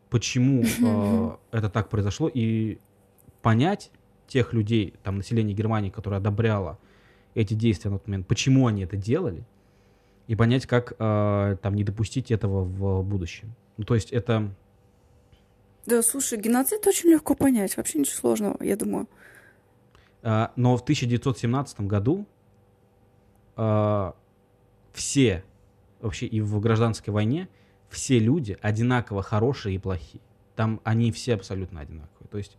Почему 0.09 0.63
э, 0.63 1.37
это 1.57 1.69
так 1.69 1.89
произошло, 1.89 2.29
и 2.31 2.79
понять 3.41 3.91
тех 4.27 4.53
людей, 4.53 4.93
там, 5.03 5.17
население 5.17 5.55
Германии, 5.55 5.89
которое 5.89 6.17
одобряло 6.17 6.77
эти 7.33 7.53
действия 7.53 7.91
на 7.91 7.99
тот 7.99 8.07
момент, 8.07 8.27
почему 8.27 8.67
они 8.67 8.83
это 8.83 8.95
делали, 8.95 9.43
и 10.27 10.35
понять, 10.35 10.65
как 10.65 10.93
э, 10.97 11.57
там 11.61 11.75
не 11.75 11.83
допустить 11.83 12.31
этого 12.31 12.63
в 12.63 13.03
будущем. 13.03 13.53
Ну, 13.77 13.83
то 13.83 13.93
есть 13.93 14.11
это 14.11 14.51
Да, 15.85 16.01
слушай, 16.01 16.39
геноцид 16.39 16.85
очень 16.87 17.09
легко 17.09 17.35
понять. 17.35 17.77
Вообще 17.77 17.99
ничего 17.99 18.15
сложного, 18.15 18.63
я 18.63 18.75
думаю. 18.75 19.07
А, 20.23 20.51
но 20.55 20.75
в 20.75 20.81
1917 20.81 21.81
году 21.81 22.25
а, 23.55 24.15
все, 24.93 25.43
вообще 26.01 26.25
и 26.25 26.41
в 26.41 26.59
гражданской 26.59 27.13
войне, 27.13 27.47
все 27.89 28.17
люди 28.17 28.57
одинаково 28.61 29.21
хорошие 29.21 29.75
и 29.75 29.77
плохие. 29.77 30.21
Там 30.55 30.81
они 30.83 31.11
все 31.11 31.35
абсолютно 31.35 31.81
одинаковые. 31.81 32.27
То 32.29 32.37
есть 32.37 32.57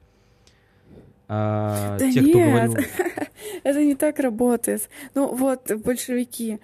а, 1.28 1.96
Да 1.98 2.10
те, 2.10 2.20
кто 2.20 2.38
нет. 2.38 2.70
говорил... 2.70 2.76
Это 3.64 3.84
не 3.84 3.96
так 3.96 4.20
работает. 4.20 4.88
Ну 5.14 5.34
вот, 5.34 5.72
большевики. 5.84 6.60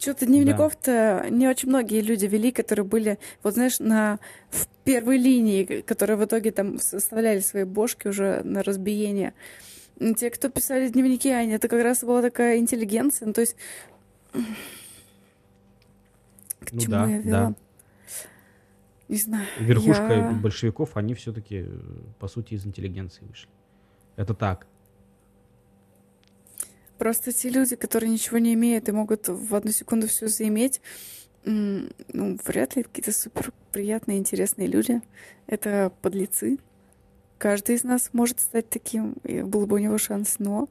Что-то 0.00 0.24
дневников-то 0.24 1.26
не 1.30 1.46
очень 1.46 1.68
многие 1.68 2.00
люди 2.00 2.24
вели, 2.24 2.52
которые 2.52 2.86
были, 2.86 3.18
вот 3.42 3.52
знаешь, 3.52 3.80
на 3.80 4.18
в 4.48 4.66
первой 4.82 5.18
линии, 5.18 5.82
которые 5.82 6.16
в 6.16 6.24
итоге 6.24 6.52
там 6.52 6.78
составляли 6.78 7.40
свои 7.40 7.64
бошки 7.64 8.08
уже 8.08 8.40
на 8.42 8.62
разбиение. 8.62 9.34
Те, 10.16 10.30
кто 10.30 10.48
писали 10.48 10.88
дневники, 10.88 11.28
они, 11.28 11.52
это 11.52 11.68
как 11.68 11.82
раз 11.82 12.02
была 12.02 12.22
такая 12.22 12.56
интеллигенция. 12.56 13.26
Ну, 13.26 13.34
то 13.34 13.42
есть... 13.42 13.56
К 16.60 16.72
Ну 16.72 16.80
чему 16.80 16.92
да, 16.92 17.06
я 17.06 17.18
вела? 17.18 17.38
да. 17.50 17.54
Не 19.08 19.16
знаю. 19.18 19.46
Верхушка 19.58 20.12
я- 20.14 20.30
большевиков, 20.30 20.96
они 20.96 21.12
все-таки, 21.12 21.66
по 22.18 22.26
сути, 22.26 22.54
из 22.54 22.64
интеллигенции 22.64 23.22
вышли. 23.26 23.50
Это 24.16 24.32
так. 24.32 24.66
Просто 27.00 27.32
те 27.32 27.48
люди, 27.48 27.76
которые 27.76 28.10
ничего 28.10 28.36
не 28.36 28.52
имеют 28.52 28.90
и 28.90 28.92
могут 28.92 29.26
в 29.26 29.54
одну 29.54 29.72
секунду 29.72 30.06
все 30.06 30.28
заиметь, 30.28 30.82
ну, 31.46 31.88
вряд 32.44 32.76
ли 32.76 32.82
какие-то 32.82 33.12
супер 33.12 33.54
приятные, 33.72 34.18
интересные 34.18 34.68
люди. 34.68 35.00
Это 35.46 35.94
подлецы. 36.02 36.58
каждый 37.38 37.76
из 37.76 37.84
нас 37.84 38.10
может 38.12 38.40
стать 38.40 38.68
таким, 38.68 39.14
и 39.24 39.40
был 39.40 39.66
бы 39.66 39.76
у 39.76 39.78
него 39.78 39.96
шанс, 39.96 40.38
но 40.38 40.68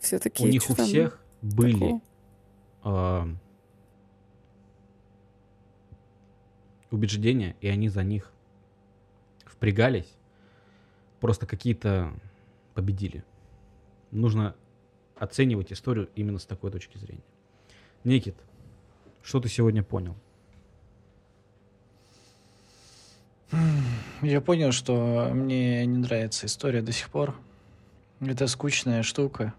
все-таки... 0.00 0.44
У 0.44 0.46
них 0.48 0.62
у 0.70 0.74
всех 0.74 1.20
были 1.42 2.00
э, 2.82 3.26
убеждения, 6.90 7.54
и 7.60 7.68
они 7.68 7.90
за 7.90 8.02
них 8.02 8.32
впрягались, 9.44 10.10
просто 11.20 11.44
какие-то 11.44 12.14
победили. 12.72 13.22
Нужно 14.10 14.56
оценивать 15.16 15.72
историю 15.72 16.08
именно 16.14 16.38
с 16.38 16.46
такой 16.46 16.70
точки 16.70 16.98
зрения. 16.98 17.24
Никит, 18.04 18.36
что 19.22 19.40
ты 19.40 19.48
сегодня 19.48 19.82
понял? 19.82 20.14
Я 24.22 24.40
понял, 24.40 24.72
что 24.72 25.30
мне 25.32 25.84
не 25.86 25.98
нравится 25.98 26.46
история 26.46 26.82
до 26.82 26.92
сих 26.92 27.10
пор. 27.10 27.34
Это 28.20 28.46
скучная 28.46 29.02
штука. 29.02 29.54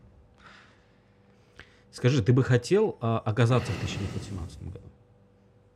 Скажи, 1.91 2.21
ты 2.21 2.33
бы 2.33 2.43
хотел 2.43 2.97
а, 3.01 3.19
оказаться 3.19 3.71
в 3.71 3.75
1917 3.77 4.63
году? 4.63 4.79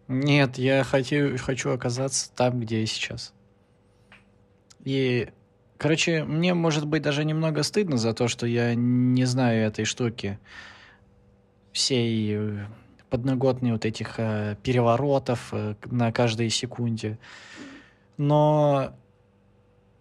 Нет, 0.08 0.58
я 0.58 0.84
хочу, 0.84 1.38
хочу 1.38 1.72
оказаться 1.72 2.32
там, 2.36 2.60
где 2.60 2.82
я 2.82 2.86
сейчас. 2.86 3.34
И, 4.84 5.30
короче, 5.82 6.24
мне, 6.24 6.54
может 6.54 6.86
быть, 6.86 7.02
даже 7.02 7.26
немного 7.26 7.64
стыдно 7.64 7.98
за 7.98 8.14
то, 8.14 8.28
что 8.28 8.46
я 8.46 8.76
не 8.76 9.26
знаю 9.26 9.66
этой 9.66 9.84
штуки. 9.84 10.38
Всей 11.72 12.36
э, 12.36 12.66
подноготной 13.10 13.72
вот 13.72 13.84
этих 13.84 14.20
э, 14.20 14.58
переворотов 14.62 15.50
э, 15.54 15.74
на 15.86 16.12
каждой 16.12 16.52
секунде. 16.52 17.18
Но 18.18 18.94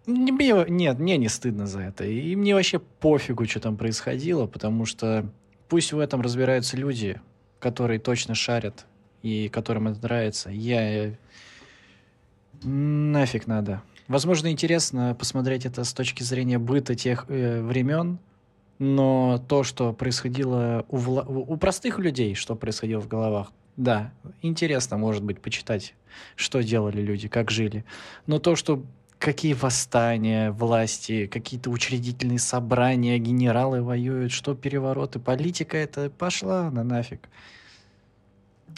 мне, 0.05 0.65
нет, 0.69 0.99
мне 0.99 1.17
не 1.17 1.29
стыдно 1.29 1.65
за 1.65 1.79
это. 1.79 2.05
И 2.05 2.35
мне 2.35 2.53
вообще 2.53 2.77
пофигу, 2.77 3.45
что 3.45 3.59
там 3.59 3.75
происходило, 3.75 4.45
потому 4.45 4.85
что 4.85 5.25
пусть 5.67 5.93
в 5.93 5.99
этом 5.99 6.21
разбираются 6.21 6.77
люди, 6.77 7.19
которые 7.57 7.99
точно 7.99 8.35
шарят 8.35 8.85
и 9.23 9.49
которым 9.49 9.87
это 9.87 10.03
нравится. 10.03 10.51
Я... 10.51 11.15
Нафиг 12.61 13.47
надо. 13.47 13.81
Возможно, 14.11 14.51
интересно 14.51 15.15
посмотреть 15.17 15.65
это 15.65 15.85
с 15.85 15.93
точки 15.93 16.21
зрения 16.21 16.59
быта 16.59 16.95
тех 16.95 17.27
э, 17.29 17.61
времен, 17.61 18.19
но 18.77 19.41
то, 19.47 19.63
что 19.63 19.93
происходило 19.93 20.85
у, 20.89 20.97
вла... 20.97 21.23
у 21.23 21.55
простых 21.55 21.97
людей, 21.97 22.35
что 22.35 22.55
происходило 22.57 22.99
в 22.99 23.07
головах, 23.07 23.53
да, 23.77 24.11
интересно, 24.41 24.97
может 24.97 25.23
быть, 25.23 25.39
почитать, 25.39 25.95
что 26.35 26.61
делали 26.61 27.01
люди, 27.01 27.29
как 27.29 27.51
жили. 27.51 27.85
Но 28.27 28.39
то, 28.39 28.57
что 28.57 28.83
какие 29.17 29.53
восстания 29.53 30.51
власти, 30.51 31.27
какие-то 31.27 31.69
учредительные 31.69 32.39
собрания, 32.39 33.17
генералы 33.17 33.81
воюют, 33.81 34.33
что 34.33 34.55
перевороты, 34.55 35.19
политика 35.19 35.77
это 35.77 36.09
пошла 36.09 36.69
на 36.69 36.83
нафиг. 36.83 37.29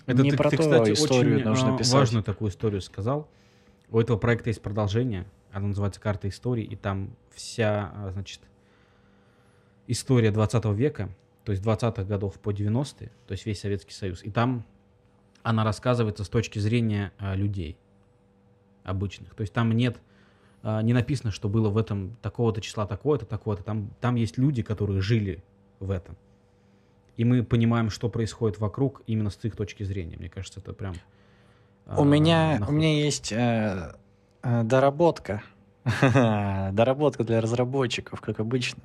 Это 0.06 0.22
Не 0.22 0.30
ты, 0.30 0.38
про 0.38 0.52
ты, 0.52 0.58
то 0.58 0.64
кстати, 0.64 0.92
историю 0.92 1.38
очень 1.38 1.46
нужно 1.46 1.76
писать. 1.76 1.94
важную 1.96 2.24
такую 2.24 2.52
историю 2.52 2.82
сказал. 2.82 3.28
У 3.94 4.00
этого 4.00 4.18
проекта 4.18 4.50
есть 4.50 4.62
продолжение. 4.62 5.28
Оно 5.52 5.68
называется 5.68 6.02
«Карта 6.02 6.28
истории», 6.28 6.64
и 6.64 6.76
там 6.76 7.16
вся, 7.30 7.92
а, 7.94 8.10
значит, 8.12 8.42
история 9.86 10.32
20 10.32 10.66
века, 10.74 11.10
то 11.46 11.52
есть 11.52 11.64
20-х 11.64 12.04
годов 12.04 12.40
по 12.40 12.50
90-е, 12.50 13.12
то 13.28 13.32
есть 13.32 13.46
весь 13.46 13.60
Советский 13.60 13.94
Союз. 13.94 14.24
И 14.24 14.32
там 14.32 14.66
она 15.44 15.64
рассказывается 15.64 16.24
с 16.24 16.30
точки 16.30 16.58
зрения 16.58 17.14
а, 17.20 17.36
людей 17.36 17.78
обычных. 18.84 19.36
То 19.36 19.42
есть 19.42 19.54
там 19.54 19.72
нет, 19.72 20.02
а, 20.64 20.82
не 20.82 20.94
написано, 20.94 21.30
что 21.30 21.48
было 21.48 21.70
в 21.70 21.78
этом 21.78 22.18
такого-то 22.24 22.62
числа 22.62 22.88
такое-то, 22.88 23.28
такое-то. 23.28 23.62
Там, 23.62 23.92
там 24.02 24.16
есть 24.16 24.40
люди, 24.40 24.64
которые 24.64 25.02
жили 25.02 25.44
в 25.80 25.92
этом. 25.92 26.18
И 27.16 27.26
мы 27.26 27.44
понимаем, 27.44 27.92
что 27.92 28.10
происходит 28.10 28.58
вокруг 28.58 29.04
именно 29.06 29.30
с 29.30 29.38
их 29.44 29.56
точки 29.56 29.84
зрения. 29.84 30.18
Мне 30.18 30.30
кажется, 30.30 30.62
это 30.62 30.74
прям... 30.74 30.96
У 31.86 32.02
а, 32.02 32.06
меня, 32.06 32.62
у 32.68 32.72
меня 32.72 32.94
есть 32.94 33.32
э, 33.32 33.94
э, 34.42 34.64
доработка. 34.64 35.44
доработка 36.02 37.24
для 37.24 37.42
разработчиков, 37.42 38.22
как 38.22 38.40
обычно. 38.40 38.82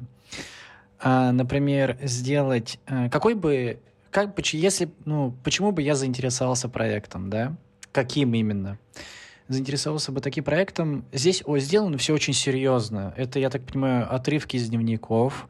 А, 1.00 1.32
например, 1.32 1.96
сделать... 2.02 2.80
Э, 2.86 3.08
какой 3.08 3.34
бы 3.34 3.78
как 4.10 4.34
если, 4.52 4.90
ну, 5.04 5.34
почему 5.44 5.72
бы 5.72 5.82
я 5.82 5.94
заинтересовался 5.94 6.68
проектом, 6.68 7.30
да? 7.30 7.54
Каким 7.92 8.34
именно? 8.34 8.78
Заинтересовался 9.48 10.12
бы 10.12 10.20
таким 10.20 10.44
проектом. 10.44 11.04
Здесь 11.12 11.42
о, 11.46 11.58
сделано 11.58 11.98
все 11.98 12.14
очень 12.14 12.32
серьезно. 12.32 13.14
Это, 13.16 13.38
я 13.38 13.50
так 13.50 13.62
понимаю, 13.62 14.12
отрывки 14.12 14.56
из 14.56 14.68
дневников, 14.68 15.48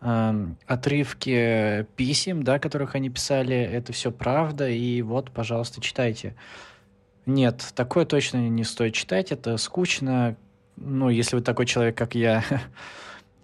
э, 0.00 0.46
отрывки 0.66 1.86
писем, 1.96 2.42
да, 2.42 2.58
которых 2.58 2.94
они 2.94 3.10
писали. 3.10 3.56
Это 3.56 3.92
все 3.92 4.10
правда. 4.10 4.68
И 4.68 5.02
вот, 5.02 5.30
пожалуйста, 5.30 5.80
читайте. 5.80 6.34
Нет, 7.26 7.72
такое 7.74 8.04
точно 8.04 8.48
не 8.48 8.64
стоит 8.64 8.94
читать. 8.94 9.32
Это 9.32 9.56
скучно. 9.56 10.36
Ну, 10.76 11.08
если 11.10 11.36
вы 11.36 11.42
такой 11.42 11.66
человек, 11.66 11.96
как 11.96 12.14
я, 12.14 12.42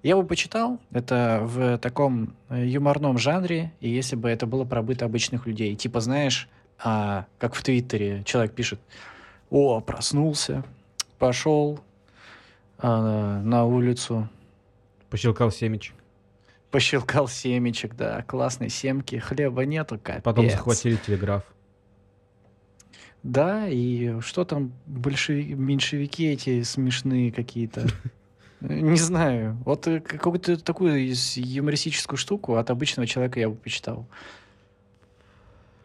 Я 0.06 0.14
бы 0.14 0.24
почитал, 0.24 0.78
это 0.92 1.40
в 1.42 1.78
таком 1.78 2.36
э, 2.48 2.64
юморном 2.64 3.18
жанре, 3.18 3.72
и 3.80 3.88
если 3.88 4.14
бы 4.14 4.28
это 4.28 4.46
было 4.46 4.64
про 4.64 4.80
быт 4.80 5.02
обычных 5.02 5.48
людей. 5.48 5.74
Типа, 5.74 5.98
знаешь, 5.98 6.48
а, 6.78 7.26
как 7.38 7.56
в 7.56 7.62
Твиттере 7.64 8.22
человек 8.24 8.52
пишет, 8.52 8.78
о, 9.50 9.80
проснулся, 9.80 10.62
пошел 11.18 11.80
а, 12.78 13.40
на 13.40 13.64
улицу. 13.64 14.28
Пощелкал 15.10 15.50
семечек. 15.50 15.96
Пощелкал 16.70 17.26
семечек, 17.26 17.96
да, 17.96 18.22
классные 18.22 18.70
семки, 18.70 19.16
хлеба 19.16 19.64
нету, 19.64 19.98
капец. 20.00 20.22
Потом 20.22 20.48
захватили 20.48 20.96
телеграф. 21.04 21.42
Да, 23.26 23.66
и 23.66 24.20
что 24.20 24.44
там, 24.44 24.72
большевики, 24.86 25.54
меньшевики 25.54 26.28
эти 26.28 26.62
смешные 26.62 27.32
какие-то. 27.32 27.88
Не 28.60 28.98
знаю. 28.98 29.58
Вот 29.64 29.88
э, 29.88 29.98
какую-то 29.98 30.62
такую 30.62 31.12
юмористическую 31.34 32.18
штуку 32.18 32.54
от 32.54 32.70
обычного 32.70 33.08
человека 33.08 33.40
я 33.40 33.48
бы 33.48 33.56
почитал. 33.56 34.06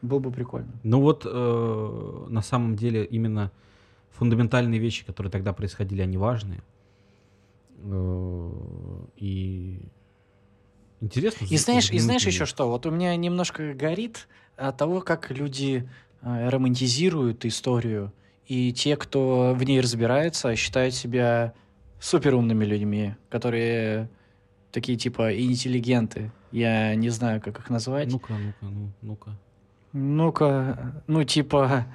Было 0.04 0.20
бы 0.20 0.32
прикольно. 0.32 0.72
Ну 0.84 1.02
вот 1.02 1.26
э, 1.26 2.26
на 2.30 2.44
самом 2.44 2.76
деле 2.76 3.06
именно 3.06 3.52
фундаментальные 4.12 4.80
вещи, 4.80 5.04
которые 5.04 5.32
тогда 5.32 5.52
происходили, 5.52 6.04
они 6.04 6.18
важные. 6.18 6.62
Э, 7.80 8.52
и 9.18 9.80
интересно. 11.00 11.46
И 11.50 11.58
знаешь, 11.58 11.90
и 11.90 11.98
знаешь 11.98 12.28
еще 12.28 12.46
что? 12.46 12.70
Вот 12.70 12.86
у 12.86 12.92
меня 12.92 13.16
немножко 13.16 13.74
горит 13.74 14.28
от 14.58 14.78
того, 14.78 15.02
как 15.02 15.32
люди 15.32 15.90
романтизируют 16.22 17.46
историю. 17.46 18.12
И 18.48 18.74
те, 18.74 18.96
кто 18.98 19.54
в 19.56 19.64
ней 19.64 19.80
разбирается, 19.80 20.56
считают 20.56 20.94
себя 20.94 21.54
суперумными 22.00 22.66
людьми, 22.66 23.16
которые 23.30 24.10
такие 24.72 24.98
типа 24.98 25.38
интеллигенты. 25.40 26.32
Я 26.52 26.96
не 26.96 27.10
знаю, 27.10 27.42
как 27.42 27.60
их 27.60 27.70
назвать. 27.70 28.12
Ну-ка, 28.12 28.34
ну-ка, 28.34 28.66
ну, 28.66 28.92
ну-ка. 29.02 29.38
Ну-ка, 29.94 31.04
ну 31.08 31.24
типа 31.24 31.86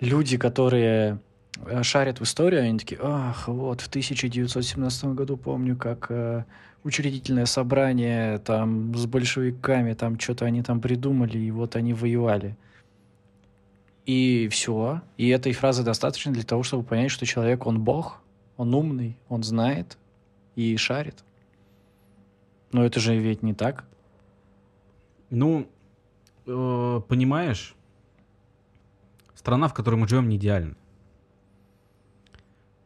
люди, 0.00 0.36
которые 0.38 1.18
э, 1.66 1.82
шарят 1.82 2.20
в 2.20 2.24
историю, 2.24 2.62
они 2.62 2.78
такие, 2.78 3.00
ах, 3.02 3.48
вот 3.48 3.80
в 3.80 3.88
1917 3.88 5.04
году 5.06 5.36
помню, 5.36 5.76
как 5.76 6.06
э, 6.08 6.44
учредительное 6.82 7.46
собрание 7.46 8.38
там 8.38 8.94
с 8.94 9.06
большевиками, 9.06 9.94
там 9.94 10.18
что-то 10.18 10.44
они 10.44 10.62
там 10.62 10.80
придумали, 10.80 11.38
и 11.38 11.50
вот 11.50 11.76
они 11.76 11.92
воевали. 11.92 12.56
И 14.06 14.48
все. 14.48 15.00
И 15.16 15.28
этой 15.28 15.52
фразы 15.52 15.82
достаточно 15.82 16.32
для 16.32 16.42
того, 16.42 16.62
чтобы 16.62 16.84
понять, 16.84 17.10
что 17.10 17.24
человек, 17.24 17.66
он 17.66 17.82
бог, 17.82 18.20
он 18.56 18.74
умный, 18.74 19.16
он 19.28 19.42
знает 19.42 19.98
и 20.56 20.76
шарит. 20.76 21.24
Но 22.72 22.84
это 22.84 23.00
же 23.00 23.16
ведь 23.16 23.42
не 23.42 23.54
так. 23.54 23.84
Ну, 25.30 25.66
э, 26.46 27.00
понимаешь, 27.08 27.74
страна, 29.34 29.68
в 29.68 29.74
которой 29.74 29.96
мы 29.96 30.06
живем, 30.06 30.28
не 30.28 30.36
идеальна. 30.36 30.76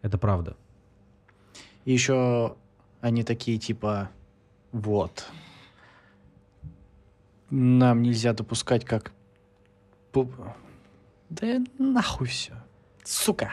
Это 0.02 0.18
правда. 0.18 0.56
И 1.84 1.92
еще 1.92 2.56
они 3.00 3.24
такие 3.24 3.58
типа, 3.58 4.10
вот, 4.72 5.26
нам 7.50 8.02
нельзя 8.02 8.32
допускать 8.32 8.84
как... 8.84 9.12
Да 11.30 11.60
нахуй 11.78 12.26
все. 12.26 12.54
Сука. 13.04 13.52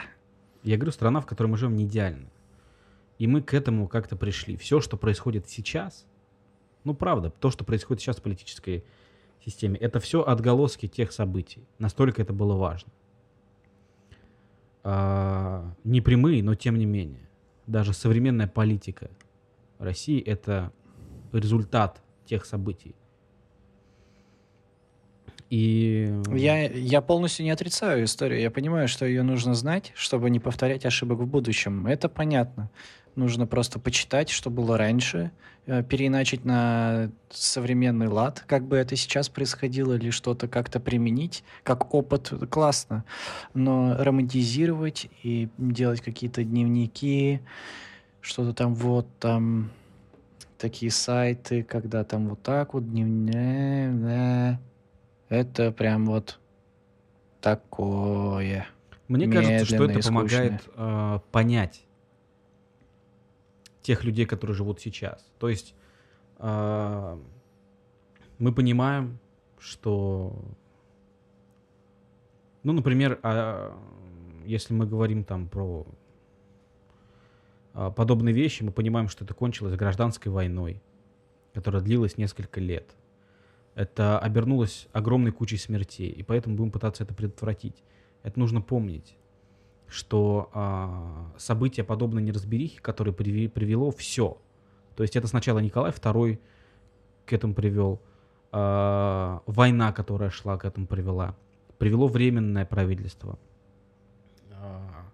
Я 0.62 0.76
говорю, 0.76 0.92
страна, 0.92 1.20
в 1.20 1.26
которой 1.26 1.48
мы 1.48 1.56
живем, 1.56 1.76
не 1.76 1.84
идеальна. 1.84 2.28
И 3.18 3.26
мы 3.26 3.42
к 3.42 3.54
этому 3.54 3.88
как-то 3.88 4.16
пришли. 4.16 4.56
Все, 4.56 4.80
что 4.80 4.96
происходит 4.96 5.48
сейчас, 5.48 6.06
ну 6.84 6.94
правда, 6.94 7.30
то, 7.30 7.50
что 7.50 7.64
происходит 7.64 8.02
сейчас 8.02 8.16
в 8.16 8.22
политической 8.22 8.84
системе, 9.44 9.78
это 9.78 10.00
все 10.00 10.22
отголоски 10.22 10.88
тех 10.88 11.12
событий. 11.12 11.66
Настолько 11.78 12.22
это 12.22 12.32
было 12.32 12.54
важно. 12.54 12.92
А, 14.82 15.74
не 15.84 16.00
прямые, 16.00 16.42
но 16.42 16.54
тем 16.54 16.76
не 16.76 16.86
менее. 16.86 17.28
даже 17.66 17.92
современная 17.92 18.46
политика 18.46 19.10
России— 19.78 20.20
это 20.24 20.72
результат 21.32 22.02
тех 22.24 22.44
событий. 22.44 22.94
И... 25.50 26.12
Я, 26.34 26.68
я 26.68 27.00
полностью 27.00 27.44
не 27.44 27.50
отрицаю 27.50 28.04
историю. 28.04 28.40
Я 28.40 28.50
понимаю, 28.50 28.88
что 28.88 29.06
ее 29.06 29.22
нужно 29.22 29.54
знать, 29.54 29.92
чтобы 29.94 30.30
не 30.30 30.40
повторять 30.40 30.84
ошибок 30.84 31.20
в 31.20 31.26
будущем. 31.26 31.86
Это 31.86 32.08
понятно. 32.08 32.70
Нужно 33.14 33.46
просто 33.46 33.78
почитать, 33.78 34.28
что 34.28 34.50
было 34.50 34.76
раньше, 34.76 35.30
э, 35.66 35.82
переиначить 35.82 36.44
на 36.44 37.10
современный 37.30 38.08
лад, 38.08 38.44
как 38.46 38.66
бы 38.66 38.76
это 38.76 38.94
сейчас 38.94 39.30
происходило, 39.30 39.94
или 39.94 40.10
что-то 40.10 40.48
как-то 40.48 40.80
применить, 40.80 41.42
как 41.62 41.94
опыт, 41.94 42.30
классно. 42.50 43.04
Но 43.54 43.96
романтизировать 43.98 45.08
и 45.22 45.48
делать 45.56 46.02
какие-то 46.02 46.44
дневники, 46.44 47.40
что-то 48.20 48.52
там 48.52 48.74
вот 48.74 49.06
там 49.18 49.70
такие 50.58 50.90
сайты, 50.90 51.62
когда 51.62 52.04
там 52.04 52.28
вот 52.28 52.42
так 52.42 52.74
вот 52.74 52.90
дневник, 52.90 54.58
это 55.28 55.72
прям 55.72 56.06
вот 56.06 56.38
такое. 57.40 58.66
Мне 59.08 59.30
кажется, 59.30 59.64
что 59.64 59.84
это 59.84 60.00
помогает 60.00 60.62
э, 60.74 61.20
понять 61.30 61.84
тех 63.82 64.02
людей, 64.02 64.26
которые 64.26 64.56
живут 64.56 64.80
сейчас. 64.80 65.24
То 65.38 65.48
есть 65.48 65.74
э, 66.38 67.18
мы 68.38 68.52
понимаем, 68.52 69.18
что, 69.58 70.36
ну, 72.64 72.72
например, 72.72 73.20
э, 73.22 73.72
если 74.44 74.74
мы 74.74 74.86
говорим 74.86 75.22
там 75.22 75.48
про 75.48 75.86
э, 77.74 77.92
подобные 77.94 78.34
вещи, 78.34 78.64
мы 78.64 78.72
понимаем, 78.72 79.08
что 79.08 79.24
это 79.24 79.34
кончилось 79.34 79.76
гражданской 79.76 80.32
войной, 80.32 80.82
которая 81.54 81.80
длилась 81.80 82.16
несколько 82.16 82.60
лет 82.60 82.96
это 83.76 84.18
обернулось 84.18 84.88
огромной 84.92 85.30
кучей 85.30 85.58
смертей, 85.58 86.08
и 86.08 86.22
поэтому 86.22 86.56
будем 86.56 86.72
пытаться 86.72 87.04
это 87.04 87.14
предотвратить. 87.14 87.84
Это 88.22 88.40
нужно 88.40 88.62
помнить, 88.62 89.14
что 89.86 90.50
а, 90.54 91.30
события 91.36 91.84
подобной 91.84 92.22
неразберихи, 92.22 92.80
которые 92.80 93.14
приви, 93.14 93.48
привело 93.48 93.90
все, 93.90 94.38
то 94.96 95.02
есть 95.02 95.14
это 95.14 95.28
сначала 95.28 95.58
Николай 95.58 95.92
II 95.92 96.40
к 97.26 97.32
этому 97.34 97.52
привел, 97.52 98.00
а, 98.50 99.42
война, 99.44 99.92
которая 99.92 100.30
шла 100.30 100.56
к 100.56 100.64
этому 100.64 100.86
привела, 100.86 101.36
привело 101.76 102.08
временное 102.08 102.64
правительство. 102.64 103.38
А, 104.52 105.04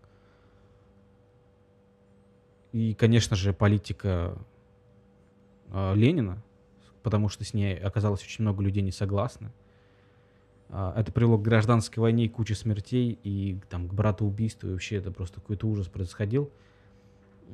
и, 2.71 2.95
конечно 2.95 3.35
же, 3.35 3.53
политика 3.53 4.39
а, 5.69 5.95
Ленина, 5.95 6.41
потому 7.03 7.29
что 7.29 7.45
с 7.45 7.55
ней 7.55 7.77
оказалось 7.77 8.23
очень 8.23 8.43
много 8.43 8.63
людей 8.63 8.83
не 8.83 8.93
согласны. 8.93 9.51
А, 10.71 10.95
это 10.97 11.13
привело 11.13 11.39
к 11.39 11.43
гражданской 11.43 12.01
войне 12.01 12.25
и 12.25 12.29
куче 12.29 12.55
смертей, 12.55 13.19
и 13.23 13.59
там, 13.69 13.89
к 13.89 13.95
братоубийству, 13.95 14.69
и 14.69 14.73
вообще 14.73 14.97
это 14.97 15.11
просто 15.11 15.41
какой-то 15.41 15.67
ужас 15.67 15.89
происходил. 15.89 16.51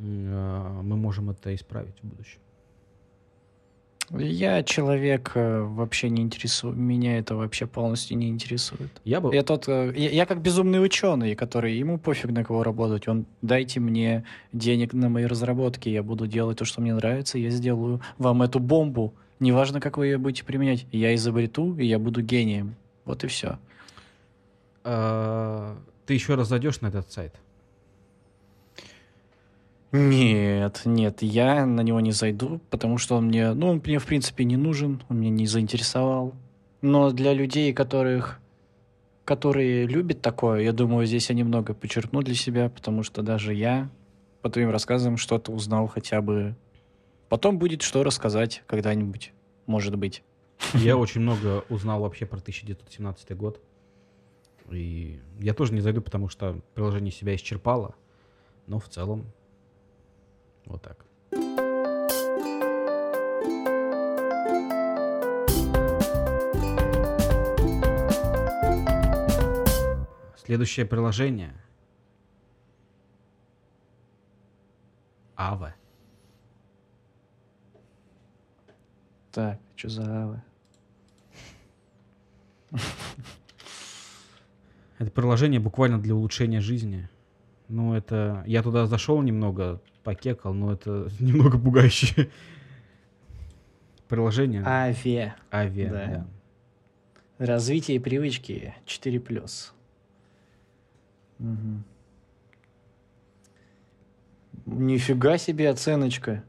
А, 0.01 0.82
мы 0.82 0.96
можем 0.96 1.30
это 1.30 1.55
исправить 1.55 1.96
в 2.03 2.07
будущем. 2.07 2.38
Я 4.11 4.62
человек 4.62 5.32
э, 5.34 5.61
вообще 5.61 6.09
не 6.09 6.22
интересую, 6.22 6.74
меня 6.74 7.18
это 7.18 7.36
вообще 7.36 7.66
полностью 7.66 8.16
не 8.16 8.28
интересует. 8.28 8.90
Я 9.05 9.20
бы... 9.20 9.34
Я, 9.34 9.42
тот, 9.42 9.68
э, 9.68 9.92
я, 9.94 10.11
я 10.11 10.26
как 10.26 10.40
безумный 10.40 10.82
ученый, 10.82 11.34
который 11.34 11.76
ему 11.76 11.99
пофиг 11.99 12.30
на 12.30 12.42
кого 12.42 12.62
работать. 12.62 13.07
Он 13.07 13.26
дайте 13.42 13.80
мне 13.80 14.24
денег 14.53 14.94
на 14.94 15.11
мои 15.11 15.26
разработки, 15.26 15.90
я 15.90 16.03
буду 16.03 16.26
делать 16.26 16.59
то, 16.59 16.64
что 16.64 16.80
мне 16.80 16.94
нравится, 16.94 17.38
я 17.38 17.51
сделаю 17.51 18.01
вам 18.16 18.40
эту 18.40 18.61
бомбу, 18.61 19.12
Неважно, 19.41 19.80
как 19.80 19.97
вы 19.99 20.07
ее 20.07 20.18
будете 20.18 20.45
применять, 20.45 20.86
я 20.91 21.14
изобрету, 21.14 21.76
и 21.76 21.86
я 21.86 21.99
буду 21.99 22.22
гением. 22.22 22.74
Вот 23.05 23.24
и 23.24 23.28
все. 23.28 23.59
А, 24.84 25.76
ты 26.07 26.14
еще 26.14 26.34
раз 26.34 26.49
зайдешь 26.49 26.80
на 26.80 26.89
этот 26.89 27.11
сайт? 27.12 27.34
Нет, 29.91 30.82
нет, 30.84 31.22
я 31.22 31.64
на 31.64 31.80
него 31.80 32.01
не 32.01 32.12
зайду, 32.12 32.61
потому 32.68 32.99
что 32.99 33.16
он 33.16 33.26
мне, 33.26 33.55
ну, 33.55 33.68
он 33.68 33.82
мне 33.84 33.99
в 33.99 34.05
принципе 34.05 34.45
не 34.45 34.57
нужен, 34.57 35.03
он 35.09 35.20
меня 35.20 35.30
не 35.30 35.47
заинтересовал. 35.47 36.34
Но 36.82 37.11
для 37.11 37.32
людей, 37.32 37.72
которых, 37.72 38.39
которые 39.24 39.86
любят 39.86 40.20
такое, 40.20 40.61
я 40.61 40.72
думаю, 40.72 41.07
здесь 41.07 41.30
я 41.30 41.34
немного 41.34 41.72
почерпну 41.72 42.22
для 42.22 42.34
себя, 42.34 42.68
потому 42.68 43.03
что 43.03 43.22
даже 43.22 43.55
я 43.55 43.89
по 44.43 44.51
твоим 44.51 44.70
рассказам 44.70 45.16
что-то 45.16 45.53
узнал 45.53 45.86
хотя 45.86 46.20
бы 46.20 46.55
Потом 47.29 47.59
будет 47.59 47.83
что 47.83 48.03
рассказать 48.05 48.62
когда-нибудь, 48.66 49.33
может 49.66 49.97
быть. 49.97 50.22
Я 50.74 50.97
очень 50.97 51.20
много 51.20 51.64
узнал 51.68 52.01
вообще 52.01 52.26
про 52.26 52.39
1917 52.39 53.37
год. 53.37 53.61
И 54.70 55.20
я 55.39 55.55
тоже 55.55 55.72
не 55.72 55.81
зайду, 55.81 56.01
потому 56.01 56.29
что 56.29 56.61
приложение 56.74 57.12
себя 57.12 57.35
исчерпало. 57.35 57.95
Но 58.66 58.79
в 58.79 58.89
целом 58.89 59.26
вот 60.64 60.83
так. 60.83 61.05
Следующее 70.45 70.87
приложение. 70.87 71.55
Ава. 75.37 75.74
Так, 79.33 79.59
что 79.76 79.89
за 79.89 80.22
авы? 80.22 80.43
Это 84.99 85.11
приложение 85.11 85.61
буквально 85.61 86.01
для 86.01 86.14
улучшения 86.14 86.61
жизни. 86.61 87.09
Ну, 87.68 87.95
это... 87.95 88.43
Я 88.47 88.62
туда 88.62 88.87
зашел 88.87 89.22
немного, 89.22 89.81
покекал, 90.03 90.55
но 90.55 90.72
это 90.72 91.11
немного 91.20 91.59
пугающее. 91.59 92.31
Приложение. 94.09 94.62
Авиа. 94.64 95.37
Авиа, 95.53 95.91
да. 95.91 96.07
да. 96.07 96.26
Развитие 97.47 98.01
привычки 98.01 98.74
4+. 98.87 99.72
Угу. 101.39 101.83
Нифига 104.66 105.39
себе 105.39 105.70
оценочка. 105.70 106.43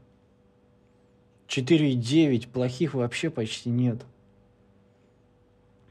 4,9, 1.50 2.48
плохих 2.48 2.94
вообще 2.94 3.28
почти 3.28 3.70
нет. 3.70 4.06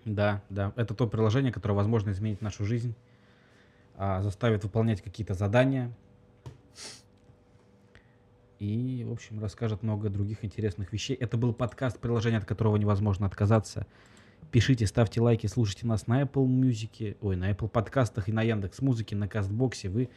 Да, 0.05 0.41
да. 0.49 0.71
Это 0.77 0.93
то 0.93 1.05
приложение, 1.05 1.51
которое, 1.51 1.73
возможно, 1.73 2.11
изменит 2.11 2.41
нашу 2.41 2.63
жизнь, 2.63 2.95
а, 3.95 4.21
заставит 4.21 4.63
выполнять 4.63 5.01
какие-то 5.01 5.33
задания 5.33 5.91
и, 8.59 9.05
в 9.07 9.11
общем, 9.11 9.41
расскажет 9.41 9.83
много 9.83 10.09
других 10.09 10.45
интересных 10.45 10.93
вещей. 10.93 11.15
Это 11.15 11.35
был 11.35 11.53
подкаст, 11.53 11.99
приложение, 11.99 12.37
от 12.39 12.45
которого 12.45 12.77
невозможно 12.77 13.25
отказаться. 13.25 13.85
Пишите, 14.51 14.87
ставьте 14.87 15.19
лайки, 15.19 15.47
слушайте 15.47 15.85
нас 15.85 16.07
на 16.07 16.21
Apple 16.21 16.47
Music, 16.47 17.17
ой, 17.21 17.35
на 17.35 17.51
Apple 17.51 17.67
подкастах 17.67 18.29
и 18.29 18.31
на 18.31 18.41
Яндекс 18.43 18.81
Музыке, 18.81 19.15
на 19.15 19.27
Кастбоксе. 19.27 19.89
Вы, 19.89 20.09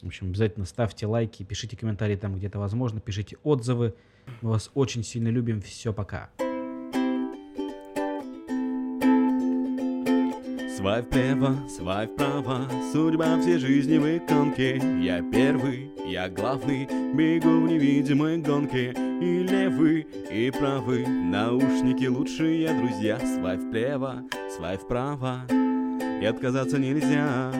в 0.00 0.06
общем, 0.06 0.28
обязательно 0.28 0.66
ставьте 0.66 1.06
лайки, 1.06 1.42
пишите 1.42 1.76
комментарии 1.76 2.16
там, 2.16 2.36
где 2.36 2.46
это 2.46 2.60
возможно, 2.60 3.00
пишите 3.00 3.36
отзывы. 3.42 3.94
Мы 4.40 4.50
вас 4.50 4.70
очень 4.74 5.04
сильно 5.04 5.28
любим. 5.28 5.60
Все, 5.60 5.92
пока. 5.92 6.30
Свай 10.82 11.02
вправо, 11.02 11.56
свай 11.68 12.08
вправо, 12.08 12.68
судьба 12.92 13.40
всей 13.40 13.58
жизни 13.58 13.98
в 13.98 14.16
иконке. 14.16 14.82
Я 15.00 15.22
первый, 15.22 15.92
я 16.04 16.28
главный, 16.28 16.86
бегу 17.14 17.60
в 17.60 17.68
невидимой 17.68 18.38
гонке. 18.38 18.90
И 18.90 19.44
левый, 19.44 20.00
и 20.28 20.50
правый, 20.50 21.06
наушники 21.06 22.06
лучшие 22.06 22.74
друзья. 22.74 23.20
Свай 23.20 23.58
вправо, 23.58 24.24
свай 24.56 24.76
вправо, 24.76 25.46
и 26.20 26.24
отказаться 26.24 26.80
нельзя. 26.80 27.52